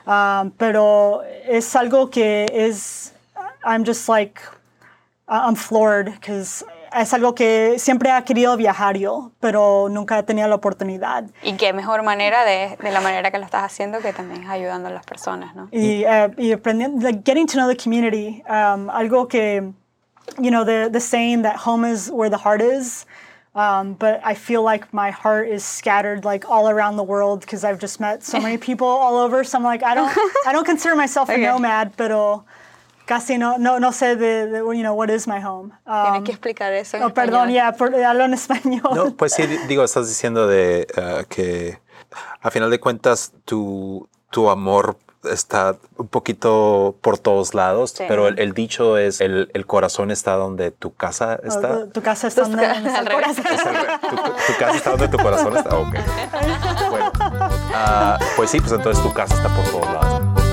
um, 0.08 0.52
pero 0.52 1.22
es 1.46 1.76
algo 1.76 2.10
que 2.10 2.46
es, 2.52 3.14
I'm 3.64 3.86
just 3.86 4.10
like, 4.10 4.42
I'm 5.28 5.56
floored 5.56 6.12
because 6.14 6.66
es 6.96 7.14
algo 7.14 7.36
que 7.36 7.76
siempre 7.80 8.12
ha 8.12 8.24
querido 8.24 8.56
viajar 8.58 8.98
yo, 8.98 9.32
pero 9.40 9.88
nunca 9.90 10.18
he 10.20 10.24
tenido 10.24 10.48
la 10.48 10.56
oportunidad. 10.56 11.26
Y 11.44 11.54
qué 11.54 11.74
mejor 11.74 12.04
manera 12.04 12.46
de, 12.46 12.78
de 12.82 12.92
la 12.92 13.02
manera 13.02 13.30
que 13.32 13.38
lo 13.38 13.46
estás 13.46 13.64
haciendo 13.64 14.00
que 14.00 14.14
también 14.14 14.48
ayudando 14.50 14.88
a 14.88 14.92
las 14.92 15.06
personas, 15.06 15.56
¿no? 15.56 15.68
Y, 15.72 16.06
uh, 16.06 16.34
y 16.38 16.54
aprendiendo, 16.54 17.06
like 17.06 17.22
getting 17.26 17.46
to 17.46 17.58
know 17.58 17.68
the 17.68 17.76
community, 17.76 18.44
um, 18.50 18.90
algo 18.90 19.28
que, 19.28 19.74
you 20.40 20.50
know, 20.50 20.64
the, 20.64 20.90
the 20.92 21.00
saying 21.00 21.44
that 21.44 21.58
home 21.66 21.86
is 21.86 22.10
where 22.10 22.30
the 22.30 22.38
heart 22.38 22.62
is. 22.62 23.06
Um, 23.58 23.96
but 23.96 24.22
I 24.24 24.36
feel 24.36 24.62
like 24.62 24.94
my 24.94 25.10
heart 25.10 25.50
is 25.50 25.66
scattered 25.66 26.24
like 26.24 26.48
all 26.48 26.70
around 26.70 26.96
the 26.96 27.04
world 27.04 27.42
because 27.42 27.64
I've 27.64 27.80
just 27.80 28.00
met 28.00 28.24
so 28.24 28.40
many 28.40 28.56
people 28.60 28.88
all 28.88 29.18
over. 29.18 29.44
So 29.44 29.58
I'm 29.58 29.64
like, 29.64 29.82
I 29.82 29.96
don't, 29.96 30.16
I 30.46 30.54
don't 30.54 30.64
consider 30.64 30.96
myself 30.96 31.28
okay. 31.32 31.44
a 31.44 31.52
nomad, 31.52 31.98
pero 31.98 32.46
casi 33.08 33.40
no, 33.40 33.58
no, 33.58 33.80
no 33.80 33.90
sé 33.90 34.16
de, 34.16 34.46
de, 34.46 34.58
you 34.78 34.84
know, 34.84 34.94
what 34.94 35.10
is 35.10 35.26
my 35.26 35.40
home. 35.40 35.74
Tienes 35.88 36.24
que 36.24 36.34
um, 36.34 36.38
explicar 36.38 36.72
eso 36.74 36.98
en 36.98 37.04
oh, 37.04 37.10
Perdón, 37.10 37.50
ya, 37.50 37.74
yeah, 37.76 38.10
hablo 38.10 38.26
en 38.26 38.36
español. 38.36 38.94
No, 38.94 39.16
pues 39.16 39.34
sí, 39.34 39.48
digo, 39.68 39.84
estás 39.84 40.08
diciendo 40.08 40.46
de 40.46 40.86
uh, 40.96 41.26
que 41.28 41.80
a 42.42 42.52
final 42.52 42.70
de 42.70 42.80
cuentas 42.80 43.34
tu, 43.46 44.08
tu 44.30 44.52
amor 44.52 45.00
está 45.32 45.78
un 45.98 46.08
poquito 46.08 46.96
por 47.02 47.18
todos 47.18 47.54
lados, 47.54 47.94
pero 47.98 48.28
el, 48.28 48.40
el, 48.40 48.54
dicho 48.54 48.98
es 48.98 49.22
el, 49.22 49.50
el, 49.54 49.66
corazón 49.66 50.12
está 50.12 50.34
donde 50.34 50.72
tu 50.72 50.94
casa 50.94 51.40
oh, 51.44 51.48
está. 51.48 51.80
tu, 51.86 51.88
tu, 51.90 52.02
casa 52.02 52.28
está 52.28 52.42
donde, 52.42 52.68
donde 52.68 52.90
está 52.90 53.00
el 53.00 53.10
corazón. 53.10 53.44
Tu, 54.10 54.16
tu, 54.16 54.60
casa 54.60 54.78
está 54.78 54.90
donde 54.92 55.08
tu 55.08 55.18
corazón 55.18 55.58
está. 55.58 55.78
Ok. 55.78 55.96
Bueno, 56.90 57.12
uh, 57.18 58.24
pues 58.36 58.50
sí, 58.50 58.60
pues 58.60 58.72
entonces 58.72 59.04
tu 59.04 59.14
casa 59.14 59.36
está 59.36 59.50
por 59.50 59.66
todos 59.66 59.94
lados. 59.94 60.48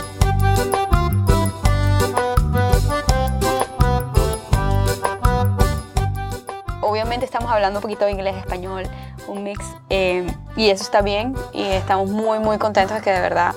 obviamente 6.94 7.26
estamos 7.26 7.50
hablando 7.50 7.80
un 7.80 7.82
poquito 7.82 8.04
de 8.04 8.12
inglés, 8.12 8.36
español, 8.36 8.84
un 9.26 9.42
mix, 9.42 9.62
eh, 9.90 10.26
y 10.56 10.70
eso 10.70 10.84
está 10.84 11.02
bien, 11.02 11.34
y 11.52 11.62
estamos 11.62 12.08
muy, 12.08 12.38
muy 12.38 12.56
contentos 12.56 12.96
de 12.96 13.02
que 13.02 13.10
de 13.10 13.20
verdad 13.20 13.54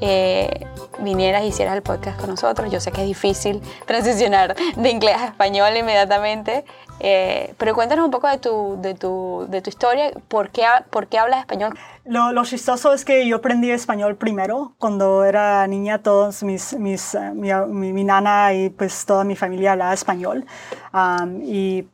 eh, 0.00 0.66
vinieras 0.98 1.44
y 1.44 1.48
hicieras 1.48 1.74
el 1.76 1.82
podcast 1.82 2.20
con 2.20 2.30
nosotros. 2.30 2.70
Yo 2.70 2.80
sé 2.80 2.92
que 2.92 3.02
es 3.02 3.06
difícil 3.06 3.60
transicionar 3.86 4.54
de 4.76 4.90
inglés 4.90 5.16
a 5.16 5.26
español 5.26 5.76
inmediatamente, 5.76 6.64
eh, 7.00 7.54
pero 7.58 7.74
cuéntanos 7.74 8.04
un 8.04 8.10
poco 8.10 8.28
de 8.28 8.38
tu, 8.38 8.78
de 8.80 8.94
tu, 8.94 9.46
de 9.48 9.60
tu 9.60 9.70
historia, 9.70 10.10
¿por 10.28 10.50
qué, 10.50 10.64
por 10.90 11.08
qué 11.08 11.18
hablas 11.18 11.40
español? 11.40 11.78
Lo, 12.04 12.32
lo, 12.32 12.44
chistoso 12.44 12.92
es 12.92 13.04
que 13.04 13.26
yo 13.26 13.36
aprendí 13.36 13.70
español 13.70 14.16
primero. 14.16 14.74
Cuando 14.78 15.24
era 15.24 15.66
niña, 15.66 16.02
todos 16.02 16.42
mis, 16.42 16.72
mis 16.74 17.16
mi, 17.34 17.52
mi, 17.92 18.04
nana 18.04 18.54
y 18.54 18.70
pues 18.70 19.04
toda 19.04 19.24
mi 19.24 19.36
familia 19.36 19.72
hablaba 19.72 19.92
español. 19.92 20.46
Um, 20.94 21.42
y 21.42 21.88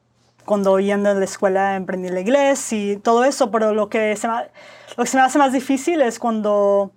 cuando 0.45 0.79
yendo 0.81 1.11
a 1.11 1.15
la 1.15 1.25
escuela 1.25 1.77
emprendí 1.77 2.09
el 2.09 2.19
inglés 2.19 2.73
y 2.73 2.97
todo 2.97 3.25
eso, 3.25 3.51
pero 3.51 3.73
lo 3.73 3.88
que 3.88 4.17
se 4.17 4.29
me, 4.29 4.35
lo 4.97 5.05
que 5.05 5.11
se 5.11 5.17
me 5.17 5.23
hace 5.23 5.38
más 5.38 5.53
difícil 5.53 6.03
es 6.03 6.19
cuando, 6.19 6.93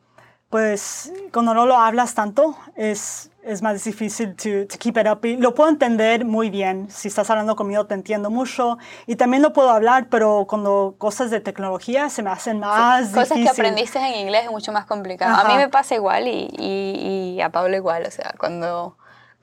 pues, 0.56 1.12
cuando 1.34 1.54
no 1.54 1.66
lo 1.66 1.76
hablas 1.76 2.14
tanto, 2.14 2.56
es, 2.78 3.30
es 3.44 3.62
más 3.62 3.84
difícil 3.84 4.38
to, 4.38 4.66
to 4.70 4.78
keep 4.80 4.98
it 4.98 5.06
up. 5.06 5.20
Y 5.26 5.36
lo 5.36 5.54
puedo 5.54 5.70
entender 5.70 6.24
muy 6.24 6.50
bien. 6.50 6.90
Si 6.90 7.10
estás 7.10 7.30
hablando 7.30 7.58
conmigo, 7.58 7.86
te 7.88 7.94
entiendo 7.94 8.30
mucho. 8.30 8.78
Y 9.06 9.18
también 9.18 9.44
lo 9.44 9.52
puedo 9.52 9.70
hablar, 9.70 10.08
pero 10.10 10.46
cuando 10.48 10.96
cosas 10.98 11.30
de 11.32 11.42
tecnología 11.42 12.10
se 12.10 12.24
me 12.24 12.30
hacen 12.30 12.62
más 12.62 13.12
difíciles. 13.12 13.28
Cosas 13.28 13.44
que 13.44 13.50
aprendiste 13.50 14.00
en 14.00 14.18
inglés 14.22 14.46
es 14.46 14.52
mucho 14.52 14.72
más 14.72 14.86
complicado. 14.86 15.36
A 15.36 15.44
mí 15.50 15.58
me 15.58 15.68
pasa 15.68 15.94
igual 15.96 16.26
y, 16.26 16.48
y, 16.58 17.36
y 17.36 17.42
a 17.42 17.50
Pablo 17.50 17.76
igual. 17.76 18.06
O 18.08 18.12
sea, 18.12 18.34
cuando 18.40 18.96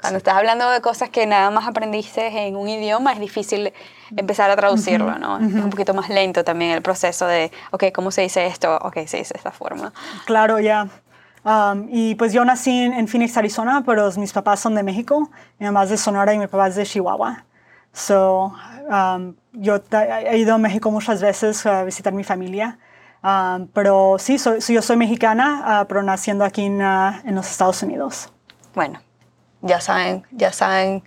cuando 0.03 0.19
estás 0.19 0.35
hablando 0.35 0.69
de 0.69 0.81
cosas 0.81 1.11
que 1.11 1.27
nada 1.29 1.49
más 1.51 1.69
aprendiste 1.69 2.27
en 2.27 2.57
un 2.57 2.69
idioma, 2.69 3.13
es 3.13 3.21
difícil 3.21 3.73
empezar 4.17 4.51
a 4.51 4.57
traducirlo, 4.57 5.17
¿no? 5.17 5.37
Es 5.37 5.55
un 5.55 5.71
poquito 5.71 5.95
más 5.95 6.09
lento 6.09 6.43
también 6.43 6.73
el 6.73 6.83
proceso 6.83 7.25
de, 7.27 7.53
ok, 7.71 7.85
¿cómo 7.95 8.11
se 8.11 8.23
dice 8.23 8.45
esto? 8.47 8.77
Ok, 8.83 8.95
se 9.07 9.19
dice 9.19 9.35
de 9.35 9.39
esta 9.39 9.53
forma. 9.53 9.93
Claro, 10.27 10.59
ya. 10.59 10.89
Um, 11.45 11.89
y 11.91 12.15
pues 12.15 12.33
yo 12.33 12.45
nací 12.45 12.71
en, 12.71 13.09
Phoenix, 13.09 13.37
Arizona, 13.37 13.83
pero 13.85 14.11
mis 14.13 14.33
papás 14.33 14.61
son 14.61 14.75
de 14.75 14.83
México, 14.83 15.29
mi 15.59 15.67
mamá 15.67 15.85
es 15.85 15.91
de 15.91 15.97
Sonora 15.97 16.33
y 16.33 16.39
mi 16.39 16.47
papá 16.47 16.69
es 16.69 16.77
de 16.77 16.85
Chihuahua. 16.85 17.45
So, 17.93 18.55
um, 18.89 19.35
yo 19.53 19.81
he 19.93 20.39
ido 20.39 20.55
a 20.55 20.59
México 20.59 20.91
muchas 20.91 21.21
veces 21.21 21.67
a 21.67 21.85
visitar 21.85 22.13
mi 22.13 22.25
familia. 22.25 22.79
Um, 23.23 23.69
pero 23.69 24.17
sí, 24.19 24.39
soy, 24.39 24.61
yo 24.61 24.83
soy 24.83 24.97
mexicana, 24.97 25.83
uh, 25.83 25.87
pero 25.87 26.03
naciendo 26.03 26.45
aquí 26.45 26.65
en, 26.65 26.81
uh, 26.83 27.21
en 27.25 27.35
los 27.35 27.51
Estados 27.51 27.83
Unidos. 27.83 28.33
Bueno, 28.75 29.01
ya 29.61 29.81
saben, 29.81 30.25
ya 30.33 30.53
saben 30.53 31.03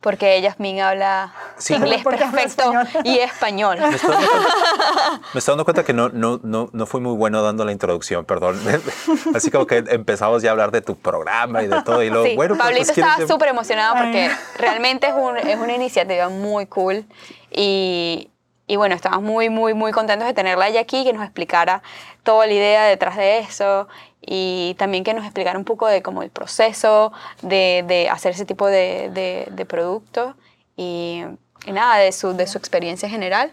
porque 0.00 0.36
ella 0.36 0.50
Yasmin 0.50 0.80
habla 0.80 1.32
inglés 1.68 2.04
perfecto 2.04 2.72
y 3.02 3.18
español. 3.18 3.78
Me 3.80 3.96
estoy, 3.96 4.16
me 5.34 5.38
estoy, 5.38 5.52
dando 5.52 5.64
cuenta 5.64 5.84
que 5.84 5.92
no, 5.92 6.08
no, 6.10 6.38
no, 6.42 6.70
no 6.72 6.86
fui 6.86 7.00
muy 7.00 7.16
bueno 7.16 7.42
dando 7.42 7.64
la 7.64 7.72
introducción, 7.72 8.24
perdón. 8.24 8.60
Así 9.34 9.50
como 9.50 9.66
que 9.66 9.78
empezamos 9.88 10.42
ya 10.42 10.50
a 10.50 10.52
hablar 10.52 10.70
de 10.70 10.82
tu 10.82 10.96
programa 10.96 11.62
y 11.62 11.66
de 11.66 11.82
todo. 11.82 12.02
Y 12.02 12.10
luego, 12.10 12.26
sí, 12.26 12.36
bueno, 12.36 12.54
pues, 12.54 12.64
Pablito 12.64 12.86
pues, 12.86 12.98
estaba 12.98 13.26
súper 13.26 13.48
emocionado 13.48 13.96
porque 13.96 14.30
realmente 14.56 15.08
es, 15.08 15.14
un, 15.14 15.36
es 15.36 15.58
una 15.58 15.74
iniciativa 15.74 16.28
muy 16.28 16.66
cool 16.66 17.04
y, 17.50 18.30
y 18.68 18.76
bueno, 18.76 18.94
estamos 18.94 19.22
muy, 19.22 19.50
muy, 19.50 19.74
muy 19.74 19.90
contentos 19.90 20.28
de 20.28 20.34
tenerla 20.34 20.68
ella 20.68 20.80
aquí, 20.80 21.02
que 21.02 21.12
nos 21.12 21.24
explicara 21.24 21.82
toda 22.22 22.46
la 22.46 22.52
idea 22.52 22.84
detrás 22.84 23.16
de 23.16 23.38
eso 23.38 23.88
y 24.30 24.74
también 24.78 25.04
que 25.04 25.14
nos 25.14 25.24
explicara 25.24 25.58
un 25.58 25.64
poco 25.64 25.86
de 25.86 26.02
cómo 26.02 26.22
el 26.22 26.28
proceso 26.28 27.12
de, 27.40 27.82
de 27.86 28.10
hacer 28.10 28.32
ese 28.32 28.44
tipo 28.44 28.66
de, 28.66 29.10
de, 29.10 29.48
de 29.50 29.64
producto 29.64 30.34
y, 30.76 31.24
y, 31.64 31.72
nada, 31.72 31.96
de 31.96 32.12
su, 32.12 32.34
de 32.34 32.46
su 32.46 32.58
experiencia 32.58 33.08
general. 33.08 33.52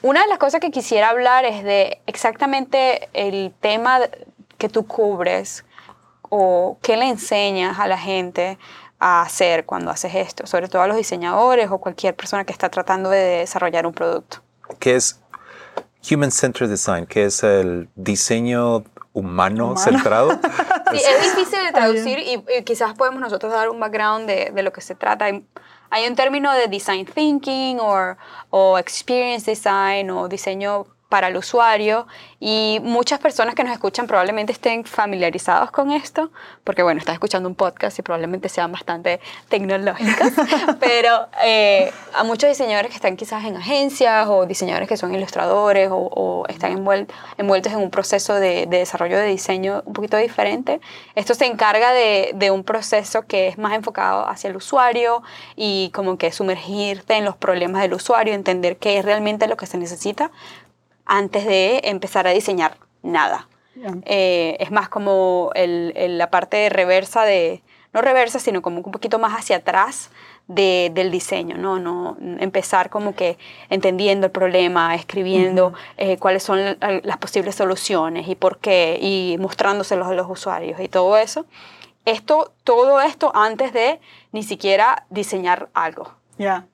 Una 0.00 0.22
de 0.22 0.28
las 0.28 0.38
cosas 0.38 0.60
que 0.62 0.70
quisiera 0.70 1.10
hablar 1.10 1.44
es 1.44 1.62
de 1.62 2.00
exactamente 2.06 3.10
el 3.12 3.52
tema 3.60 4.00
que 4.56 4.70
tú 4.70 4.86
cubres 4.86 5.66
o 6.22 6.78
qué 6.80 6.96
le 6.96 7.06
enseñas 7.06 7.78
a 7.78 7.86
la 7.86 7.98
gente 7.98 8.56
a 8.98 9.20
hacer 9.20 9.66
cuando 9.66 9.90
haces 9.90 10.14
esto, 10.14 10.46
sobre 10.46 10.68
todo 10.68 10.80
a 10.80 10.86
los 10.86 10.96
diseñadores 10.96 11.70
o 11.70 11.78
cualquier 11.78 12.16
persona 12.16 12.44
que 12.44 12.52
está 12.52 12.70
tratando 12.70 13.10
de 13.10 13.40
desarrollar 13.40 13.86
un 13.86 13.92
producto. 13.92 14.38
¿Qué 14.78 14.96
es 14.96 15.20
Human 16.10 16.30
Centered 16.30 16.70
Design? 16.70 17.06
¿Qué 17.06 17.26
es 17.26 17.42
el 17.42 17.90
diseño 17.94 18.84
humano, 19.18 19.76
centrado? 19.76 20.30
sí, 20.92 20.96
es 20.96 21.22
difícil 21.22 21.58
de 21.64 21.72
traducir 21.72 22.18
y, 22.18 22.62
quizás 22.64 22.94
podemos 22.94 23.20
nosotros 23.20 23.52
dar 23.52 23.68
un 23.68 23.80
background 23.80 24.26
de, 24.26 24.50
de 24.52 24.62
lo 24.62 24.72
que 24.72 24.80
se 24.80 24.94
trata. 24.94 25.26
Hay, 25.26 25.46
hay, 25.90 26.06
un 26.06 26.14
término 26.14 26.52
de 26.52 26.68
design 26.68 27.06
thinking 27.06 27.78
o, 27.80 28.16
o 28.50 28.78
experience 28.78 29.50
design 29.50 30.10
o 30.10 30.28
diseño 30.28 30.86
para 31.08 31.28
el 31.28 31.36
usuario 31.36 32.06
y 32.38 32.80
muchas 32.82 33.18
personas 33.18 33.54
que 33.54 33.64
nos 33.64 33.72
escuchan 33.72 34.06
probablemente 34.06 34.52
estén 34.52 34.84
familiarizados 34.84 35.70
con 35.70 35.90
esto, 35.90 36.30
porque 36.64 36.82
bueno, 36.82 36.98
estás 36.98 37.14
escuchando 37.14 37.48
un 37.48 37.54
podcast 37.54 37.98
y 37.98 38.02
probablemente 38.02 38.48
sean 38.48 38.70
bastante 38.70 39.20
tecnológicos, 39.48 40.32
pero 40.80 41.28
eh, 41.42 41.90
a 42.14 42.24
muchos 42.24 42.50
diseñadores 42.50 42.90
que 42.90 42.96
están 42.96 43.16
quizás 43.16 43.44
en 43.44 43.56
agencias 43.56 44.28
o 44.28 44.44
diseñadores 44.44 44.88
que 44.88 44.98
son 44.98 45.14
ilustradores 45.14 45.88
o, 45.90 46.44
están 46.48 46.72
envueltos 46.72 47.72
en 47.72 47.78
un 47.78 47.90
proceso 47.90 48.34
de, 48.34 48.66
desarrollo 48.66 49.18
de 49.18 49.26
diseño 49.26 49.82
un 49.86 49.92
poquito 49.94 50.16
diferente, 50.16 50.80
esto 51.14 51.34
se 51.34 51.46
encarga 51.46 51.92
de, 51.92 52.32
de 52.34 52.50
un 52.50 52.64
proceso 52.64 53.22
que 53.26 53.48
es 53.48 53.58
más 53.58 53.72
enfocado 53.72 54.28
hacia 54.28 54.50
el 54.50 54.56
usuario 54.56 55.22
y 55.56 55.90
como 55.94 56.18
que 56.18 56.32
sumergirte 56.32 57.14
en 57.14 57.24
los 57.24 57.36
problemas 57.36 57.82
del 57.82 57.94
usuario, 57.94 58.34
entender 58.34 58.76
qué 58.76 58.98
es 58.98 59.04
realmente 59.04 59.48
lo 59.48 59.56
que 59.56 59.66
se 59.66 59.78
necesita 59.78 60.30
antes 61.08 61.44
de 61.46 61.80
empezar 61.84 62.26
a 62.26 62.30
diseñar 62.30 62.76
nada. 63.02 63.48
Eh, 64.06 64.56
es 64.58 64.70
más 64.72 64.88
como 64.88 65.50
el, 65.54 65.92
la 66.18 66.30
parte 66.30 66.68
reversa 66.68 67.22
de, 67.24 67.62
no 67.92 68.00
reversa, 68.02 68.38
sino 68.38 68.60
como 68.60 68.78
un 68.78 68.92
poquito 68.92 69.18
más 69.18 69.38
hacia 69.38 69.56
atrás 69.56 70.10
de, 70.48 70.90
del 70.92 71.10
diseño, 71.10 71.56
¿no? 71.56 71.78
¿no? 71.78 72.16
Empezar 72.40 72.90
como 72.90 73.14
que 73.14 73.38
entendiendo 73.70 74.26
el 74.26 74.32
problema, 74.32 74.94
escribiendo 74.94 75.74
eh, 75.96 76.16
cuáles 76.18 76.42
son 76.42 76.76
las 76.80 77.16
posibles 77.18 77.54
soluciones 77.54 78.28
y 78.28 78.34
por 78.34 78.58
qué, 78.58 78.98
y 79.00 79.36
mostrándoselos 79.38 80.08
a 80.08 80.14
los 80.14 80.28
usuarios 80.28 80.80
y 80.80 80.88
todo 80.88 81.16
eso. 81.16 81.46
Esto, 82.04 82.52
todo 82.64 83.00
esto 83.00 83.30
antes 83.34 83.72
de 83.72 84.00
ni 84.32 84.42
siquiera 84.42 85.04
diseñar 85.10 85.68
algo. 85.74 86.14
Yeah. 86.38 86.66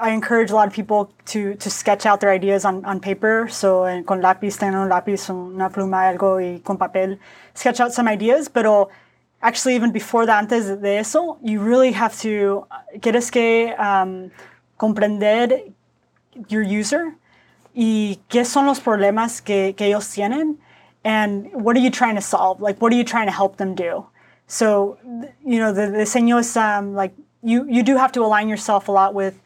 I 0.00 0.10
encourage 0.10 0.50
a 0.50 0.54
lot 0.54 0.66
of 0.66 0.74
people 0.74 1.12
to, 1.26 1.54
to 1.56 1.70
sketch 1.70 2.06
out 2.06 2.20
their 2.20 2.30
ideas 2.30 2.64
on, 2.64 2.84
on 2.84 3.00
paper. 3.00 3.48
So, 3.48 3.84
eh, 3.84 4.02
con 4.02 4.22
lápiz, 4.22 4.58
tener 4.58 4.78
un 4.78 4.88
lápiz, 4.88 5.28
una 5.28 5.68
pluma, 5.68 6.08
algo, 6.08 6.40
y 6.40 6.60
con 6.64 6.78
papel, 6.78 7.18
sketch 7.54 7.80
out 7.80 7.92
some 7.92 8.08
ideas. 8.08 8.48
Pero 8.48 8.88
actually, 9.42 9.74
even 9.74 9.92
before 9.92 10.24
that, 10.26 10.38
antes 10.38 10.80
de 10.80 10.98
eso, 10.98 11.38
you 11.42 11.60
really 11.60 11.92
have 11.92 12.18
to, 12.20 12.66
quieres 13.00 13.30
que 13.30 13.74
um, 13.78 14.30
comprender 14.78 15.72
your 16.48 16.62
user 16.62 17.14
y 17.74 18.20
qué 18.28 18.46
son 18.46 18.66
los 18.66 18.80
problemas 18.80 19.44
que, 19.44 19.74
que 19.76 19.86
ellos 19.86 20.12
tienen 20.14 20.58
and 21.04 21.52
what 21.52 21.76
are 21.76 21.80
you 21.80 21.90
trying 21.90 22.14
to 22.14 22.20
solve? 22.20 22.60
Like, 22.60 22.80
what 22.80 22.92
are 22.92 22.96
you 22.96 23.04
trying 23.04 23.26
to 23.26 23.32
help 23.32 23.58
them 23.58 23.74
do? 23.74 24.06
So, 24.46 24.98
you 25.44 25.58
know, 25.58 25.72
the, 25.72 25.90
the 25.90 25.98
diseño 25.98 26.40
is 26.40 26.56
um, 26.56 26.94
like, 26.94 27.14
you, 27.42 27.68
you 27.68 27.82
do 27.82 27.96
have 27.96 28.10
to 28.12 28.22
align 28.22 28.48
yourself 28.48 28.88
a 28.88 28.92
lot 28.92 29.12
with 29.12 29.38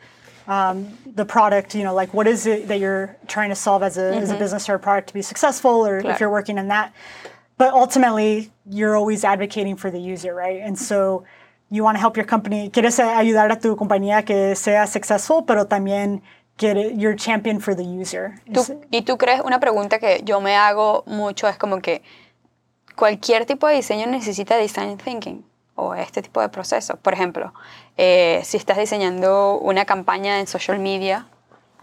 um, 0.49 0.97
the 1.15 1.27
product, 1.27 1.75
you 1.75 1.85
know, 1.85 1.95
like 1.95 2.13
what 2.15 2.27
is 2.27 2.47
it 2.47 2.69
that 2.69 2.81
you're 2.81 3.15
trying 3.29 3.51
to 3.51 3.55
solve 3.55 3.83
as 3.83 3.99
a, 3.99 4.01
mm-hmm. 4.01 4.23
as 4.23 4.31
a 4.31 4.33
mm-hmm. 4.33 4.43
business 4.43 4.69
or 4.69 4.75
a 4.75 4.79
product 4.79 5.09
to 5.09 5.15
be 5.15 5.23
successful, 5.23 5.87
or 5.87 5.99
if 5.99 6.19
you're 6.19 6.31
working 6.31 6.59
in 6.59 6.69
that. 6.69 6.93
But 7.59 7.75
ultimately, 7.75 8.51
you're 8.69 8.97
always 8.97 9.25
advocating 9.25 9.77
for 9.77 9.91
the 9.91 10.01
user, 10.01 10.35
right? 10.35 10.61
And 10.63 10.79
so 10.79 11.25
you 11.71 11.85
want 11.85 11.97
to 11.97 12.01
help 12.01 12.17
your 12.17 12.25
company, 12.25 12.71
quieres 12.71 12.99
ayudar 12.99 13.53
a 13.53 13.61
tu 13.61 13.77
compañía 13.77 14.25
que 14.25 14.57
sea 14.57 14.87
successful, 14.87 15.43
pero 15.43 15.67
también 15.67 16.23
get 16.57 16.77
you're 16.97 17.15
champion 17.15 17.61
for 17.61 17.75
the 17.75 17.85
user. 17.85 18.41
¿Tú, 18.53 18.65
y 18.91 19.03
tú 19.03 19.19
crees, 19.19 19.43
una 19.45 19.61
pregunta 19.61 19.99
que 19.99 20.23
yo 20.25 20.41
me 20.41 20.57
hago 20.57 21.05
mucho 21.07 21.47
es 21.47 21.59
como 21.59 21.81
que 21.81 22.03
cualquier 22.97 23.45
tipo 23.45 23.69
de 23.69 23.75
diseño 23.75 24.07
necesita 24.07 24.57
design 24.57 24.97
thinking 24.97 25.45
o 25.79 25.95
este 25.95 26.23
tipo 26.23 26.41
de 26.41 26.49
procesos. 26.49 26.99
Por 26.99 27.15
ejemplo, 27.15 27.55
eh, 27.97 28.43
si 28.45 28.57
estás 28.57 28.77
diseñando 28.77 29.59
una 29.59 29.85
campaña 29.85 30.41
en 30.41 30.47
social 30.47 30.79
media, 30.79 31.27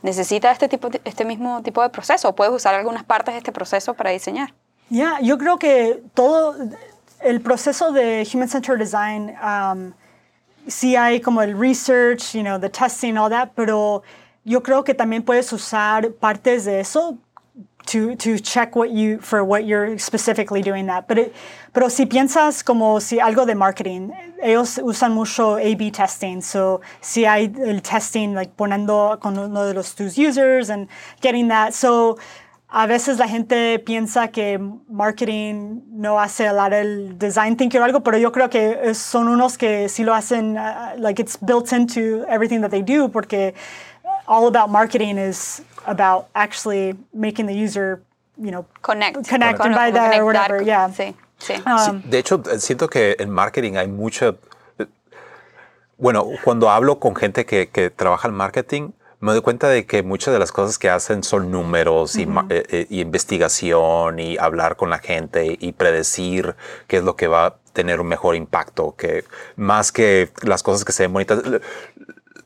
necesita 0.02 0.52
este, 0.52 0.68
tipo, 0.68 0.90
este 1.04 1.26
mismo 1.26 1.62
tipo 1.64 1.82
de 1.82 1.90
proceso 1.90 2.30
o 2.30 2.36
puedes 2.36 2.54
usar 2.54 2.76
algunas 2.76 3.04
partes 3.04 3.34
de 3.34 3.40
este 3.40 3.52
proceso 3.52 3.94
para 3.94 4.12
diseñar. 4.12 4.54
Ya, 4.90 5.20
yo 5.22 5.38
creo 5.38 5.58
que 5.58 6.04
todo 6.14 6.56
el 7.22 7.42
proceso 7.42 7.92
de 7.92 8.28
Human 8.32 8.50
Centered 8.50 8.78
Design, 8.78 9.34
um, 9.42 9.94
sí 10.68 10.96
hay 10.96 11.22
como 11.22 11.42
el 11.42 11.58
research, 11.58 12.34
you 12.34 12.42
know, 12.42 12.60
the 12.60 12.70
testing, 12.70 13.18
all 13.18 13.30
that, 13.30 13.50
pero 13.56 14.04
yo 14.44 14.62
creo 14.62 14.84
que 14.84 14.94
también 14.94 15.24
puedes 15.24 15.52
usar 15.52 16.12
partes 16.12 16.66
de 16.66 16.82
eso 16.82 17.18
to, 17.88 18.16
to 18.16 18.40
check 18.40 18.76
what 18.76 18.92
you, 18.92 19.20
for 19.20 19.44
what 19.44 19.66
you're 19.66 19.98
specifically 19.98 20.62
doing 20.62 20.88
that. 20.88 21.08
Pero, 21.08 21.32
pero 21.74 21.90
si 21.90 22.06
piensas 22.06 22.64
como 22.64 23.00
si 23.00 23.20
algo 23.20 23.46
de 23.46 23.56
marketing, 23.56 24.12
ellos 24.42 24.78
usan 24.78 25.14
mucho 25.14 25.58
A-B 25.58 25.92
testing. 25.92 26.42
So, 26.42 26.82
si 27.02 27.26
hay 27.26 27.54
el 27.66 27.82
testing, 27.82 28.34
like 28.34 28.56
poniendo 28.56 29.20
con 29.20 29.38
uno 29.38 29.66
de 29.66 29.74
los 29.74 29.94
tus 29.96 30.18
users 30.18 30.70
and 30.70 30.88
getting 31.22 31.48
that. 31.50 31.74
So, 31.74 32.18
a 32.70 32.88
veces 32.88 33.20
la 33.20 33.28
gente 33.28 33.80
piensa 33.80 34.32
que 34.32 34.60
marketing 34.90 35.82
no 35.92 36.20
hace 36.20 36.46
el 36.46 37.18
design 37.18 37.56
thinking 37.56 37.80
o 37.80 37.84
algo, 37.86 38.02
pero 38.02 38.18
yo 38.18 38.32
creo 38.32 38.50
que 38.50 38.94
son 38.94 39.30
unos 39.30 39.58
que 39.58 39.88
sí 39.88 40.04
lo 40.04 40.14
hacen, 40.14 40.58
uh, 40.58 40.98
like 40.98 41.22
it's 41.22 41.38
built 41.38 41.72
into 41.72 42.26
everything 42.28 42.60
that 42.62 42.72
they 42.72 42.82
do, 42.82 43.08
porque 43.08 43.54
all 44.28 44.48
about 44.48 44.70
marketing 44.70 45.18
is 45.18 45.62
about 45.86 46.28
actually 46.36 46.96
making 47.14 47.46
the 47.46 47.54
user, 47.54 48.02
you 48.38 48.52
know, 48.52 48.66
connect, 48.82 49.28
connect, 49.28 49.60
and 49.60 49.74
buy 49.74 49.92
that 49.92 50.20
or 50.20 50.26
whatever. 50.26 50.62
Yeah. 50.62 50.90
Sí, 50.90 51.16
sí. 51.40 51.56
Um, 51.66 52.02
sí. 52.02 52.10
De 52.10 52.20
hecho, 52.20 52.42
siento 52.58 52.90
que 52.90 53.16
en 53.20 53.30
marketing 53.30 53.78
hay 53.78 53.88
mucha. 53.88 54.36
Bueno, 55.98 56.28
cuando 56.44 56.70
hablo 56.70 57.00
con 57.00 57.16
gente 57.16 57.46
que, 57.46 57.70
que 57.70 57.90
trabaja 57.90 58.28
en 58.28 58.34
marketing, 58.34 58.92
me 59.22 59.32
doy 59.32 59.42
cuenta 59.42 59.70
de 59.70 59.86
que 59.86 60.04
muchas 60.04 60.34
de 60.34 60.40
las 60.40 60.52
cosas 60.52 60.78
que 60.78 60.90
hacen 60.90 61.24
son 61.24 61.52
números 61.52 62.18
y, 62.18 62.28
eh, 62.50 62.88
y, 62.90 63.00
investigación 63.00 64.20
y 64.20 64.38
hablar 64.38 64.76
con 64.76 64.90
la 64.90 65.00
gente 65.00 65.58
y 65.60 65.72
predecir 65.72 66.56
qué 66.88 66.98
es 66.98 67.04
lo 67.04 67.16
que 67.16 67.28
va 67.28 67.46
a 67.46 67.56
tener 67.72 68.02
un 68.02 68.08
mejor 68.08 68.36
impacto, 68.36 68.96
que 68.98 69.24
más 69.56 69.92
que 69.92 70.32
las 70.44 70.64
cosas 70.64 70.84
que 70.84 70.92
se 70.92 71.04
ven 71.04 71.14
bonitas 71.14 71.42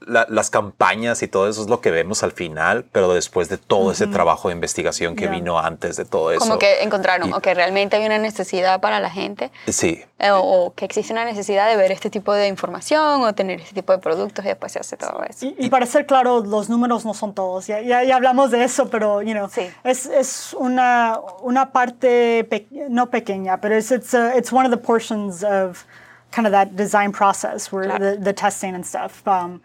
las 0.10 0.50
campañas 0.50 1.22
y 1.22 1.28
todo 1.28 1.48
eso 1.48 1.62
es 1.62 1.70
lo 1.70 1.82
que 1.82 1.92
vemos 1.92 2.24
al 2.24 2.32
final, 2.32 2.86
pero 2.92 3.14
después 3.14 3.50
de 3.50 3.58
todo 3.58 3.92
ese 3.92 4.08
trabajo 4.08 4.50
de 4.50 4.56
investigación 4.56 5.16
que 5.16 5.28
vino 5.28 5.60
antes 5.60 5.96
de 5.96 6.06
todo 6.06 6.32
eso. 6.32 6.40
Como 6.40 6.58
que 6.58 6.84
encontraron, 6.84 7.32
o 7.34 7.40
que 7.42 7.54
realmente 7.54 7.96
hay 7.96 8.06
una 8.06 8.18
necesidad 8.18 8.82
para 8.82 9.00
la 9.00 9.10
gente. 9.10 9.52
Sí. 9.68 10.04
Eh, 10.20 10.32
o, 10.34 10.74
que 10.76 10.86
existe 10.86 11.14
una 11.14 11.26
necesidad 11.26 11.70
de 11.70 11.78
ver 11.78 11.92
este 11.92 12.10
tipo 12.10 12.34
de 12.34 12.48
información 12.48 13.22
o 13.22 13.34
tener 13.34 13.62
este 13.62 13.74
tipo 13.74 13.94
de 13.94 14.00
productos 14.00 14.44
y 14.44 14.50
después 14.50 14.72
se 14.72 14.80
hace 14.80 14.98
todo 14.98 15.24
eso. 15.24 15.48
Y, 15.58 15.70
para 15.70 15.86
ser 15.86 16.06
claro, 16.06 16.42
los 16.42 16.70
números 16.70 17.06
no 17.06 17.14
son 17.14 17.34
todos. 17.34 17.68
Ya, 17.68 17.82
ya, 17.82 18.16
hablamos 18.16 18.52
de 18.52 18.64
eso, 18.64 18.90
pero, 18.90 19.22
you 19.22 19.34
know, 19.34 19.50
sí. 19.50 19.70
es, 19.84 20.08
es 20.08 20.54
una, 20.54 21.20
una 21.42 21.72
parte, 21.72 22.48
no 22.90 23.10
pequeña, 23.10 23.62
pero 23.62 23.76
es 23.76 23.92
it's, 23.92 24.14
it's 24.36 24.52
one 24.52 24.66
of 24.66 24.72
the 24.72 24.78
portions 24.78 25.44
of 25.44 25.86
kind 26.32 26.46
of 26.46 26.52
that 26.52 26.76
design 26.76 27.12
process 27.12 27.72
where 27.72 27.88
the, 27.98 28.18
the 28.20 28.34
testing 28.34 28.76
and 28.76 28.86
stuff. 28.86 29.28
Um, 29.28 29.62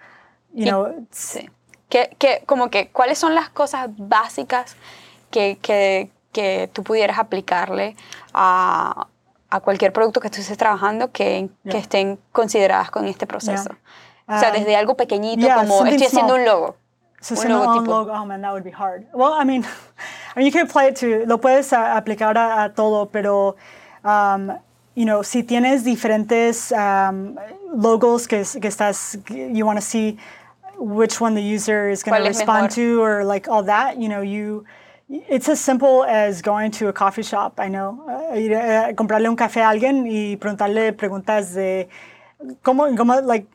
you 0.55 0.67
know, 0.67 1.07
sí. 1.11 1.51
Que, 1.89 2.17
que, 2.19 2.43
como 2.47 2.71
que, 2.71 2.89
¿cuáles 2.89 3.19
son 3.19 3.35
las 3.35 3.51
cosas 3.51 3.89
básicas 3.97 4.77
que, 5.31 5.59
que, 5.61 6.11
que 6.33 6.71
tú 6.73 6.83
pudieras 6.83 7.19
aplicarle 7.19 7.97
a, 8.33 9.07
a, 9.51 9.61
cualquier 9.61 9.93
producto 9.93 10.21
que 10.21 10.31
tú 10.31 10.41
estés 10.41 10.59
trabajando 10.59 11.13
que, 11.13 11.51
que 11.71 11.79
estén 11.79 12.19
consideradas 12.33 12.91
con 12.91 13.05
este 13.07 13.27
proceso? 13.27 13.71
o 14.27 14.39
sea, 14.39 14.51
desde 14.51 14.73
um, 14.73 14.79
algo 14.79 14.97
pequeñito 14.97 15.47
como 15.55 15.87
estoy 15.87 16.07
haciendo 16.07 16.35
un 16.35 16.45
logo. 16.45 16.77
So 17.21 17.35
un 17.41 17.49
logotipo. 17.49 17.91
logo, 17.91 18.13
oh 18.13 18.27
man, 18.27 18.43
that 18.43 18.53
would 18.53 18.65
be 18.65 18.71
hard. 18.71 19.07
Well, 19.13 19.33
I 19.33 19.45
mean, 19.45 19.65
I 20.37 20.41
mean 20.41 20.47
you 20.47 20.53
can 20.53 20.67
apply 20.67 20.89
it 20.89 20.97
to, 20.97 21.27
lo 21.27 21.39
puedes 21.39 21.73
aplicar 21.73 22.37
a, 22.37 22.65
a 22.65 22.69
todo, 22.75 23.07
pero 23.07 23.57
um, 24.05 24.53
you 24.95 25.05
know, 25.05 25.23
si 25.23 25.43
tienes 25.43 25.85
diferentes 25.85 26.73
um, 26.73 27.37
logos 27.75 28.29
que, 28.29 28.43
que 28.61 28.69
estás, 28.69 29.19
you 29.29 29.65
want 29.65 29.79
to 29.79 29.85
see 29.85 30.19
which 30.79 31.21
one 31.21 31.35
the 31.35 31.43
user 31.43 31.89
is 31.91 32.03
going 32.03 32.21
to 32.21 32.29
respond 32.29 32.71
to 32.71 33.03
or 33.03 33.25
like 33.25 33.49
all 33.49 33.63
that 33.63 33.99
you 33.99 34.09
know 34.09 34.21
you 34.21 34.65
it's 35.09 35.49
as 35.49 35.61
simple 35.61 36.05
as 36.05 36.43
going 36.43 36.71
to 36.71 36.89
a 36.89 36.93
coffee 36.93 37.23
shop 37.23 37.59
i 37.59 37.69
know 37.69 38.03
uh, 38.09 38.37
ir 38.37 38.55
a 38.55 38.95
comprarle 38.95 39.29
un 39.29 39.37
café 39.37 39.61
a 39.61 39.69
alguien 39.69 40.07
y 40.07 40.37
preguntarle 40.37 40.93
preguntas 40.93 41.55
de 41.55 41.89
cómo, 42.63 42.97
cómo 42.97 43.21
like 43.23 43.47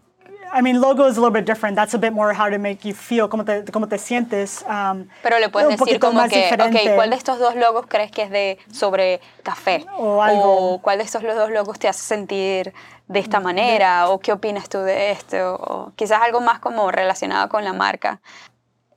I 0.51 0.61
mean, 0.61 0.81
logo 0.81 1.05
is 1.05 1.17
a 1.17 1.21
little 1.21 1.33
bit 1.33 1.45
different. 1.45 1.75
That's 1.75 1.93
a 1.93 1.97
bit 1.97 2.13
more 2.13 2.33
how 2.33 2.49
to 2.49 2.57
make 2.57 2.83
you 2.83 2.93
feel, 2.93 3.27
cómo 3.27 3.45
te, 3.45 3.63
cómo 3.71 3.87
te 3.87 3.97
sientes. 3.97 4.63
Um, 4.67 5.07
Pero 5.21 5.39
le 5.39 5.49
puedes 5.49 5.77
decir 5.77 5.99
como 5.99 6.27
que, 6.27 6.43
diferente. 6.43 6.89
ok, 6.89 6.95
¿cuál 6.95 7.09
de 7.11 7.15
estos 7.15 7.39
dos 7.39 7.55
logos 7.55 7.85
crees 7.87 8.11
que 8.11 8.23
es 8.23 8.31
de 8.31 8.57
sobre 8.71 9.21
café? 9.43 9.85
O 9.97 10.21
algo. 10.21 10.73
O 10.75 10.81
¿cuál 10.81 10.97
de 10.97 11.03
estos 11.03 11.21
dos 11.21 11.51
logos 11.51 11.77
te 11.77 11.87
hace 11.87 12.01
sentir 12.01 12.73
de 13.09 13.19
esta 13.19 13.39
manera 13.39 14.07
o 14.09 14.19
qué 14.19 14.31
opinas 14.31 14.69
tú 14.69 14.77
de 14.79 15.11
esto 15.11 15.55
o 15.55 15.91
quizás 15.95 16.21
algo 16.21 16.39
más 16.41 16.59
como 16.59 16.91
relacionado 16.91 17.49
con 17.49 17.65
la 17.65 17.73
marca. 17.73 18.21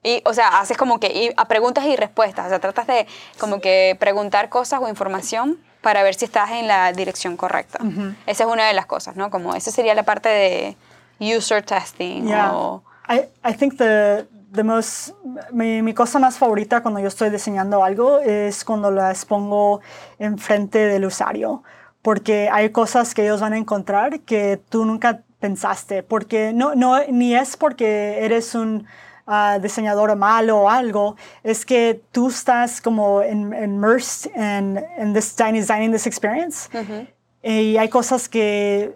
Y, 0.05 0.23
o 0.27 0.35
sea, 0.35 0.61
haces 0.61 0.77
como 0.77 1.01
que 1.01 1.33
a 1.37 1.49
preguntas 1.49 1.85
y 1.87 1.97
respuestas, 1.97 2.47
o 2.47 2.49
sea, 2.51 2.61
tratas 2.61 2.87
de 2.87 3.07
como 3.39 3.61
que 3.61 3.97
preguntar 3.99 4.49
cosas 4.49 4.81
o 4.83 4.89
información 4.89 5.59
para 5.81 6.03
ver 6.03 6.15
si 6.15 6.27
estás 6.27 6.51
en 6.51 6.69
la 6.69 6.93
dirección 6.93 7.37
correcta. 7.37 7.79
Esa 8.27 8.45
es 8.45 8.51
una 8.51 8.67
de 8.67 8.75
las 8.75 8.87
cosas, 8.87 9.17
¿no? 9.17 9.31
Como 9.31 9.55
esa 9.55 9.71
sería 9.71 9.95
la 9.95 10.03
parte 10.03 10.29
de 10.29 10.77
user 11.19 11.63
testing. 11.63 12.27
Yeah. 12.27 12.53
O, 12.53 12.83
I, 13.09 13.23
I 13.49 13.55
think 13.55 13.79
the, 13.79 14.27
the 14.53 14.63
most, 14.63 15.11
mi, 15.53 15.81
mi, 15.83 15.95
cosa 15.95 16.19
más 16.19 16.37
favorita 16.37 16.83
cuando 16.83 17.01
yo 17.01 17.09
estoy 17.09 17.31
diseñando 17.31 17.83
algo 17.83 18.19
es 18.19 18.65
cuando 18.65 18.91
las 18.91 19.25
pongo 19.25 19.81
enfrente 20.19 20.79
del 20.87 21.07
usuario 21.07 21.63
porque 22.03 22.49
hay 22.51 22.71
cosas 22.71 23.15
que 23.15 23.23
ellos 23.23 23.41
van 23.41 23.53
a 23.53 23.59
encontrar 23.59 24.21
que 24.21 24.61
tú 24.69 24.85
nunca 24.85 25.23
pensaste, 25.41 26.03
porque 26.03 26.53
no, 26.53 26.75
no 26.75 26.99
ni 27.09 27.35
es 27.35 27.57
porque 27.57 28.19
eres 28.25 28.55
un 28.55 28.87
uh, 29.27 29.61
diseñador 29.61 30.15
malo 30.17 30.63
o 30.63 30.69
algo, 30.69 31.17
es 31.43 31.65
que 31.65 32.01
tú 32.13 32.29
estás 32.29 32.81
como 32.81 33.23
in, 33.23 33.53
immersed 33.55 34.31
in, 34.35 34.81
in 34.99 35.15
this 35.15 35.35
designing 35.37 35.93
this 35.93 36.07
experience. 36.07 36.69
Uh 36.73 36.79
-huh. 36.79 37.07
Y 37.45 37.77
hay 37.77 37.89
cosas 37.89 38.29
que 38.29 38.93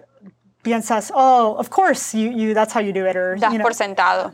piensas, 0.62 1.12
oh, 1.14 1.56
of 1.58 1.68
course, 1.68 2.16
you, 2.16 2.30
you, 2.30 2.54
that's 2.54 2.74
how 2.74 2.80
you 2.80 2.92
do 2.92 3.06
it. 3.08 3.16
Or, 3.16 3.38
das 3.38 3.52
you 3.52 3.58
know, 3.58 3.64
por 3.64 3.74
sentado. 3.74 4.32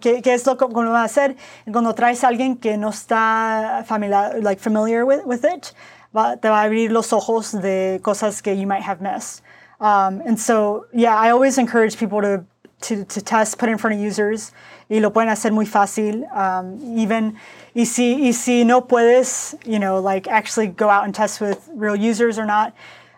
Que, 0.00 0.20
que, 0.22 0.34
es 0.34 0.46
lo 0.46 0.56
que 0.56 0.66
va 0.66 1.00
a 1.00 1.04
hacer 1.04 1.36
cuando 1.70 1.94
traes 1.94 2.24
a 2.24 2.28
alguien 2.28 2.56
que 2.56 2.76
no 2.76 2.90
está 2.90 3.82
familiar, 3.86 4.42
like, 4.42 4.60
familiar 4.60 5.04
with, 5.04 5.22
with 5.24 5.44
it 5.44 5.74
va, 6.14 6.36
te 6.36 6.48
va 6.48 6.62
a 6.62 6.64
abrir 6.64 6.90
los 6.90 7.12
ojos 7.12 7.52
de 7.52 8.00
cosas 8.02 8.42
que 8.42 8.54
you 8.54 8.66
might 8.66 8.82
have 8.82 9.00
missed. 9.00 9.42
Um, 9.80 10.22
and 10.24 10.38
so, 10.38 10.86
yeah, 10.92 11.16
I 11.16 11.30
always 11.30 11.58
encourage 11.58 11.96
people 11.98 12.20
to, 12.20 12.44
to, 12.82 13.04
to 13.04 13.20
test, 13.20 13.58
put 13.58 13.68
in 13.68 13.78
front 13.78 13.96
of 13.96 14.00
users. 14.00 14.52
Y 14.88 14.98
lo 15.00 15.10
pueden 15.10 15.28
hacer 15.28 15.52
muy 15.52 15.64
fácil. 15.64 16.24
Um, 16.36 16.98
even, 16.98 17.36
y 17.74 17.84
si, 17.84 18.26
y 18.26 18.32
si 18.32 18.64
no 18.64 18.82
puedes, 18.82 19.54
you 19.64 19.78
know, 19.78 20.00
like 20.00 20.28
actually 20.28 20.68
go 20.68 20.88
out 20.88 21.04
and 21.04 21.14
test 21.14 21.40
with 21.40 21.68
real 21.74 21.96
users 21.96 22.38
or 22.38 22.44
not, 22.44 22.74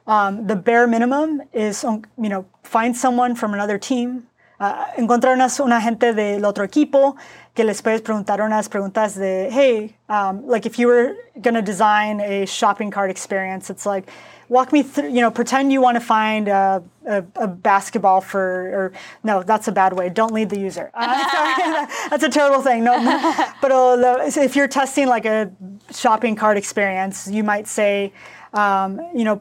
um, 0.06 0.46
the 0.46 0.56
bare 0.56 0.86
minimum 0.86 1.42
is, 1.52 1.82
you 1.82 2.28
know, 2.28 2.46
find 2.62 2.96
someone 2.96 3.34
from 3.34 3.54
another 3.54 3.78
team, 3.78 4.26
uh, 4.60 4.86
encontrar 4.96 5.34
una, 5.34 5.48
una 5.60 5.80
gente 5.80 6.12
del 6.12 6.44
otro 6.44 6.66
equipo 6.66 7.16
que 7.54 7.62
les 7.62 7.80
puedes 7.80 8.00
preguntar 8.00 8.40
unas 8.40 8.68
preguntas 8.68 9.14
de, 9.14 9.48
hey, 9.50 9.94
um, 10.08 10.46
like 10.46 10.66
if 10.66 10.78
you 10.78 10.88
were 10.88 11.14
going 11.40 11.54
to 11.54 11.62
design 11.62 12.20
a 12.20 12.46
shopping 12.46 12.90
cart 12.90 13.10
experience, 13.10 13.70
it's 13.70 13.86
like, 13.86 14.10
walk 14.48 14.72
me 14.72 14.82
through, 14.82 15.08
you 15.08 15.20
know, 15.20 15.30
pretend 15.30 15.72
you 15.72 15.80
want 15.80 15.94
to 15.94 16.00
find 16.00 16.48
a, 16.48 16.82
a, 17.06 17.24
a, 17.36 17.46
basketball 17.46 18.20
for, 18.20 18.42
or 18.42 18.92
no, 19.22 19.42
that's 19.42 19.68
a 19.68 19.72
bad 19.72 19.92
way. 19.92 20.08
Don't 20.08 20.34
lead 20.34 20.50
the 20.50 20.58
user. 20.58 20.90
Uh, 20.94 21.30
sorry, 21.30 21.86
that's 22.10 22.24
a 22.24 22.28
terrible 22.28 22.62
thing. 22.62 22.84
No, 22.84 22.94
but 23.62 23.72
uh, 23.72 24.20
if 24.36 24.56
you're 24.56 24.68
testing 24.68 25.06
like 25.06 25.24
a 25.24 25.50
shopping 25.92 26.36
cart 26.36 26.56
experience, 26.56 27.28
you 27.28 27.44
might 27.44 27.66
say, 27.66 28.12
um, 28.52 29.00
you 29.14 29.24
know, 29.24 29.40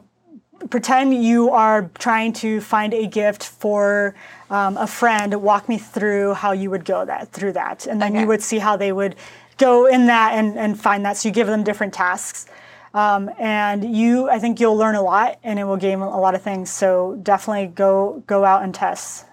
pretend 0.70 1.22
you 1.22 1.50
are 1.50 1.90
trying 1.98 2.32
to 2.32 2.60
find 2.60 2.94
a 2.94 3.06
gift 3.06 3.44
for 3.44 4.14
um, 4.50 4.76
a 4.76 4.86
friend. 4.86 5.34
Walk 5.42 5.68
me 5.68 5.78
through 5.78 6.34
how 6.34 6.52
you 6.52 6.70
would 6.70 6.84
go 6.84 7.04
that 7.04 7.32
through 7.32 7.52
that, 7.52 7.86
and 7.86 8.00
then 8.00 8.12
okay. 8.12 8.20
you 8.20 8.26
would 8.26 8.42
see 8.42 8.58
how 8.58 8.76
they 8.76 8.92
would 8.92 9.16
go 9.56 9.86
in 9.86 10.06
that 10.06 10.34
and, 10.34 10.58
and 10.58 10.80
find 10.80 11.04
that. 11.04 11.16
So 11.16 11.28
you 11.28 11.34
give 11.34 11.46
them 11.46 11.64
different 11.64 11.94
tasks. 11.94 12.46
Um, 12.92 13.28
and 13.38 13.96
you, 13.96 14.30
I 14.30 14.38
think 14.38 14.60
you'll 14.60 14.76
learn 14.76 14.94
a 14.94 15.02
lot, 15.02 15.38
and 15.42 15.58
it 15.58 15.64
will 15.64 15.76
gain 15.76 15.98
a 15.98 16.20
lot 16.20 16.36
of 16.36 16.42
things. 16.42 16.70
So 16.70 17.18
definitely 17.22 17.66
go 17.66 18.22
go 18.26 18.44
out 18.44 18.62
and 18.62 18.74
test. 18.74 19.26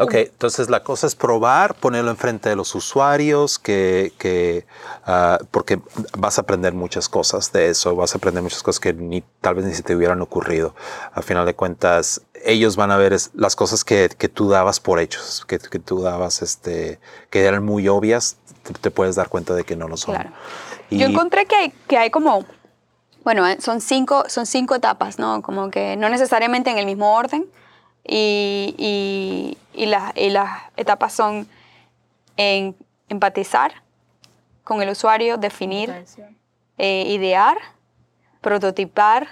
Ok, 0.00 0.14
entonces 0.14 0.70
la 0.70 0.82
cosa 0.82 1.06
es 1.06 1.14
probar, 1.14 1.74
ponerlo 1.74 2.10
enfrente 2.10 2.48
de 2.48 2.56
los 2.56 2.74
usuarios, 2.74 3.58
que, 3.58 4.12
que 4.18 4.66
uh, 5.06 5.44
porque 5.50 5.80
vas 6.16 6.38
a 6.38 6.42
aprender 6.42 6.72
muchas 6.72 7.08
cosas 7.08 7.52
de 7.52 7.68
eso, 7.68 7.94
vas 7.94 8.14
a 8.14 8.18
aprender 8.18 8.42
muchas 8.42 8.62
cosas 8.62 8.80
que 8.80 8.94
ni 8.94 9.22
tal 9.40 9.56
vez 9.56 9.66
ni 9.66 9.74
se 9.74 9.82
te 9.82 9.94
hubieran 9.94 10.22
ocurrido. 10.22 10.74
A 11.12 11.20
final 11.22 11.44
de 11.44 11.54
cuentas, 11.54 12.22
ellos 12.44 12.76
van 12.76 12.90
a 12.90 12.96
ver 12.96 13.14
las 13.34 13.56
cosas 13.56 13.84
que, 13.84 14.08
que 14.16 14.28
tú 14.28 14.48
dabas 14.48 14.80
por 14.80 15.00
hechos, 15.00 15.44
que, 15.46 15.58
que, 15.58 15.78
tú 15.78 16.00
dabas, 16.00 16.40
este, 16.40 16.98
que 17.28 17.44
eran 17.44 17.64
muy 17.64 17.86
obvias, 17.88 18.38
te, 18.62 18.72
te, 18.72 18.90
puedes 18.90 19.16
dar 19.16 19.28
cuenta 19.28 19.54
de 19.54 19.64
que 19.64 19.76
no 19.76 19.86
lo 19.86 19.98
son. 19.98 20.14
Claro. 20.14 20.30
Y, 20.88 20.98
Yo 20.98 21.08
encontré 21.08 21.44
que 21.44 21.56
hay, 21.56 21.74
que 21.86 21.98
hay 21.98 22.10
como 22.10 22.46
bueno, 23.22 23.46
eh, 23.46 23.58
son 23.60 23.80
cinco, 23.80 24.24
son 24.28 24.46
cinco 24.46 24.74
etapas, 24.74 25.18
¿no? 25.18 25.42
Como 25.42 25.70
que 25.70 25.96
no 25.96 26.08
necesariamente 26.08 26.70
en 26.70 26.78
el 26.78 26.86
mismo 26.86 27.14
orden. 27.14 27.46
Y, 28.04 28.74
y, 28.78 29.58
y, 29.74 29.86
las, 29.86 30.16
y 30.16 30.30
las 30.30 30.62
etapas 30.76 31.12
son 31.12 31.48
en 32.36 32.74
empatizar 33.08 33.82
con 34.64 34.82
el 34.82 34.90
usuario, 34.90 35.36
definir, 35.36 35.92
eh, 36.78 37.04
idear, 37.08 37.58
prototipar 38.40 39.28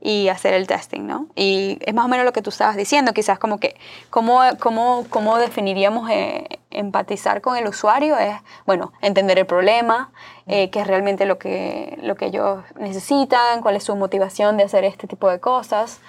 y 0.00 0.28
hacer 0.28 0.54
el 0.54 0.66
testing, 0.66 1.06
¿no? 1.06 1.26
Y 1.34 1.78
es 1.82 1.94
más 1.94 2.06
o 2.06 2.08
menos 2.08 2.24
lo 2.24 2.32
que 2.32 2.40
tú 2.40 2.50
estabas 2.50 2.76
diciendo, 2.76 3.12
quizás 3.12 3.38
como 3.38 3.58
que, 3.58 3.76
¿cómo, 4.08 4.40
cómo, 4.58 5.04
cómo 5.10 5.36
definiríamos 5.36 6.08
eh, 6.10 6.60
empatizar 6.70 7.42
con 7.42 7.56
el 7.56 7.66
usuario? 7.66 8.16
Es, 8.16 8.36
bueno, 8.64 8.92
entender 9.02 9.38
el 9.38 9.46
problema, 9.46 10.10
eh, 10.46 10.70
qué 10.70 10.80
es 10.80 10.86
realmente 10.86 11.26
lo 11.26 11.38
que, 11.38 11.98
lo 12.02 12.14
que 12.16 12.26
ellos 12.26 12.62
necesitan, 12.78 13.60
cuál 13.60 13.76
es 13.76 13.84
su 13.84 13.94
motivación 13.94 14.56
de 14.56 14.64
hacer 14.64 14.84
este 14.84 15.06
tipo 15.06 15.28
de 15.28 15.38
cosas. 15.38 16.00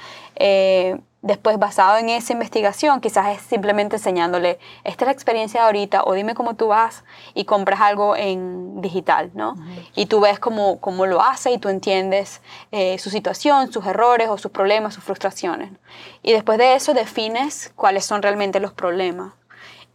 Eh, 0.44 0.98
Después, 1.24 1.60
basado 1.60 1.98
en 1.98 2.10
esa 2.10 2.34
investigación, 2.34 3.00
quizás 3.00 3.38
es 3.38 3.44
simplemente 3.44 3.98
enseñándole, 3.98 4.58
esta 4.84 5.06
es 5.06 5.08
la 5.08 5.12
experiencia 5.12 5.62
de 5.62 5.66
ahorita, 5.68 6.04
o 6.04 6.14
dime 6.14 6.34
cómo 6.34 6.56
tú 6.56 6.70
vas 6.70 7.04
y 7.36 7.46
compras 7.46 7.80
algo 7.80 8.16
en 8.16 8.82
digital, 8.82 9.30
¿no? 9.36 9.54
Y 9.96 10.08
tú 10.08 10.20
ves 10.20 10.40
cómo, 10.40 10.82
cómo, 10.82 11.06
lo 11.06 11.22
hace 11.22 11.52
y 11.52 11.60
tú 11.60 11.70
entiendes 11.70 12.42
eh, 12.72 12.98
su 12.98 13.12
situación, 13.12 13.72
sus 13.72 13.86
errores 13.86 14.30
o 14.30 14.40
sus 14.40 14.50
problemas, 14.50 14.96
sus 14.96 15.04
frustraciones. 15.04 15.70
Y 16.24 16.32
después 16.32 16.58
de 16.58 16.74
eso 16.74 16.96
defines 16.96 17.72
cuáles 17.76 18.04
son 18.04 18.24
realmente 18.24 18.60
los 18.60 18.74
problemas. 18.74 19.34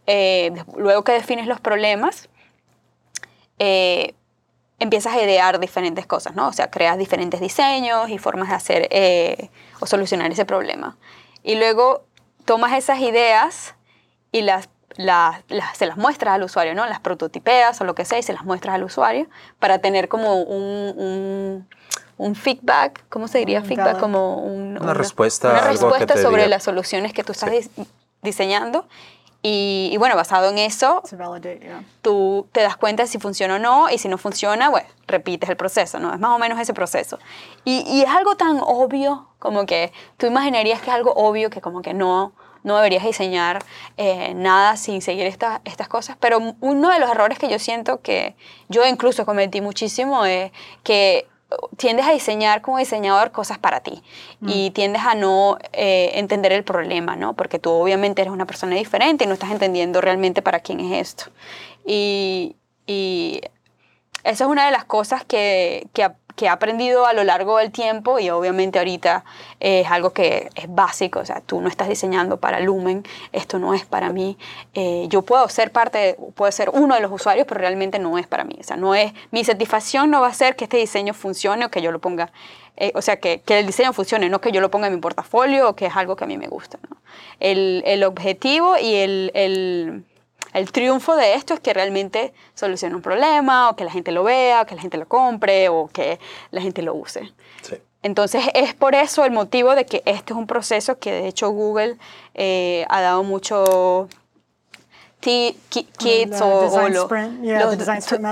Eh, 0.05 0.53
luego 0.77 1.03
que 1.03 1.11
defines 1.11 1.47
los 1.47 1.59
problemas, 1.59 2.29
eh, 3.59 4.13
empiezas 4.79 5.13
a 5.13 5.21
idear 5.21 5.59
diferentes 5.59 6.05
cosas, 6.05 6.35
¿no? 6.35 6.47
O 6.47 6.53
sea, 6.53 6.69
creas 6.69 6.97
diferentes 6.97 7.39
diseños 7.39 8.09
y 8.09 8.17
formas 8.17 8.49
de 8.49 8.55
hacer 8.55 8.87
eh, 8.91 9.49
o 9.79 9.87
solucionar 9.87 10.31
ese 10.31 10.45
problema. 10.45 10.97
Y 11.43 11.55
luego 11.55 12.03
tomas 12.45 12.73
esas 12.73 12.99
ideas 12.99 13.75
y 14.31 14.41
las, 14.41 14.69
las, 14.97 15.43
se 15.73 15.85
las 15.85 15.97
muestras 15.97 16.35
al 16.35 16.43
usuario, 16.43 16.75
¿no? 16.75 16.85
Las 16.85 16.99
prototipeas 16.99 17.81
o 17.81 17.85
lo 17.85 17.95
que 17.95 18.05
sea 18.05 18.19
y 18.19 18.23
se 18.23 18.33
las 18.33 18.45
muestras 18.45 18.75
al 18.75 18.83
usuario 18.83 19.27
para 19.59 19.79
tener 19.79 20.07
como 20.07 20.41
un, 20.41 21.65
un, 22.17 22.35
feedback, 22.35 23.03
¿cómo 23.09 23.27
se 23.27 23.39
diría 23.39 23.63
feedback? 23.63 23.99
Como 23.99 24.37
una, 24.37 24.93
respuesta. 24.93 25.51
Una 25.51 25.61
respuesta 25.61 26.21
sobre 26.21 26.47
las 26.47 26.63
soluciones 26.63 27.13
que 27.13 27.23
tú 27.23 27.31
estás 27.31 27.51
diseñando 28.21 28.87
y, 29.49 29.95
bueno, 29.97 30.15
basado 30.15 30.49
en 30.49 30.57
eso, 30.57 31.01
tú 32.01 32.47
te 32.51 32.61
das 32.61 32.75
cuenta 32.75 33.07
si 33.07 33.17
funciona 33.17 33.55
o 33.55 33.59
no, 33.59 33.89
y 33.89 33.97
si 33.97 34.09
no 34.09 34.17
funciona, 34.17 34.69
bueno, 34.69 34.87
repites 35.07 35.49
el 35.49 35.55
proceso, 35.55 35.99
¿no? 35.99 36.13
Es 36.13 36.19
más 36.19 36.31
o 36.31 36.39
menos 36.39 36.59
ese 36.59 36.73
proceso. 36.73 37.17
Y, 37.63 37.85
y 37.87 38.01
es 38.01 38.09
algo 38.09 38.35
tan 38.35 38.59
obvio, 38.61 39.29
como 39.39 39.65
que 39.65 39.93
tú 40.17 40.25
imaginarías 40.25 40.81
que 40.81 40.89
es 40.89 40.95
algo 40.95 41.13
obvio 41.13 41.49
que 41.49 41.61
como 41.61 41.81
que 41.81 41.93
no, 41.93 42.33
no 42.63 42.75
deberías 42.75 43.05
diseñar 43.05 43.63
eh, 43.95 44.33
nada 44.35 44.75
sin 44.75 45.01
seguir 45.01 45.25
estas 45.25 45.61
estas 45.63 45.87
cosas, 45.87 46.17
pero 46.19 46.39
uno 46.59 46.89
de 46.89 46.99
los 46.99 47.09
errores 47.09 47.39
que 47.39 47.49
yo 47.49 47.59
siento 47.59 48.01
que 48.01 48.35
yo 48.67 48.85
incluso 48.85 49.25
cometí 49.25 49.61
muchísimo 49.61 50.25
es 50.25 50.51
que 50.83 51.27
tiendes 51.77 52.05
a 52.05 52.11
diseñar 52.11 52.61
como 52.61 52.77
diseñador 52.77 53.31
cosas 53.31 53.57
para 53.57 53.79
ti 53.79 54.03
mm. 54.41 54.49
y 54.49 54.71
tiendes 54.71 55.01
a 55.03 55.15
no 55.15 55.57
eh, 55.73 56.11
entender 56.15 56.51
el 56.51 56.63
problema, 56.63 57.15
¿no? 57.15 57.33
Porque 57.33 57.59
tú 57.59 57.71
obviamente 57.71 58.21
eres 58.21 58.33
una 58.33 58.45
persona 58.45 58.75
diferente 58.75 59.23
y 59.23 59.27
no 59.27 59.33
estás 59.33 59.51
entendiendo 59.51 60.01
realmente 60.01 60.41
para 60.41 60.59
quién 60.59 60.79
es 60.79 61.07
esto. 61.07 61.31
Y, 61.85 62.55
y 62.85 63.41
esa 64.23 64.43
es 64.43 64.49
una 64.49 64.65
de 64.65 64.71
las 64.71 64.85
cosas 64.85 65.23
que, 65.23 65.87
que, 65.93 66.09
que 66.37 66.45
he 66.45 66.49
aprendido 66.49 67.07
a 67.07 67.13
lo 67.13 67.23
largo 67.23 67.57
del 67.57 67.71
tiempo 67.71 68.19
y 68.19 68.29
obviamente 68.29 68.77
ahorita 68.77 69.25
es 69.59 69.89
algo 69.89 70.11
que 70.11 70.49
es 70.55 70.73
básico, 70.73 71.19
o 71.19 71.25
sea, 71.25 71.41
tú 71.41 71.59
no 71.61 71.67
estás 71.67 71.89
diseñando 71.89 72.37
para 72.37 72.59
Lumen, 72.59 73.03
esto 73.33 73.57
no 73.57 73.73
es 73.73 73.85
para 73.85 74.13
mí, 74.13 74.37
eh, 74.75 75.07
yo 75.09 75.23
puedo 75.23 75.49
ser 75.49 75.71
parte, 75.71 76.15
puedo 76.35 76.51
ser 76.51 76.69
uno 76.69 76.93
de 76.93 77.01
los 77.01 77.11
usuarios, 77.11 77.47
pero 77.47 77.59
realmente 77.59 77.97
no 77.97 78.19
es 78.19 78.27
para 78.27 78.43
mí, 78.43 78.55
o 78.59 78.63
sea, 78.63 78.77
no 78.77 78.93
es, 78.93 79.13
mi 79.31 79.43
satisfacción 79.43 80.11
no 80.11 80.21
va 80.21 80.27
a 80.27 80.33
ser 80.33 80.55
que 80.55 80.65
este 80.65 80.77
diseño 80.77 81.15
funcione 81.15 81.65
o 81.65 81.71
que 81.71 81.81
yo 81.81 81.91
lo 81.91 81.99
ponga, 81.99 82.31
eh, 82.77 82.91
o 82.93 83.01
sea, 83.01 83.19
que, 83.19 83.41
que, 83.41 83.57
el 83.57 83.65
diseño 83.65 83.91
funcione, 83.91 84.29
no 84.29 84.39
que 84.39 84.51
yo 84.51 84.61
lo 84.61 84.69
ponga 84.69 84.85
en 84.85 84.93
mi 84.93 84.99
portafolio 85.01 85.69
o 85.69 85.75
que 85.75 85.87
es 85.87 85.95
algo 85.95 86.15
que 86.15 86.25
a 86.25 86.27
mí 86.27 86.37
me 86.37 86.47
gusta, 86.47 86.77
¿no? 86.87 86.97
el, 87.39 87.81
el, 87.87 88.03
objetivo 88.03 88.77
y 88.77 88.93
el, 88.93 89.31
el 89.33 90.03
el 90.53 90.71
triunfo 90.71 91.15
de 91.15 91.33
esto 91.33 91.53
es 91.53 91.59
que 91.59 91.73
realmente 91.73 92.33
solucione 92.53 92.95
un 92.95 93.01
problema, 93.01 93.69
o 93.69 93.75
que 93.75 93.83
la 93.83 93.91
gente 93.91 94.11
lo 94.11 94.23
vea, 94.23 94.61
o 94.61 94.65
que 94.65 94.75
la 94.75 94.81
gente 94.81 94.97
lo 94.97 95.07
compre, 95.07 95.69
o 95.69 95.87
que 95.87 96.19
la 96.51 96.61
gente 96.61 96.81
lo 96.81 96.93
use. 96.93 97.31
Entonces 98.03 98.45
es 98.53 98.73
por 98.73 98.95
eso 98.95 99.25
el 99.25 99.31
motivo 99.31 99.75
de 99.75 99.85
que 99.85 100.01
este 100.05 100.33
es 100.33 100.37
un 100.37 100.47
proceso 100.47 100.97
que 100.99 101.11
de 101.11 101.27
hecho 101.27 101.49
Google 101.49 101.97
eh, 102.35 102.85
ha 102.89 103.01
dado 103.01 103.23
mucho 103.23 104.07
kits 105.19 106.41
o, 106.41 106.87
los, 106.89 107.11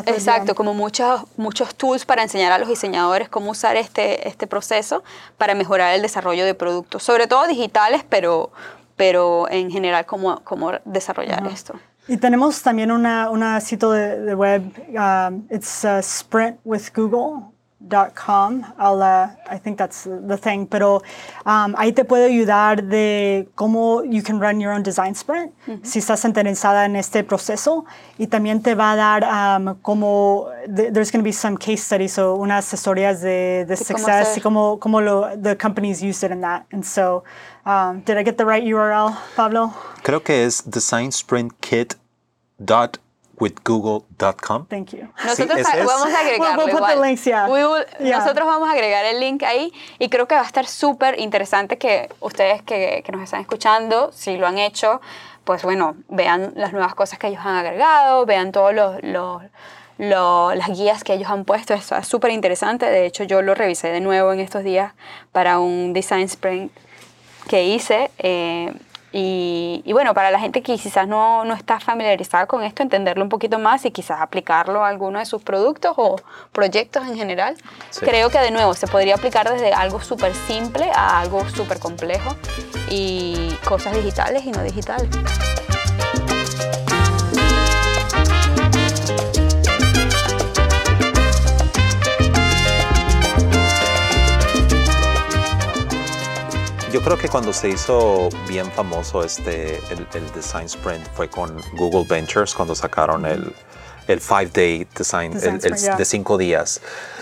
exacto, 0.06 0.56
como 0.56 0.74
muchos, 0.74 1.24
muchos 1.36 1.76
tools 1.76 2.06
para 2.06 2.24
enseñar 2.24 2.52
a 2.52 2.60
los 2.60 2.70
diseñadores 2.70 3.28
cómo 3.28 3.52
usar 3.52 3.76
este, 3.76 4.28
este 4.28 4.48
proceso 4.48 5.04
para 5.38 5.56
mejorar 5.56 5.96
el 5.96 6.02
desarrollo 6.02 6.46
de 6.46 6.54
productos, 6.54 7.04
sobre 7.04 7.28
todo 7.28 7.48
digitales, 7.48 8.06
pero, 8.08 8.52
pero 8.96 9.50
en 9.50 9.72
general 9.72 10.06
cómo, 10.06 10.42
cómo 10.44 10.72
desarrollar 10.86 11.46
esto. 11.48 11.74
Y 12.08 12.18
tenemos 12.18 12.62
también 12.62 12.92
una, 12.92 13.30
una 13.30 13.60
sitio 13.60 13.92
de, 13.92 14.20
de 14.22 14.36
web, 14.36 14.62
um, 14.90 15.48
it's 15.50 15.84
uh, 15.84 16.02
sprintwithgoogle.com. 17.86 18.66
I'll, 18.78 19.02
uh, 19.02 19.30
I 19.50 19.58
think 19.58 19.78
that's 19.78 20.04
the 20.04 20.38
thing, 20.38 20.68
pero 20.68 21.02
um, 21.46 21.76
ahí 21.78 21.94
te 21.94 22.04
puede 22.04 22.26
ayudar 22.26 22.84
de 22.84 23.48
cómo 23.56 24.04
you 24.04 24.22
can 24.22 24.40
run 24.40 24.60
your 24.60 24.74
own 24.74 24.84
design 24.84 25.16
sprint, 25.16 25.54
si 25.84 26.00
estás 26.00 26.26
interesada 26.26 26.86
en 26.86 26.96
este 26.96 27.24
proceso. 27.24 27.86
Y 28.18 28.28
también 28.28 28.62
te 28.62 28.76
va 28.76 28.92
a 28.92 28.96
dar 28.96 29.24
um, 29.24 29.76
como, 29.82 30.50
there's 30.68 31.12
going 31.12 31.24
to 31.24 31.24
be 31.24 31.34
some 31.34 31.58
case 31.58 31.84
studies, 31.84 32.18
o 32.18 32.36
unas 32.36 32.72
historias 32.74 33.22
de, 33.22 33.66
de 33.66 33.76
success 33.76 34.38
y 34.38 34.42
cómo, 34.42 34.80
cómo 34.80 35.02
lo, 35.02 35.30
the 35.42 35.56
companies 35.56 36.02
used 36.02 36.24
it 36.24 36.32
in 36.32 36.42
that. 36.42 36.66
And 36.72 36.84
so, 36.84 37.24
um, 37.66 38.02
did 38.02 38.18
I 38.18 38.24
get 38.24 38.38
the 38.38 38.46
right 38.46 38.64
URL, 38.64 39.16
Pablo? 39.36 39.74
Creo 40.04 40.24
que 40.24 40.46
es 40.46 40.64
designsprintkit.com 40.66 43.05
withgoogle.com. 43.40 44.68
Thank 44.68 44.94
you. 44.94 45.10
Nosotros 45.24 45.62
vamos 45.64 46.14
a 46.14 46.20
agregarlo 46.20 46.66
we'll, 46.66 46.82
we'll 46.82 47.02
links, 47.02 47.26
yeah. 47.26 47.48
yeah. 48.00 48.20
Nosotros 48.20 48.46
vamos 48.46 48.70
a 48.70 48.72
agregar 48.72 49.06
el 49.06 49.20
link 49.20 49.44
ahí 49.44 49.74
y 50.00 50.10
creo 50.10 50.28
que 50.28 50.36
va 50.36 50.42
a 50.42 50.46
estar 50.46 50.68
súper 50.68 51.20
interesante 51.20 51.78
que 51.78 52.10
ustedes 52.20 52.62
que, 52.62 53.04
que, 53.06 53.12
nos 53.12 53.22
están 53.22 53.42
escuchando, 53.42 54.12
si 54.14 54.38
lo 54.38 54.48
han 54.48 54.58
hecho, 54.58 55.02
pues 55.44 55.64
bueno, 55.64 55.96
vean 56.10 56.54
las 56.56 56.72
nuevas 56.72 56.96
cosas 56.96 57.20
que 57.20 57.28
ellos 57.28 57.42
han 57.44 57.56
agregado, 57.56 58.26
vean 58.26 58.52
todos 58.52 58.74
los, 58.74 59.02
los 59.04 59.42
las 59.98 60.68
guías 60.70 61.04
que 61.04 61.14
ellos 61.14 61.30
han 61.30 61.46
puesto, 61.46 61.74
es 61.74 61.86
súper 62.04 62.32
interesante. 62.32 62.86
De 62.86 63.06
hecho, 63.06 63.24
yo 63.24 63.42
lo 63.42 63.56
revisé 63.56 63.90
de 63.90 64.02
nuevo 64.02 64.34
en 64.34 64.40
estos 64.40 64.64
días 64.64 64.94
para 65.32 65.60
un 65.60 65.94
design 65.94 66.24
sprint 66.24 66.72
que 67.48 67.64
hice. 67.64 68.12
Eh, 68.18 68.74
y, 69.18 69.94
bueno, 69.94 70.14
para 70.14 70.30
la 70.30 70.42
gente 70.42 70.62
que 70.62 70.76
quizás 70.76 71.08
no, 71.08 71.46
no, 71.46 71.54
está 71.54 71.80
familiarizada 71.80 72.48
con 72.48 72.64
esto, 72.64 72.84
entenderlo 72.84 73.24
un 73.24 73.30
poquito 73.30 73.60
más 73.60 73.86
y 73.86 73.92
quizás 73.92 74.20
aplicarlo 74.20 74.84
a 74.84 74.90
alguno 74.90 75.20
de 75.20 75.26
sus 75.26 75.42
productos 75.42 75.94
o 75.96 76.18
proyectos 76.52 77.08
en 77.08 77.16
general, 77.16 77.56
creo 78.02 78.30
que 78.30 78.40
de 78.40 78.52
nuevo 78.52 78.74
se 78.74 78.88
podría 78.88 79.16
aplicar 79.16 79.50
desde 79.50 79.72
algo 79.72 80.02
súper 80.02 80.34
simple 80.36 80.92
a 80.94 81.22
algo 81.22 81.48
súper 81.48 81.80
complejo 81.80 82.36
y 82.90 83.56
cosas 83.64 83.96
digitales 83.96 84.44
y 84.44 84.52
no 84.52 84.62
digitales. 84.64 85.08
Yo 96.96 97.02
creo 97.02 97.18
que 97.18 97.28
cuando 97.28 97.52
se 97.52 97.68
hizo 97.68 98.30
bien 98.48 98.72
famoso 98.72 99.22
este, 99.22 99.82
el, 99.90 100.32
Design 100.34 100.64
Sprint 100.68 101.06
fue 101.14 101.30
con 101.30 101.62
Google 101.74 102.06
Ventures, 102.10 102.56
cuando 102.56 102.74
sacaron 102.74 103.26
el, 103.26 103.54
el 104.08 104.22
Five 104.22 104.52
Day 104.54 104.88
Design, 104.98 105.34
el, 105.34 105.60
de 105.60 106.06
cinco 106.06 106.38
días. 106.38 106.80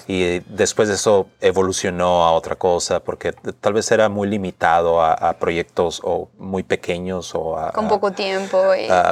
Y 0.07 0.41
después 0.41 0.89
de 0.89 0.93
eso 0.93 1.27
evolucionó 1.41 2.23
a 2.23 2.33
otra 2.33 2.55
cosa 2.55 2.99
porque 2.99 3.33
tal 3.33 3.73
vez 3.73 3.91
era 3.91 4.09
muy 4.09 4.27
limitado 4.27 5.01
a, 5.01 5.33
proyectos 5.39 6.01
o 6.03 6.29
muy 6.37 6.61
pequeños 6.61 7.33
o 7.33 7.57
con 7.73 7.87
poco 7.87 8.11
tiempo. 8.11 8.61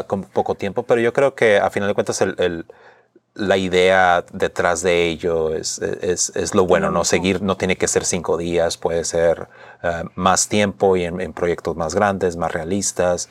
con 0.05 0.25
poco 0.25 0.53
tiempo, 0.53 0.83
pero 0.83 1.01
yo 1.01 1.11
creo 1.11 1.33
que 1.33 1.57
a 1.57 1.71
final 1.71 1.89
de 1.89 1.95
cuentas 1.95 2.21
el 2.21 2.67
la 3.33 3.57
idea 3.57 4.25
detrás 4.33 4.81
de 4.81 5.07
ello 5.07 5.53
es, 5.53 5.79
es, 5.79 6.31
es, 6.35 6.53
lo 6.53 6.65
bueno, 6.65 6.91
¿no? 6.91 7.05
Seguir 7.05 7.41
no 7.41 7.55
tiene 7.55 7.77
que 7.77 7.87
ser 7.87 8.03
cinco 8.03 8.37
días, 8.37 8.77
puede 8.77 9.05
ser 9.05 9.47
eh, 9.83 10.03
más 10.15 10.49
tiempo 10.49 10.97
y 10.97 11.05
en, 11.05 11.33
proyectos 11.33 11.75
más 11.77 11.95
grandes, 11.95 12.35
más 12.35 12.51
realistas. 12.51 13.29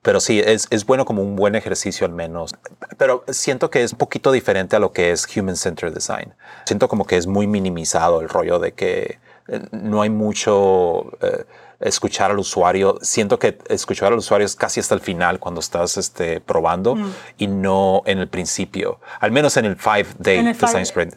Pero 0.00 0.20
sí, 0.20 0.40
es, 0.40 0.66
es, 0.70 0.84
bueno 0.84 1.04
como 1.04 1.22
un 1.22 1.36
buen 1.36 1.54
ejercicio 1.54 2.06
al 2.06 2.12
menos. 2.12 2.54
Pero 2.98 3.24
siento 3.28 3.70
que 3.70 3.82
es 3.82 3.92
un 3.92 3.98
poquito 3.98 4.32
diferente 4.32 4.76
a 4.76 4.78
lo 4.78 4.92
que 4.92 5.10
es 5.10 5.26
Human 5.36 5.56
Centered 5.56 5.92
Design. 5.92 6.34
Siento 6.64 6.88
como 6.88 7.04
que 7.04 7.16
es 7.16 7.26
muy 7.26 7.46
minimizado 7.46 8.20
el 8.20 8.28
rollo 8.28 8.58
de 8.58 8.72
que 8.72 9.18
eh, 9.48 9.60
no 9.72 10.02
hay 10.02 10.10
mucho... 10.10 11.10
Eh, 11.20 11.44
escuchar 11.82 12.30
al 12.30 12.38
usuario. 12.38 12.98
Siento 13.02 13.38
que 13.38 13.58
escuchar 13.68 14.12
al 14.12 14.18
usuario 14.18 14.46
es 14.46 14.54
casi 14.54 14.80
hasta 14.80 14.94
el 14.94 15.00
final 15.00 15.38
cuando 15.38 15.60
estás 15.60 15.96
este, 15.96 16.40
probando 16.40 16.96
mm. 16.96 17.12
y 17.38 17.46
no 17.46 18.02
en 18.06 18.18
el 18.18 18.28
principio, 18.28 19.00
al 19.20 19.30
menos 19.32 19.56
en 19.56 19.66
el 19.66 19.76
five 19.76 20.06
day 20.18 20.42
design 20.52 20.82
sprint. 20.82 21.14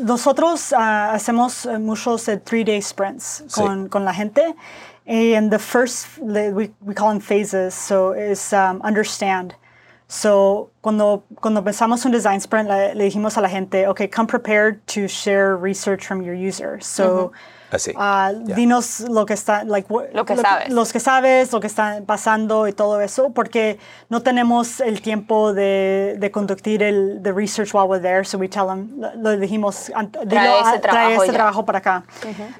Nosotros 0.00 0.72
uh, 0.72 0.76
hacemos 1.12 1.66
eh, 1.66 1.78
muchos 1.78 2.28
uh, 2.28 2.38
three 2.44 2.64
day 2.64 2.80
sprints 2.80 3.44
con, 3.54 3.84
sí. 3.84 3.90
con 3.90 4.04
la 4.04 4.12
gente. 4.12 4.54
And 5.06 5.50
the 5.50 5.58
first, 5.58 6.06
we, 6.20 6.70
we 6.82 6.94
call 6.94 7.08
them 7.08 7.20
phases, 7.20 7.74
so 7.74 8.12
is 8.12 8.52
um, 8.52 8.82
understand. 8.82 9.54
So, 10.06 10.70
cuando, 10.82 11.24
cuando 11.40 11.62
pensamos 11.62 12.04
un 12.04 12.12
design 12.12 12.40
sprint, 12.40 12.68
le, 12.68 12.94
le, 12.94 13.04
dijimos 13.04 13.38
a 13.38 13.40
la 13.40 13.48
gente, 13.48 13.86
okay, 13.86 14.06
come 14.06 14.26
prepared 14.26 14.86
to 14.88 15.08
share 15.08 15.56
research 15.56 16.06
from 16.06 16.22
your 16.22 16.34
users. 16.34 16.86
So, 16.86 17.04
mm 17.04 17.30
-hmm 17.30 17.57
Así. 17.70 17.92
Uh, 17.94 18.54
Dinos 18.54 19.00
lo 19.00 19.26
que 19.26 19.34
está, 19.34 19.64
like, 19.64 19.88
lo 20.12 20.24
que 20.24 20.36
sabes. 20.36 20.68
Los 20.70 20.92
que 20.92 21.00
sabes, 21.00 21.52
lo 21.52 21.60
que 21.60 21.66
está 21.66 22.00
pasando 22.06 22.66
y 22.66 22.72
todo 22.72 23.00
eso, 23.00 23.30
porque 23.30 23.78
no 24.08 24.22
tenemos 24.22 24.80
el 24.80 25.02
tiempo 25.02 25.52
de, 25.52 26.16
de 26.18 26.30
conducir 26.30 26.82
el 26.82 27.20
the 27.22 27.32
research 27.32 27.74
while 27.74 27.86
we're 27.86 28.02
there, 28.02 28.24
so 28.24 28.38
we 28.38 28.48
tell 28.48 28.66
them, 28.66 29.00
lo, 29.16 29.36
dijimos, 29.36 29.90
trae 30.28 30.60
ese, 30.60 30.78
trabajo, 30.78 31.22
ese 31.22 31.32
trabajo 31.32 31.64
para 31.64 31.78
acá. 31.78 32.04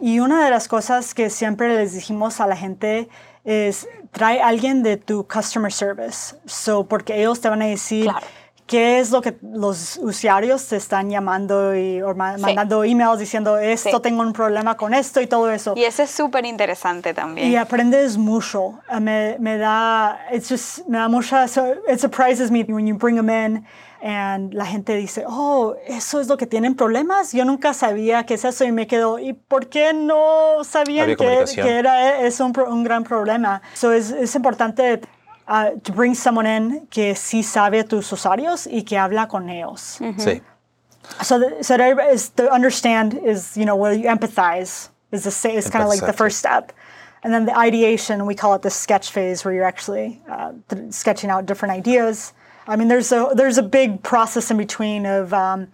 Y 0.00 0.20
una 0.20 0.44
de 0.44 0.50
las 0.50 0.68
cosas 0.68 1.14
que 1.14 1.30
siempre 1.30 1.74
les 1.74 1.94
dijimos 1.94 2.40
a 2.40 2.46
la 2.46 2.56
gente 2.56 3.08
es, 3.44 3.88
trae 4.10 4.42
a 4.42 4.48
alguien 4.48 4.82
de 4.82 4.98
tu 4.98 5.26
customer 5.26 5.72
service, 5.72 6.36
so, 6.44 6.84
porque 6.84 7.18
ellos 7.18 7.40
te 7.40 7.48
van 7.48 7.62
a 7.62 7.66
decir... 7.66 8.04
Claro 8.04 8.26
qué 8.68 9.00
es 9.00 9.10
lo 9.10 9.22
que 9.22 9.36
los 9.42 9.96
usuarios 9.96 10.68
te 10.68 10.76
están 10.76 11.08
llamando 11.08 11.74
y 11.74 12.00
mandando 12.14 12.84
emails 12.84 13.18
diciendo 13.18 13.56
esto, 13.56 14.00
tengo 14.00 14.20
un 14.20 14.34
problema 14.34 14.76
con 14.76 14.92
esto 14.92 15.20
y 15.22 15.26
todo 15.26 15.50
eso. 15.50 15.72
Y 15.74 15.84
eso 15.84 16.02
es 16.02 16.10
súper 16.10 16.44
interesante 16.44 17.14
también. 17.14 17.50
Y 17.50 17.56
aprendes 17.56 18.18
mucho. 18.18 18.78
Ah, 18.86 19.00
me, 19.00 19.36
me 19.40 19.56
da, 19.56 20.20
it's 20.30 20.50
just, 20.50 20.86
me 20.86 20.98
da 20.98 21.08
mucha, 21.08 21.48
so 21.48 21.74
it 21.88 21.98
surprises 21.98 22.50
me 22.50 22.62
when 22.64 22.86
you 22.86 22.94
bring 22.94 23.16
them 23.16 23.30
in 23.30 23.64
and 24.02 24.52
la 24.52 24.66
gente 24.66 24.94
dice, 24.96 25.24
oh, 25.26 25.74
eso 25.86 26.20
es 26.20 26.28
lo 26.28 26.36
que 26.36 26.46
tienen 26.46 26.74
problemas. 26.74 27.32
Yo 27.32 27.46
nunca 27.46 27.72
sabía 27.72 28.26
que 28.26 28.34
es 28.34 28.44
eso 28.44 28.64
y 28.64 28.70
me 28.70 28.86
quedo, 28.86 29.18
¿y 29.18 29.32
por 29.32 29.68
qué 29.68 29.94
no 29.94 30.62
sabían 30.62 31.16
que, 31.16 31.44
que, 31.54 31.78
era, 31.78 32.20
es 32.20 32.38
un, 32.40 32.52
un, 32.68 32.84
gran 32.84 33.02
problema? 33.02 33.62
So 33.72 33.92
es, 33.92 34.10
es 34.10 34.34
importante 34.34 35.00
uh, 35.48 35.70
to 35.82 35.92
bring 35.92 36.14
someone 36.14 36.46
in 36.46 36.86
que 36.90 37.14
sí 37.14 37.42
sabe 37.42 37.82
tus 37.88 38.12
usuarios 38.12 38.66
y 38.70 38.82
que 38.82 38.98
habla 38.98 39.26
con 39.26 39.48
ellos. 39.48 39.98
Mm 40.00 40.14
-hmm. 40.14 40.20
Sí. 40.20 40.42
So, 41.22 41.38
the, 41.38 41.64
so 41.64 41.74
is 42.12 42.30
to 42.30 42.52
understand 42.52 43.14
is 43.14 43.56
you 43.56 43.64
know 43.64 43.76
where 43.76 43.94
you 43.94 44.08
empathize 44.08 44.90
is 45.10 45.22
the 45.24 45.48
is 45.56 45.70
kind 45.70 45.82
of 45.82 45.90
like 45.90 46.04
the 46.04 46.12
first 46.12 46.38
step, 46.38 46.72
and 47.22 47.32
then 47.32 47.46
the 47.46 47.56
ideation 47.58 48.26
we 48.26 48.34
call 48.34 48.54
it 48.54 48.62
the 48.62 48.70
sketch 48.70 49.10
phase 49.10 49.44
where 49.44 49.54
you're 49.54 49.66
actually 49.66 50.20
uh, 50.28 50.52
sketching 50.90 51.30
out 51.30 51.46
different 51.46 51.78
ideas. 51.78 52.34
I 52.66 52.76
mean, 52.76 52.88
there's 52.88 53.12
a 53.12 53.30
there's 53.34 53.58
a 53.58 53.62
big 53.62 54.02
process 54.02 54.50
in 54.50 54.58
between 54.58 55.06
of 55.06 55.32
um, 55.32 55.68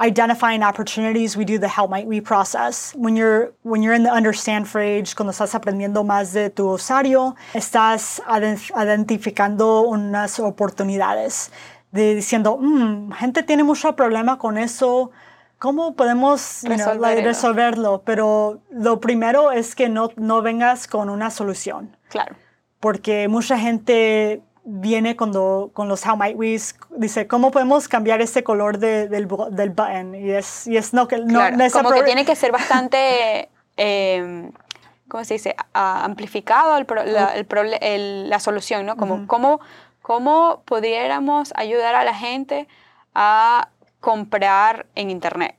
identifying 0.00 0.62
opportunities, 0.62 1.36
we 1.36 1.44
do 1.44 1.58
the 1.58 1.68
how 1.68 1.86
might 1.86 2.06
we 2.06 2.20
process. 2.20 2.92
When 2.96 3.16
you're, 3.16 3.52
when 3.62 3.82
you're 3.82 3.94
in 3.94 4.02
the 4.02 4.10
understand 4.10 4.66
phase, 4.66 5.14
cuando 5.14 5.32
estás 5.32 5.54
aprendiendo 5.54 6.04
más 6.04 6.32
de 6.32 6.50
tu 6.50 6.70
usuario, 6.72 7.36
estás 7.54 8.22
identificando 8.26 9.82
unas 9.82 10.40
oportunidades 10.40 11.50
de 11.92 12.14
diciendo, 12.14 12.56
mm, 12.56 13.12
gente 13.12 13.42
tiene 13.42 13.64
mucho 13.64 13.94
problema 13.94 14.38
con 14.38 14.58
eso, 14.58 15.10
¿cómo 15.58 15.94
podemos 15.94 16.62
resolverlo? 16.62 18.02
Pero 18.04 18.60
lo 18.70 19.00
primero 19.00 19.52
es 19.52 19.74
que 19.74 19.88
no, 19.88 20.10
no 20.16 20.40
vengas 20.40 20.86
con 20.86 21.10
una 21.10 21.30
solución. 21.30 21.96
Claro. 22.08 22.36
Porque 22.78 23.28
mucha 23.28 23.58
gente 23.58 24.42
viene 24.70 25.16
cuando, 25.16 25.70
con 25.72 25.88
los 25.88 26.06
How 26.06 26.16
Might 26.16 26.36
We, 26.36 26.58
dice, 26.96 27.26
¿cómo 27.26 27.50
podemos 27.50 27.88
cambiar 27.88 28.20
este 28.20 28.44
color 28.44 28.78
de, 28.78 29.08
del, 29.08 29.28
del 29.50 29.70
button? 29.70 30.14
Y 30.14 30.30
es, 30.30 30.66
y 30.66 30.76
es 30.76 30.94
no, 30.94 31.08
que, 31.08 31.18
no, 31.18 31.40
como 31.72 31.90
que 31.90 32.02
tiene 32.02 32.24
que 32.24 32.36
ser 32.36 32.52
bastante, 32.52 33.48
eh, 33.76 34.50
¿cómo 35.08 35.24
se 35.24 35.34
dice? 35.34 35.56
amplificado 35.72 36.76
el 36.76 36.86
la, 37.12 37.34
el, 37.34 38.30
la, 38.30 38.40
solución, 38.40 38.86
¿no? 38.86 38.96
Como, 38.96 39.26
¿cómo, 39.26 39.60
¿Cómo 40.02 40.62
pudiéramos 40.64 41.52
ayudar 41.56 41.94
a 41.94 42.04
la 42.04 42.14
gente 42.14 42.66
a 43.14 43.68
comprar 44.00 44.86
en 44.94 45.10
Internet? 45.10 45.56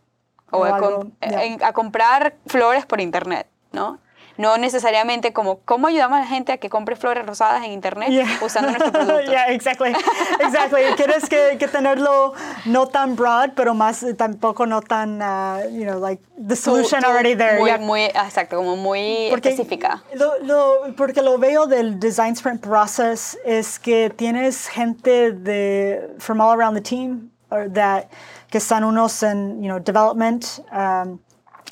O, 0.52 0.66
a 0.66 1.74
comprar 1.74 2.36
flores 2.48 2.86
por 2.86 3.00
Internet, 3.00 3.48
¿no? 3.72 4.00
No 4.38 4.58
necesariamente 4.58 5.34
como 5.34 5.60
cómo 5.60 5.88
ayudamos 5.88 6.18
a 6.18 6.22
la 6.22 6.28
gente 6.28 6.52
a 6.52 6.58
que 6.58 6.70
compre 6.70 6.96
flores 6.96 7.26
rosadas 7.26 7.64
en 7.64 7.72
internet 7.72 8.10
usando 8.42 8.72
nuestro 8.72 8.92
producto. 8.92 9.32
Yeah, 9.32 9.52
exactly. 9.52 9.94
Exactly. 10.40 10.82
Quieres 10.96 11.28
que, 11.30 11.58
que, 11.58 11.68
tenerlo 11.68 12.34
no 12.66 12.88
tan 12.88 13.16
broad, 13.16 13.52
pero 13.56 13.74
más 13.74 14.06
tampoco 14.18 14.66
no 14.66 14.82
tan, 14.82 15.22
uh, 15.22 15.70
you 15.72 15.86
know, 15.86 16.00
like 16.00 16.22
the 16.38 16.56
solution 16.56 17.04
already 17.06 17.36
there. 17.36 17.60
Muy, 17.60 17.78
muy, 17.80 18.04
exacto, 18.04 18.58
como 18.58 18.76
muy 18.76 19.28
específica. 19.28 20.04
Lo, 20.14 20.40
lo, 20.40 20.96
porque 20.96 21.22
lo 21.22 21.38
veo 21.38 21.68
del 21.68 22.00
design 22.00 22.34
sprint 22.34 22.62
process 22.62 23.38
es 23.46 23.80
que 23.80 24.10
tienes 24.10 24.68
gente 24.68 25.32
de 25.32 26.10
from 26.20 26.42
all 26.42 26.52
around 26.52 26.76
the 26.76 26.82
team 26.82 27.32
or 27.50 27.70
that 27.70 28.10
que 28.52 28.58
están 28.58 28.84
unos 28.84 29.24
en, 29.24 29.62
you 29.62 29.70
know, 29.70 29.80
development, 29.80 30.60
um, 30.72 31.20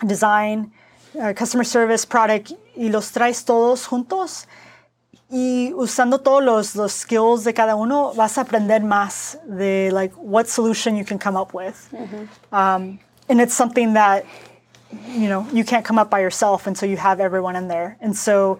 design, 0.05 0.71
Uh, 1.19 1.33
customer 1.33 1.65
service, 1.65 2.05
product, 2.05 2.53
y 2.77 2.89
los 2.89 3.11
traes 3.11 3.43
todos 3.43 3.85
juntos. 3.85 4.47
Y 5.29 5.73
usando 5.73 6.19
todos 6.19 6.43
los, 6.43 6.75
los 6.75 6.93
skills 6.93 7.43
de 7.43 7.53
cada 7.53 7.75
uno, 7.75 8.13
vas 8.15 8.37
a 8.37 8.41
aprender 8.41 8.81
más 8.81 9.37
de 9.45 9.91
like 9.91 10.13
what 10.15 10.47
solution 10.47 10.95
you 10.95 11.03
can 11.03 11.19
come 11.19 11.35
up 11.35 11.53
with. 11.53 11.89
Mm-hmm. 11.91 12.55
Um, 12.55 12.99
and 13.27 13.41
it's 13.41 13.53
something 13.53 13.93
that 13.93 14.25
you 15.09 15.27
know 15.27 15.45
you 15.53 15.63
can't 15.63 15.85
come 15.85 15.99
up 15.99 16.09
by 16.09 16.21
yourself 16.21 16.67
until 16.67 16.89
you 16.89 16.97
have 16.97 17.19
everyone 17.19 17.55
in 17.55 17.67
there. 17.67 17.97
And 18.01 18.15
so 18.15 18.59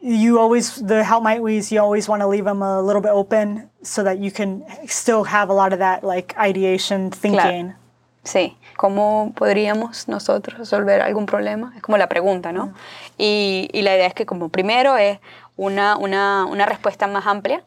you 0.00 0.38
always 0.38 0.76
the 0.76 1.04
how 1.04 1.20
might 1.20 1.42
we's 1.42 1.70
you 1.70 1.78
always 1.78 2.08
want 2.08 2.22
to 2.22 2.26
leave 2.26 2.44
them 2.44 2.62
a 2.62 2.82
little 2.82 3.02
bit 3.02 3.10
open 3.10 3.68
so 3.82 4.02
that 4.02 4.18
you 4.18 4.30
can 4.30 4.64
still 4.88 5.24
have 5.24 5.50
a 5.50 5.52
lot 5.52 5.72
of 5.72 5.78
that 5.80 6.02
like 6.02 6.34
ideation 6.38 7.10
thinking. 7.10 7.38
Claro. 7.40 7.74
Sí, 8.22 8.56
¿cómo 8.76 9.32
podríamos 9.34 10.06
nosotros 10.08 10.58
resolver 10.58 11.00
algún 11.00 11.26
problema? 11.26 11.72
Es 11.76 11.82
como 11.82 11.96
la 11.96 12.08
pregunta, 12.08 12.52
¿no? 12.52 12.74
Y, 13.16 13.68
y, 13.72 13.82
la 13.82 13.94
idea 13.94 14.06
es 14.06 14.14
que 14.14 14.26
como 14.26 14.50
primero 14.50 14.96
es 14.98 15.18
una, 15.56 15.96
una, 15.96 16.44
una 16.44 16.66
respuesta 16.66 17.06
más 17.06 17.26
amplia 17.26 17.64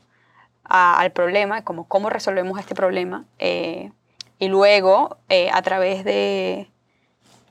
a, 0.63 0.99
al 0.99 1.11
problema, 1.11 1.63
como 1.63 1.87
cómo 1.87 2.09
resolvemos 2.09 2.59
este 2.59 2.75
problema, 2.75 3.25
eh, 3.39 3.91
y 4.37 4.47
luego 4.47 5.17
eh, 5.29 5.49
a 5.51 5.61
través 5.63 6.03
de, 6.03 6.69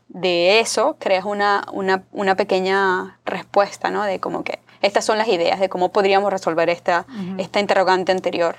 de 0.08 0.60
eso 0.60 0.96
creas 1.00 1.24
una, 1.24 1.64
una, 1.72 2.04
una, 2.12 2.36
pequeña 2.36 3.18
respuesta, 3.24 3.90
¿no? 3.90 4.04
De 4.04 4.20
como 4.20 4.44
que 4.44 4.60
estas 4.80 5.04
son 5.04 5.18
las 5.18 5.28
ideas 5.28 5.58
de 5.58 5.68
cómo 5.68 5.90
podríamos 5.90 6.30
resolver 6.32 6.68
esta, 6.70 7.06
uh 7.08 7.12
-huh. 7.12 7.40
esta 7.40 7.60
interrogante 7.60 8.12
anterior. 8.12 8.56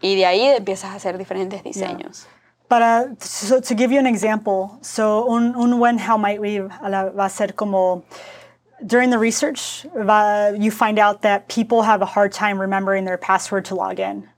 Y 0.00 0.16
de 0.16 0.26
ahí 0.26 0.42
empiezas 0.42 0.90
a 0.90 0.94
hacer 0.96 1.16
diferentes 1.18 1.64
diseños. 1.64 2.24
Yeah. 2.24 2.37
Para, 2.68 3.16
so, 3.18 3.60
to 3.60 3.74
give 3.74 3.90
you 3.90 3.98
an 3.98 4.06
example, 4.06 4.78
so 4.82 5.28
un, 5.30 5.54
un 5.54 5.78
buen 5.78 5.98
how 5.98 6.18
might 6.18 6.40
we 6.40 6.58
va 6.58 7.12
a 7.18 7.30
ser 7.30 7.48
como, 7.48 8.04
during 8.84 9.10
the 9.10 9.18
research, 9.18 9.86
va, 9.94 10.54
you 10.56 10.70
find 10.70 10.98
out 10.98 11.22
that 11.22 11.48
people 11.48 11.82
have 11.82 12.02
a 12.02 12.06
hard 12.06 12.30
time 12.32 12.60
remembering 12.60 13.04
their 13.04 13.16
password 13.16 13.64
to 13.66 13.74
log 13.74 13.98
in. 13.98 14.28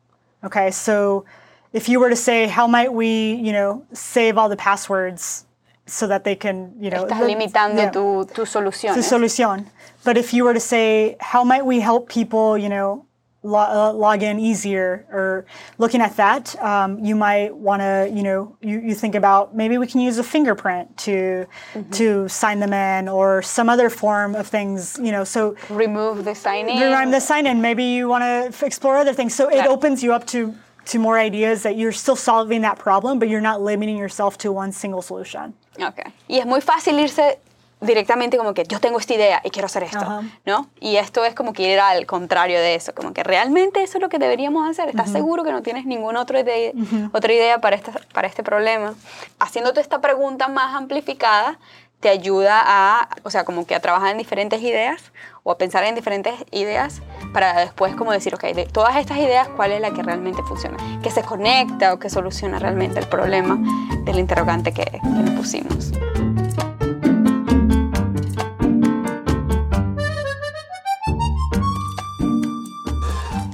Okay, 0.45 0.71
so 0.71 1.25
if 1.73 1.89
you 1.89 2.01
were 2.01 2.09
to 2.09 2.17
say, 2.17 2.47
how 2.47 2.67
might 2.67 2.93
we, 2.93 3.35
you 3.35 3.53
know, 3.53 3.85
save 3.93 4.39
all 4.39 4.49
the 4.49 4.57
passwords 4.57 5.45
so 5.87 6.07
that 6.07 6.25
they 6.25 6.37
can, 6.37 6.73
you 6.81 6.91
know. 6.91 7.05
Estás 7.05 7.27
limitando 7.27 7.77
yeah, 7.77 7.91
tu, 7.91 8.25
tu 8.33 8.43
solución. 8.43 8.95
Tu 8.95 9.01
solución. 9.01 9.67
But 10.05 10.17
if 10.17 10.33
you 10.33 10.45
were 10.45 10.55
to 10.55 10.61
say, 10.61 11.17
how 11.21 11.45
might 11.45 11.67
we 11.67 11.81
help 11.81 12.09
people, 12.09 12.57
you 12.57 12.69
know, 12.69 13.07
uh, 13.43 13.93
log 13.93 14.23
in 14.23 14.39
easier 14.39 15.07
or 15.11 15.47
looking 15.79 16.01
at 16.01 16.17
that 16.17 16.61
um, 16.63 16.99
you 17.05 17.17
might 17.17 17.55
want 17.55 17.81
to 17.81 18.11
you 18.13 18.23
know 18.23 18.57
you, 18.61 18.81
you 18.81 18.95
think 18.95 19.15
about 19.15 19.57
maybe 19.57 19.79
we 19.79 19.87
can 19.87 20.01
use 20.01 20.19
a 20.19 20.23
fingerprint 20.25 20.95
to 20.99 21.47
mm-hmm. 21.75 21.91
to 21.91 22.29
sign 22.29 22.61
them 22.61 22.73
in 22.73 23.09
or 23.09 23.43
some 23.43 23.69
other 23.69 23.89
form 23.89 24.35
of 24.35 24.47
things 24.47 24.99
you 25.03 25.11
know 25.11 25.25
so 25.25 25.57
remove 25.69 26.25
the 26.25 26.35
sign 26.35 26.69
in. 26.69 26.81
Remove 26.81 27.13
the 27.13 27.21
sign 27.21 27.47
in. 27.47 27.61
Maybe 27.61 27.85
you 27.85 28.09
want 28.09 28.23
to 28.23 28.67
explore 28.67 28.97
other 28.97 29.13
things. 29.13 29.35
So 29.35 29.49
it 29.49 29.67
opens 29.67 30.03
you 30.03 30.13
up 30.13 30.27
to 30.29 30.55
to 30.87 30.99
more 30.99 31.19
ideas 31.19 31.63
that 31.63 31.77
you're 31.77 31.93
still 31.93 32.17
solving 32.17 32.63
that 32.63 32.79
problem 32.79 33.19
but 33.19 33.29
you're 33.29 33.41
not 33.41 33.61
limiting 33.61 33.97
yourself 33.97 34.39
to 34.39 34.53
one 34.53 34.73
single 34.73 35.03
solution. 35.03 35.55
Okay. 35.81 36.13
Y 36.29 36.39
es 36.39 36.47
muy 36.47 36.61
fácil 36.61 36.99
irse 36.99 37.39
directamente 37.81 38.37
como 38.37 38.55
que 38.55 38.65
yo 38.65 38.79
tengo 38.81 38.99
esta 38.99 39.15
idea 39.15 39.41
y 39.45 39.51
quiero 39.51 39.67
hacer 39.67 39.83
esto. 39.83 40.23
¿no? 40.45 40.69
Y 40.81 40.97
esto 40.97 41.25
es 41.25 41.35
como 41.35 41.53
que 41.53 41.73
ir 41.73 41.81
al 41.81 42.07
contrario 42.07 42.59
de 42.59 42.75
eso, 42.75 42.95
como 42.95 43.13
que 43.13 43.23
realmente 43.23 43.83
eso 43.83 43.99
es 43.99 44.03
lo 44.03 44.09
que 44.09 44.19
deberíamos 44.19 44.69
hacer. 44.69 44.89
¿Estás 44.89 45.09
uh 45.09 45.11
-huh. 45.11 45.17
seguro 45.17 45.45
que 45.45 45.53
no 45.53 45.63
tienes 45.63 45.87
ninguna 45.87 46.21
otra 46.21 46.41
idea, 46.41 46.73
uh 46.75 46.79
-huh. 46.79 47.11
otra 47.13 47.33
idea 47.33 47.61
para, 47.61 47.77
esta, 47.77 47.93
para 48.13 48.29
este 48.29 48.43
problema? 48.43 48.95
Haciéndote 49.39 49.81
esta 49.81 50.01
pregunta 50.01 50.49
más 50.49 50.75
amplificada 50.75 51.59
te 52.01 52.09
ayuda 52.09 52.63
a, 52.65 53.09
o 53.25 53.31
sea, 53.31 53.45
como 53.45 53.67
que 53.67 53.75
a 53.75 53.81
trabajar 53.81 54.11
en 54.13 54.19
diferentes 54.19 54.63
ideas 54.63 55.13
o 55.43 55.53
a 55.53 55.59
pensar 55.59 55.85
en 55.85 55.95
diferentes 55.95 56.35
ideas 56.51 57.03
para 57.35 57.61
después 57.61 57.95
como 57.95 58.11
decir, 58.11 58.35
ok, 58.35 58.45
de 58.55 58.65
todas 58.65 58.97
estas 58.97 59.19
ideas, 59.19 59.49
¿cuál 59.49 59.73
es 59.73 59.81
la 59.81 59.91
que 59.91 60.03
realmente 60.03 60.43
funciona? 60.43 60.79
Que 61.03 61.11
se 61.11 61.23
conecta 61.23 61.93
o 61.93 61.99
que 61.99 62.09
soluciona 62.09 62.59
realmente 62.59 62.99
el 62.99 63.07
problema 63.07 63.59
del 64.05 64.19
interrogante 64.19 64.73
que, 64.73 64.85
que 64.85 65.01
nos 65.03 65.31
pusimos. 65.31 65.93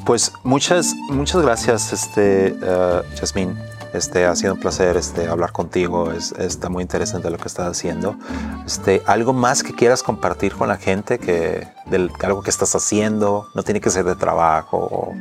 Pues 0.07 0.33
muchas, 0.45 0.95
muchas 1.09 1.43
gracias, 1.43 1.93
este, 1.93 2.55
uh, 2.63 3.03
Jasmine. 3.19 3.57
Este, 3.93 4.25
ha 4.25 4.37
sido 4.37 4.55
un 4.55 4.61
placer 4.61 4.97
este, 4.97 5.27
hablar 5.27 5.51
contigo. 5.51 6.13
Es, 6.13 6.31
está 6.31 6.69
muy 6.69 6.83
interesante 6.83 7.29
lo 7.29 7.39
que 7.39 7.49
estás 7.49 7.67
haciendo. 7.67 8.17
Este, 8.65 9.03
¿Algo 9.07 9.33
más 9.33 9.65
que 9.65 9.75
quieras 9.75 10.05
compartir 10.05 10.55
con 10.55 10.69
la 10.69 10.77
gente? 10.77 11.19
Que, 11.19 11.67
del, 11.87 12.13
algo 12.23 12.41
que 12.45 12.51
estás 12.51 12.73
haciendo. 12.77 13.49
No 13.57 13.65
tiene 13.65 13.81
que 13.81 13.91
ser 13.91 14.05
de 14.05 14.15
trabajo. 14.15 14.77
O 14.79 15.15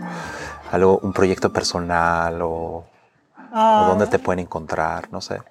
algo, 0.72 1.00
un 1.00 1.14
proyecto 1.14 1.52
personal. 1.52 2.44
O, 2.44 2.86
uh, 3.54 3.58
o 3.58 3.86
dónde 3.88 4.06
te 4.06 4.20
pueden 4.20 4.42
encontrar. 4.42 5.12
No 5.12 5.20
sé. 5.20 5.42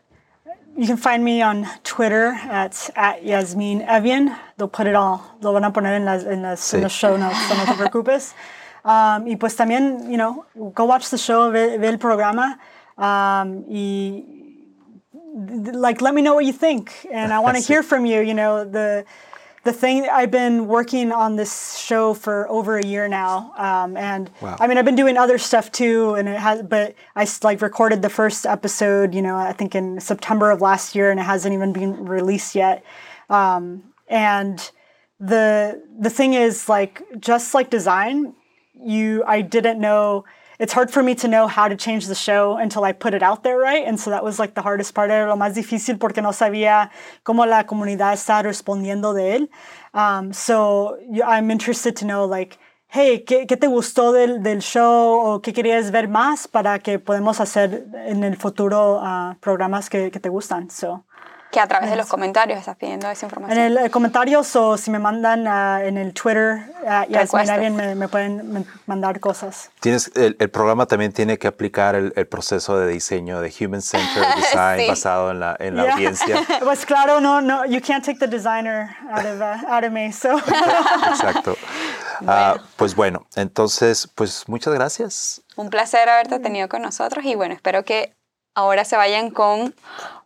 You 0.76 0.86
can 0.86 0.96
find 0.96 1.24
me 1.24 1.44
on 1.44 1.66
Twitter 1.82 2.34
at, 2.52 2.72
at 2.94 3.20
Yasmin 3.20 3.82
Evian. 3.88 4.36
They'll 4.58 4.70
put 4.70 4.86
it 4.86 4.94
all. 4.94 5.18
Lo 5.40 5.52
van 5.52 5.64
a 5.64 5.72
poner 5.72 5.94
en 5.94 6.04
las, 6.04 6.24
en 6.24 6.42
las, 6.42 6.60
sí. 6.60 6.76
en 6.76 6.84
las 6.84 6.92
show 6.92 7.18
notes. 7.18 7.36
No 7.56 7.64
te 7.64 7.74
preocupes. 7.76 8.32
Um, 8.84 9.24
y 9.26 9.36
pues 9.36 9.56
también, 9.56 10.10
you 10.10 10.18
know, 10.18 10.44
go 10.74 10.84
watch 10.84 11.08
the 11.08 11.18
show, 11.18 11.50
ve, 11.50 11.78
ve 11.78 11.88
el 11.88 11.98
programa. 11.98 12.58
Um, 12.98 13.64
y 13.66 14.22
like, 15.34 16.00
let 16.00 16.14
me 16.14 16.22
know 16.22 16.34
what 16.34 16.44
you 16.44 16.52
think. 16.52 17.06
And 17.10 17.32
I 17.32 17.40
want 17.40 17.56
to 17.56 17.62
hear 17.66 17.82
from 17.82 18.06
you. 18.06 18.20
You 18.20 18.34
know, 18.34 18.64
the 18.64 19.04
the 19.64 19.72
thing 19.72 20.06
I've 20.10 20.30
been 20.30 20.68
working 20.68 21.10
on 21.10 21.36
this 21.36 21.78
show 21.78 22.12
for 22.12 22.46
over 22.50 22.76
a 22.76 22.84
year 22.84 23.08
now, 23.08 23.54
um, 23.56 23.96
and 23.96 24.30
wow. 24.42 24.56
I 24.60 24.66
mean 24.66 24.76
I've 24.76 24.84
been 24.84 24.96
doing 24.96 25.16
other 25.16 25.38
stuff 25.38 25.72
too, 25.72 26.14
and 26.14 26.28
it 26.28 26.38
has. 26.38 26.62
But 26.62 26.94
I 27.16 27.26
like 27.42 27.62
recorded 27.62 28.02
the 28.02 28.10
first 28.10 28.44
episode, 28.46 29.14
you 29.14 29.22
know, 29.22 29.36
I 29.36 29.52
think 29.52 29.74
in 29.74 30.00
September 30.00 30.50
of 30.50 30.60
last 30.60 30.94
year, 30.94 31.10
and 31.10 31.18
it 31.18 31.24
hasn't 31.24 31.54
even 31.54 31.72
been 31.72 32.04
released 32.04 32.54
yet. 32.54 32.84
Um, 33.30 33.94
and 34.08 34.70
the 35.18 35.82
the 35.98 36.10
thing 36.10 36.34
is, 36.34 36.68
like, 36.68 37.02
just 37.18 37.54
like 37.54 37.70
design, 37.70 38.34
you 38.74 39.22
I 39.26 39.42
didn't 39.42 39.80
know 39.80 40.24
it's 40.58 40.72
hard 40.72 40.90
for 40.90 41.02
me 41.02 41.14
to 41.16 41.28
know 41.28 41.46
how 41.46 41.68
to 41.68 41.76
change 41.76 42.06
the 42.06 42.14
show 42.14 42.56
until 42.56 42.84
I 42.84 42.92
put 42.92 43.12
it 43.14 43.22
out 43.22 43.42
there, 43.42 43.58
right? 43.58 43.84
And 43.86 43.98
so 43.98 44.10
that 44.10 44.22
was 44.22 44.38
like 44.38 44.54
the 44.54 44.62
hardest 44.62 44.94
part. 44.94 45.10
Era 45.10 45.28
lo 45.28 45.36
más 45.36 45.54
difícil 45.54 45.98
porque 45.98 46.22
no 46.22 46.32
sabía 46.32 46.90
cómo 47.24 47.46
la 47.46 47.64
comunidad 47.64 48.12
está 48.12 48.42
respondiendo 48.42 49.14
de 49.14 49.36
él. 49.36 49.48
Um, 49.94 50.32
so 50.32 50.98
I'm 51.24 51.50
interested 51.50 51.96
to 51.96 52.04
know 52.04 52.24
like, 52.24 52.58
hey, 52.88 53.24
¿qué, 53.26 53.46
¿qué, 53.46 53.56
te 53.56 53.66
gustó 53.66 54.12
del, 54.12 54.42
del, 54.42 54.60
show 54.60 55.20
o 55.26 55.42
qué 55.42 55.52
querías 55.52 55.90
ver 55.90 56.06
más 56.08 56.46
para 56.46 56.78
que 56.78 57.00
podamos 57.00 57.40
hacer 57.40 57.86
en 58.06 58.22
el 58.22 58.36
futuro 58.36 59.00
uh, 59.02 59.34
programas 59.40 59.90
que, 59.90 60.12
que, 60.12 60.20
te 60.20 60.28
gustan? 60.28 60.70
So, 60.70 61.04
que 61.54 61.60
a 61.60 61.68
través 61.68 61.88
de 61.88 61.94
los 61.94 62.08
comentarios 62.08 62.58
estás 62.58 62.76
pidiendo 62.76 63.08
esa 63.08 63.26
información. 63.26 63.56
En 63.56 63.64
el, 63.64 63.78
el 63.78 63.88
comentarios 63.88 64.56
o 64.56 64.76
si 64.76 64.90
me 64.90 64.98
mandan 64.98 65.46
uh, 65.46 65.86
en 65.86 65.96
el 65.98 66.12
Twitter, 66.12 66.64
uh, 66.82 67.08
Yasmin 67.08 67.76
me, 67.76 67.94
me 67.94 68.08
pueden 68.08 68.66
mandar 68.86 69.20
cosas. 69.20 69.70
Tienes, 69.78 70.10
el, 70.16 70.34
el, 70.40 70.50
programa 70.50 70.86
también 70.86 71.12
tiene 71.12 71.38
que 71.38 71.46
aplicar 71.46 71.94
el, 71.94 72.12
el 72.16 72.26
proceso 72.26 72.76
de 72.76 72.88
diseño 72.88 73.40
de 73.40 73.54
Human 73.60 73.82
Centered 73.82 74.34
Design 74.36 74.80
sí. 74.80 74.88
basado 74.88 75.30
en 75.30 75.38
la, 75.38 75.54
en 75.60 75.76
la 75.76 75.84
yeah. 75.84 75.92
audiencia. 75.92 76.40
Pues 76.64 76.84
claro, 76.84 77.20
no, 77.20 77.40
no, 77.40 77.64
you 77.66 77.80
can't 77.80 78.04
take 78.04 78.18
the 78.18 78.26
designer 78.26 78.96
out 79.12 79.24
of, 79.24 79.40
uh, 79.40 79.72
out 79.72 79.84
of 79.84 79.92
me, 79.92 80.10
so. 80.12 80.36
Exacto. 80.36 81.56
Bueno. 82.20 82.62
pues 82.76 82.94
bueno, 82.94 83.26
entonces, 83.34 84.08
pues 84.14 84.48
muchas 84.48 84.72
gracias. 84.72 85.42
Un 85.56 85.68
placer 85.68 86.08
haberte 86.08 86.38
tenido 86.38 86.68
con 86.68 86.80
nosotros 86.80 87.24
y 87.24 87.34
bueno, 87.34 87.54
espero 87.54 87.84
que 87.84 88.14
ahora 88.54 88.84
se 88.84 88.96
vayan 88.96 89.30
con 89.30 89.74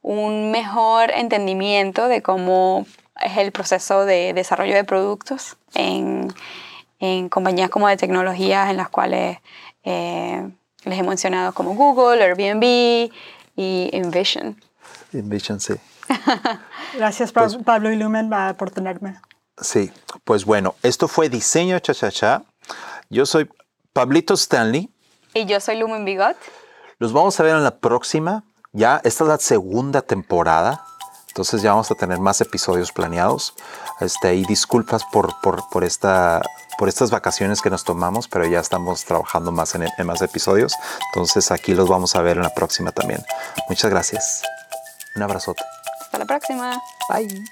un 0.02 0.50
mejor 0.50 1.10
entendimiento 1.10 2.08
de 2.08 2.22
cómo 2.22 2.86
es 3.20 3.36
el 3.36 3.52
proceso 3.52 4.04
de 4.04 4.32
desarrollo 4.32 4.74
de 4.74 4.84
productos 4.84 5.56
en, 5.74 6.32
en 7.00 7.28
compañías 7.28 7.70
como 7.70 7.88
de 7.88 7.96
tecnologías 7.96 8.70
en 8.70 8.76
las 8.76 8.88
cuales 8.88 9.38
eh, 9.84 10.48
les 10.84 10.98
he 10.98 11.02
mencionado 11.02 11.52
como 11.52 11.74
Google, 11.74 12.22
Airbnb 12.22 13.10
y 13.56 13.90
Envision. 13.92 14.60
Envision, 15.12 15.60
sí. 15.60 15.74
Gracias 16.94 17.32
pues, 17.32 17.56
Pablo 17.56 17.90
y 17.92 17.96
Lumen 17.96 18.30
por 18.56 18.70
tenerme. 18.70 19.20
Sí, 19.60 19.90
pues 20.24 20.44
bueno, 20.44 20.76
esto 20.82 21.08
fue 21.08 21.28
Diseño 21.28 21.78
Cha 21.80 21.92
Cha 21.92 22.10
Cha. 22.10 22.42
Yo 23.10 23.26
soy 23.26 23.48
Pablito 23.92 24.34
Stanley. 24.34 24.88
Y 25.34 25.46
yo 25.46 25.60
soy 25.60 25.78
Lumen 25.78 26.04
Bigot. 26.04 26.36
Los 26.98 27.12
vamos 27.12 27.38
a 27.38 27.42
ver 27.44 27.54
en 27.54 27.64
la 27.64 27.78
próxima. 27.78 28.44
Ya, 28.72 29.00
esta 29.04 29.24
es 29.24 29.28
la 29.28 29.38
segunda 29.38 30.02
temporada. 30.02 30.84
Entonces 31.28 31.62
ya 31.62 31.70
vamos 31.70 31.90
a 31.90 31.94
tener 31.94 32.18
más 32.18 32.40
episodios 32.40 32.90
planeados. 32.90 33.54
Este, 34.00 34.34
y 34.34 34.44
disculpas 34.44 35.04
por, 35.12 35.40
por, 35.40 35.68
por, 35.68 35.84
esta, 35.84 36.42
por 36.76 36.88
estas 36.88 37.10
vacaciones 37.10 37.62
que 37.62 37.70
nos 37.70 37.84
tomamos, 37.84 38.26
pero 38.26 38.46
ya 38.46 38.58
estamos 38.58 39.04
trabajando 39.04 39.52
más 39.52 39.76
en, 39.76 39.86
en 39.96 40.06
más 40.06 40.20
episodios. 40.22 40.74
Entonces 41.12 41.52
aquí 41.52 41.74
los 41.74 41.88
vamos 41.88 42.16
a 42.16 42.22
ver 42.22 42.36
en 42.36 42.42
la 42.42 42.54
próxima 42.54 42.90
también. 42.90 43.22
Muchas 43.68 43.90
gracias. 43.90 44.42
Un 45.14 45.22
abrazote. 45.22 45.62
Hasta 46.00 46.18
la 46.18 46.24
próxima. 46.24 46.82
Bye. 47.08 47.44